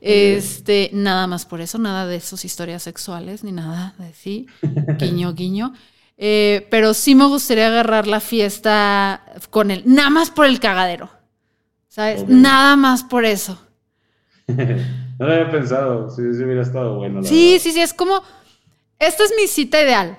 Este, 0.00 0.90
nada 0.94 1.26
más 1.26 1.44
por 1.44 1.60
eso, 1.60 1.76
nada 1.76 2.06
de 2.06 2.20
sus 2.20 2.44
historias 2.46 2.82
sexuales, 2.84 3.44
ni 3.44 3.52
nada 3.52 3.94
de 3.98 4.14
sí, 4.14 4.46
guiño, 4.98 5.34
guiño. 5.34 5.74
Eh, 6.20 6.66
pero 6.70 6.94
sí 6.94 7.14
me 7.14 7.26
gustaría 7.26 7.68
agarrar 7.68 8.08
la 8.08 8.18
fiesta 8.20 9.22
con 9.50 9.70
él, 9.70 9.82
nada 9.86 10.10
más 10.10 10.30
por 10.30 10.46
el 10.46 10.58
cagadero, 10.58 11.10
¿sabes? 11.86 12.26
Nada 12.28 12.74
más 12.76 13.04
por 13.04 13.24
eso. 13.24 13.60
No 15.18 15.26
lo 15.26 15.32
había 15.32 15.50
pensado, 15.50 16.10
sí, 16.10 16.22
sí 16.32 16.44
hubiera 16.44 16.62
estado 16.62 16.94
bueno. 16.96 17.20
la 17.20 17.26
Sí, 17.26 17.50
verdad. 17.50 17.62
sí, 17.64 17.72
sí, 17.72 17.80
es 17.80 17.92
como, 17.92 18.22
esta 19.00 19.24
es 19.24 19.32
mi 19.36 19.48
cita 19.48 19.82
ideal, 19.82 20.16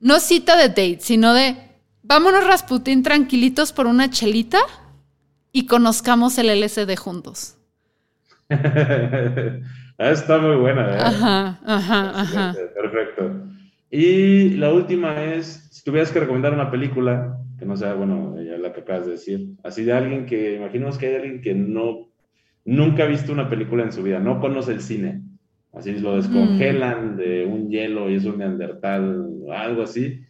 no 0.00 0.18
cita 0.18 0.56
de 0.56 0.68
date, 0.68 0.98
sino 1.02 1.34
de, 1.34 1.56
vámonos 2.02 2.46
Rasputín 2.46 3.02
tranquilitos 3.02 3.72
por 3.74 3.86
una 3.86 4.08
chelita 4.08 4.58
y 5.52 5.66
conozcamos 5.66 6.38
el 6.38 6.48
LSD 6.48 6.96
juntos. 6.96 7.56
Ah, 10.02 10.12
Está 10.12 10.38
muy 10.38 10.56
buena, 10.56 10.90
¿eh? 10.96 10.98
Ajá, 10.98 11.60
ajá, 11.66 12.20
ajá. 12.20 12.54
Perfecto. 12.74 13.39
Y 13.90 14.50
la 14.50 14.72
última 14.72 15.24
es, 15.24 15.68
si 15.72 15.82
tuvieras 15.82 16.12
que 16.12 16.20
recomendar 16.20 16.54
una 16.54 16.70
película, 16.70 17.38
que 17.58 17.66
no 17.66 17.76
sea, 17.76 17.94
bueno, 17.94 18.40
ya 18.40 18.56
la 18.56 18.72
que 18.72 18.80
acabas 18.80 19.06
de 19.06 19.12
decir, 19.12 19.48
así 19.64 19.82
de 19.84 19.92
alguien 19.92 20.26
que, 20.26 20.56
imaginemos 20.56 20.96
que 20.96 21.08
hay 21.08 21.14
alguien 21.16 21.40
que 21.40 21.54
no, 21.54 22.08
nunca 22.64 23.02
ha 23.02 23.06
visto 23.06 23.32
una 23.32 23.50
película 23.50 23.82
en 23.82 23.92
su 23.92 24.02
vida, 24.02 24.20
no 24.20 24.40
conoce 24.40 24.72
el 24.72 24.80
cine, 24.80 25.22
así 25.72 25.92
lo 25.98 26.16
descongelan 26.16 27.16
de 27.16 27.44
un 27.46 27.68
hielo 27.68 28.08
y 28.08 28.14
es 28.14 28.24
un 28.24 28.38
neandertal 28.38 29.26
o 29.42 29.52
algo 29.52 29.82
así, 29.82 30.20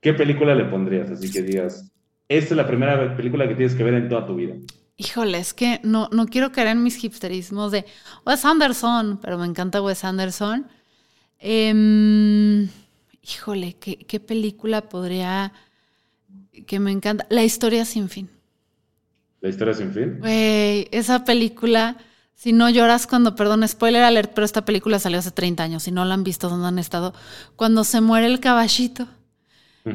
¿qué 0.00 0.14
película 0.14 0.54
le 0.54 0.64
pondrías? 0.64 1.10
Así 1.10 1.30
que 1.30 1.42
digas, 1.42 1.92
esta 2.28 2.54
es 2.54 2.56
la 2.56 2.66
primera 2.66 3.14
película 3.14 3.46
que 3.46 3.54
tienes 3.54 3.74
que 3.74 3.84
ver 3.84 3.94
en 3.94 4.08
toda 4.08 4.26
tu 4.26 4.36
vida. 4.36 4.54
Híjole, 4.96 5.38
es 5.38 5.54
que 5.54 5.80
no, 5.82 6.08
no 6.12 6.26
quiero 6.26 6.52
caer 6.52 6.68
en 6.68 6.82
mis 6.82 7.02
hipsterismos 7.02 7.72
de 7.72 7.84
Wes 8.26 8.44
Anderson, 8.44 9.18
pero 9.20 9.38
me 9.38 9.46
encanta 9.46 9.82
Wes 9.82 10.04
Anderson. 10.04 10.66
Em, 11.40 12.68
híjole, 13.22 13.74
¿qué, 13.80 13.96
qué 13.96 14.20
película 14.20 14.88
podría 14.88 15.52
que 16.66 16.78
me 16.78 16.92
encanta? 16.92 17.26
La 17.30 17.42
historia 17.42 17.84
sin 17.84 18.08
fin. 18.08 18.28
La 19.40 19.48
historia 19.48 19.72
sin 19.72 19.92
fin. 19.92 20.18
Güey, 20.20 20.88
esa 20.90 21.24
película, 21.24 21.96
si 22.34 22.52
no 22.52 22.68
lloras 22.68 23.06
cuando, 23.06 23.34
perdón, 23.34 23.66
spoiler 23.66 24.02
alert, 24.02 24.32
pero 24.34 24.44
esta 24.44 24.66
película 24.66 24.98
salió 24.98 25.18
hace 25.18 25.30
30 25.30 25.62
años, 25.62 25.82
si 25.82 25.90
no 25.90 26.04
la 26.04 26.12
han 26.14 26.24
visto, 26.24 26.50
¿dónde 26.50 26.68
han 26.68 26.78
estado? 26.78 27.14
Cuando 27.56 27.84
se 27.84 28.00
muere 28.00 28.26
el 28.26 28.40
caballito. 28.40 29.08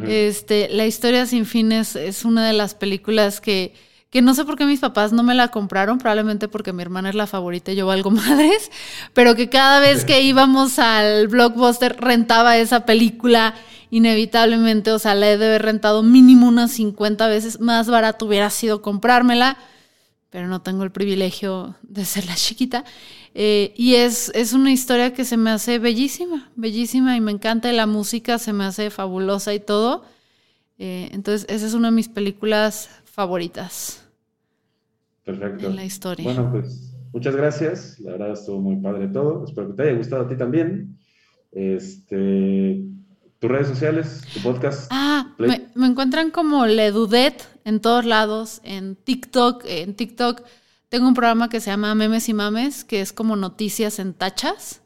Este, 0.08 0.68
La 0.70 0.88
historia 0.88 1.28
sin 1.28 1.46
fin 1.46 1.72
es, 1.72 1.96
es 1.96 2.26
una 2.26 2.48
de 2.48 2.54
las 2.54 2.74
películas 2.74 3.40
que, 3.40 3.76
que 4.16 4.22
no 4.22 4.34
sé 4.34 4.46
por 4.46 4.58
qué 4.58 4.66
mis 4.66 4.80
papás 4.80 5.12
no 5.12 5.24
me 5.24 5.36
la 5.36 5.50
compraron, 5.50 5.98
probablemente 5.98 6.48
porque 6.48 6.72
mi 6.72 6.82
hermana 6.82 7.10
es 7.10 7.16
la 7.16 7.28
favorita 7.28 7.74
y 7.74 7.76
yo 7.76 7.86
valgo 7.86 8.12
madres, 8.12 8.72
pero 9.12 9.36
que 9.36 9.50
cada 9.50 9.82
vez 9.82 10.06
que 10.06 10.22
íbamos 10.22 10.80
al 10.80 11.28
blockbuster 11.28 11.98
rentaba 12.00 12.58
esa 12.58 12.86
película 12.86 13.56
inevitablemente, 13.92 14.92
o 14.92 15.00
sea, 15.00 15.16
la 15.16 15.30
he 15.30 15.38
de 15.38 15.48
haber 15.48 15.64
rentado 15.64 16.02
mínimo 16.02 16.48
unas 16.48 16.72
50 16.72 17.28
veces, 17.28 17.60
más 17.60 17.90
barato 17.90 18.28
hubiera 18.28 18.50
sido 18.52 18.82
comprármela, 18.82 19.58
pero 20.30 20.48
no 20.48 20.62
tengo 20.62 20.86
el 20.86 20.94
privilegio 20.94 21.76
de 21.82 22.06
ser 22.06 22.26
la 22.26 22.36
chiquita. 22.36 22.86
Eh, 23.34 23.74
y 23.76 23.96
es, 23.96 24.32
es 24.34 24.54
una 24.54 24.72
historia 24.72 25.14
que 25.14 25.26
se 25.26 25.36
me 25.36 25.50
hace 25.52 25.78
bellísima, 25.78 26.50
bellísima 26.56 27.18
y 27.18 27.20
me 27.20 27.34
encanta. 27.34 27.70
y 27.70 27.76
La 27.76 27.86
música 27.86 28.40
se 28.40 28.54
me 28.54 28.64
hace 28.64 28.92
fabulosa 28.92 29.54
y 29.54 29.60
todo. 29.60 30.06
Eh, 30.78 31.10
entonces, 31.12 31.46
esa 31.50 31.68
es 31.68 31.74
una 31.74 31.90
de 31.90 31.96
mis 31.96 32.08
películas 32.08 32.90
favoritas 33.04 34.05
Perfecto. 35.26 35.68
en 35.68 35.76
la 35.76 35.84
historia. 35.84 36.24
Bueno, 36.24 36.52
pues 36.52 36.96
muchas 37.12 37.36
gracias. 37.36 38.00
La 38.00 38.14
verdad 38.14 38.32
estuvo 38.32 38.62
muy 38.62 38.78
padre 38.78 39.08
todo. 39.10 39.44
Espero 39.44 39.68
que 39.70 39.74
te 39.74 39.84
haya 39.84 39.98
gustado 39.98 40.24
a 40.24 40.28
ti 40.30 40.38
también. 40.38 40.98
Este, 41.52 42.82
tus 43.40 43.52
redes 43.52 43.68
sociales, 43.68 44.22
tu 44.34 44.40
podcast. 44.42 44.88
Ah, 44.92 45.36
me 45.38 45.88
encuentran 45.88 46.32
como 46.32 46.66
Ledudet 46.66 47.44
en 47.66 47.82
todos 47.82 48.06
lados, 48.06 48.62
en 48.64 48.96
TikTok, 48.96 49.64
en 49.66 49.96
TikTok 49.96 50.42
tengo 50.96 51.08
un 51.10 51.14
programa 51.14 51.50
que 51.50 51.60
se 51.60 51.72
llama 51.72 51.96
Memes 51.96 52.30
y 52.30 52.34
Mames, 52.34 52.86
que 52.86 53.02
es 53.02 53.12
como 53.12 53.36
noticias 53.36 54.00
en 54.00 54.14
tachas. 54.14 54.82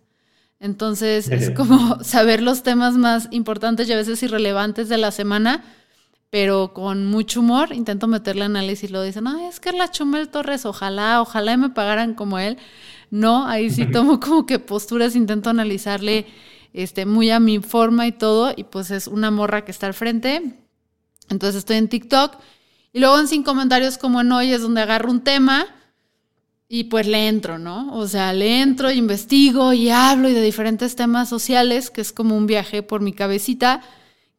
Entonces 0.59 1.29
es 1.29 1.49
como 1.55 2.03
saber 2.03 2.41
los 2.41 2.63
temas 2.63 2.95
más 2.95 3.27
importantes 3.31 3.87
y 3.87 3.93
a 3.93 3.97
veces 3.97 4.23
irrelevantes 4.23 4.89
de 4.89 4.97
la 4.97 5.11
semana, 5.11 5.63
pero 6.29 6.73
con 6.73 7.05
mucho 7.05 7.39
humor. 7.39 7.73
Intento 7.73 8.07
meterle 8.07 8.45
análisis 8.45 8.89
y 8.89 8.93
lo 8.93 9.03
dicen, 9.03 9.23
no, 9.25 9.49
es 9.49 9.59
que 9.59 9.71
la 9.71 9.91
Chumel 9.91 10.29
Torres, 10.29 10.65
ojalá, 10.65 11.21
ojalá 11.21 11.57
me 11.57 11.69
pagaran 11.69 12.13
como 12.13 12.39
él. 12.39 12.57
No, 13.11 13.47
ahí 13.47 13.69
sí 13.69 13.85
tomo 13.91 14.19
como 14.19 14.45
que 14.45 14.59
posturas, 14.59 15.15
intento 15.15 15.49
analizarle 15.49 16.27
este, 16.73 17.05
muy 17.05 17.31
a 17.31 17.39
mi 17.39 17.59
forma 17.59 18.05
y 18.07 18.11
todo, 18.11 18.53
y 18.55 18.63
pues 18.63 18.91
es 18.91 19.07
una 19.07 19.31
morra 19.31 19.65
que 19.65 19.71
está 19.71 19.87
al 19.87 19.93
frente. 19.93 20.57
Entonces 21.29 21.59
estoy 21.59 21.77
en 21.77 21.89
TikTok. 21.89 22.35
Y 22.91 22.99
luego 22.99 23.19
en 23.19 23.27
Sin 23.27 23.43
Comentarios 23.43 23.97
como 23.97 24.21
en 24.21 24.31
hoy 24.31 24.51
es 24.51 24.61
donde 24.61 24.81
agarro 24.81 25.11
un 25.11 25.21
tema 25.21 25.67
y 26.67 26.85
pues 26.85 27.07
le 27.07 27.27
entro, 27.27 27.57
¿no? 27.57 27.93
O 27.95 28.07
sea, 28.07 28.33
le 28.33 28.61
entro, 28.61 28.91
investigo 28.91 29.73
y 29.73 29.89
hablo 29.89 30.29
y 30.29 30.33
de 30.33 30.41
diferentes 30.41 30.95
temas 30.95 31.29
sociales, 31.29 31.89
que 31.89 32.01
es 32.01 32.11
como 32.11 32.35
un 32.35 32.45
viaje 32.45 32.83
por 32.83 33.01
mi 33.01 33.11
cabecita, 33.11 33.81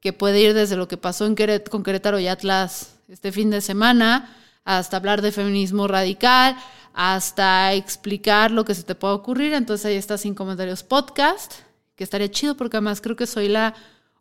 que 0.00 0.12
puede 0.12 0.40
ir 0.40 0.54
desde 0.54 0.76
lo 0.76 0.88
que 0.88 0.96
pasó 0.96 1.26
en 1.26 1.36
con 1.70 1.82
Querétaro 1.82 2.18
y 2.18 2.26
Atlas 2.26 2.96
este 3.08 3.32
fin 3.32 3.50
de 3.50 3.60
semana, 3.60 4.34
hasta 4.64 4.96
hablar 4.96 5.20
de 5.20 5.32
feminismo 5.32 5.88
radical, 5.88 6.56
hasta 6.94 7.74
explicar 7.74 8.50
lo 8.50 8.64
que 8.64 8.74
se 8.74 8.82
te 8.82 8.94
puede 8.94 9.14
ocurrir. 9.14 9.52
Entonces 9.52 9.86
ahí 9.86 9.96
está 9.96 10.16
Sin 10.16 10.34
Comentarios 10.34 10.82
Podcast, 10.82 11.54
que 11.96 12.04
estaría 12.04 12.30
chido 12.30 12.56
porque 12.56 12.76
además 12.76 13.00
creo 13.00 13.16
que 13.16 13.26
soy 13.26 13.48
la 13.48 13.74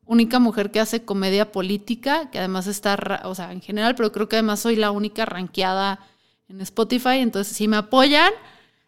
única 0.05 0.39
mujer 0.39 0.71
que 0.71 0.79
hace 0.79 1.05
comedia 1.05 1.51
política, 1.51 2.31
que 2.31 2.39
además 2.39 2.67
está, 2.67 3.21
o 3.25 3.35
sea, 3.35 3.51
en 3.51 3.61
general, 3.61 3.95
pero 3.95 4.11
creo 4.11 4.27
que 4.27 4.37
además 4.37 4.59
soy 4.59 4.75
la 4.75 4.91
única 4.91 5.25
ranqueada 5.25 5.99
en 6.47 6.61
Spotify. 6.61 7.19
Entonces, 7.19 7.55
si 7.55 7.67
me 7.67 7.77
apoyan, 7.77 8.33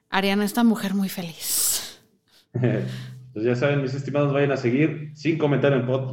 harían 0.10 0.42
a 0.42 0.46
esta 0.46 0.64
mujer 0.64 0.96
muy 0.96 1.10
feliz. 1.10 2.00
Pues 3.34 3.46
ya 3.46 3.56
saben, 3.56 3.82
mis 3.82 3.94
estimados, 3.94 4.34
vayan 4.34 4.52
a 4.52 4.58
seguir 4.58 5.12
sin, 5.16 5.40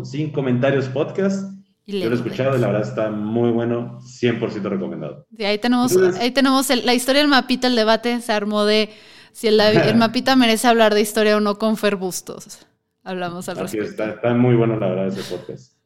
sin 0.05 0.31
comentarios 0.33 0.89
podcast. 0.89 1.59
Yo 1.87 2.09
lo 2.09 2.13
he 2.13 2.15
escuchado 2.15 2.57
y 2.57 2.61
la 2.61 2.67
verdad 2.67 2.87
está 2.87 3.11
muy 3.11 3.51
bueno, 3.51 3.99
100% 4.01 4.63
recomendado. 4.63 5.27
Sí, 5.37 5.45
ahí 5.45 5.59
tenemos, 5.59 5.97
ahí 5.97 6.31
tenemos 6.33 6.69
la 6.85 6.93
historia 6.93 7.23
del 7.23 7.31
mapita, 7.31 7.67
el 7.67 7.77
debate 7.77 8.21
se 8.21 8.31
armó 8.31 8.67
de 8.67 8.91
si 9.33 9.49
el, 9.49 9.59
el, 9.59 9.97
mapita 9.97 10.37
merece 10.37 10.69
hablar 10.69 10.95
de 10.95 11.01
historia 11.01 11.37
o 11.37 11.41
no 11.41 11.59
con 11.59 11.77
Fer 11.77 11.97
Bustos. 11.97 12.67
Hablamos 13.05 13.49
al 13.49 13.57
respecto. 13.57 13.89
Está, 13.89 14.11
está 14.11 14.35
muy 14.35 14.55
bueno, 14.55 14.79
la 14.79 14.89
verdad, 14.89 15.07
ese 15.09 15.35
podcast. 15.35 15.79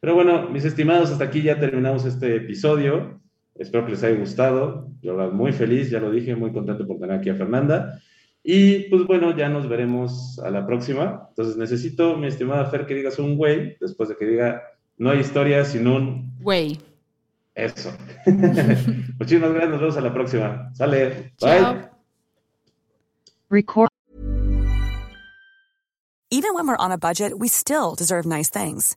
Pero 0.00 0.14
bueno, 0.14 0.48
mis 0.50 0.64
estimados, 0.64 1.10
hasta 1.10 1.24
aquí 1.24 1.42
ya 1.42 1.58
terminamos 1.58 2.04
este 2.04 2.36
episodio. 2.36 3.20
Espero 3.54 3.84
que 3.84 3.92
les 3.92 4.04
haya 4.04 4.18
gustado. 4.18 4.90
Yo, 5.00 5.16
la 5.16 5.28
muy 5.28 5.52
feliz, 5.52 5.90
ya 5.90 5.98
lo 5.98 6.10
dije, 6.10 6.36
muy 6.36 6.52
contento 6.52 6.86
por 6.86 6.98
tener 6.98 7.16
aquí 7.16 7.30
a 7.30 7.34
Fernanda. 7.34 8.00
Y 8.50 8.88
pues 8.88 9.06
bueno, 9.06 9.36
ya 9.36 9.50
nos 9.50 9.68
veremos 9.68 10.38
a 10.38 10.48
la 10.48 10.66
próxima. 10.66 11.26
Entonces 11.28 11.58
necesito, 11.58 12.16
mi 12.16 12.28
estimada 12.28 12.64
Fer, 12.70 12.86
que 12.86 12.94
digas 12.94 13.18
un 13.18 13.36
güey, 13.36 13.76
después 13.78 14.08
de 14.08 14.16
que 14.16 14.24
diga, 14.24 14.62
no 14.96 15.10
hay 15.10 15.18
historia 15.18 15.66
sin 15.66 15.86
un... 15.86 16.32
Güey. 16.40 16.78
Eso. 17.54 17.92
Muchísimas 19.18 19.50
gracias, 19.52 19.70
nos 19.70 19.80
vemos 19.80 19.96
a 19.98 20.00
la 20.00 20.14
próxima. 20.14 20.70
Sale. 20.72 21.34
Bye. 21.38 21.90
Record. 23.50 23.90
Even 26.30 26.54
when 26.54 26.66
we're 26.68 26.82
on 26.82 26.90
a 26.90 26.96
budget, 26.96 27.38
we 27.38 27.48
still 27.48 27.94
deserve 27.94 28.24
nice 28.24 28.48
things. 28.48 28.96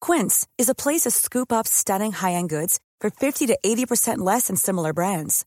Quince 0.00 0.48
is 0.58 0.68
a 0.68 0.74
place 0.74 1.02
to 1.02 1.12
scoop 1.12 1.52
up 1.52 1.68
stunning 1.68 2.10
high-end 2.10 2.48
goods 2.48 2.80
for 2.98 3.08
50 3.08 3.46
to 3.46 3.56
80% 3.64 4.18
less 4.18 4.48
than 4.48 4.56
similar 4.56 4.92
brands. 4.92 5.46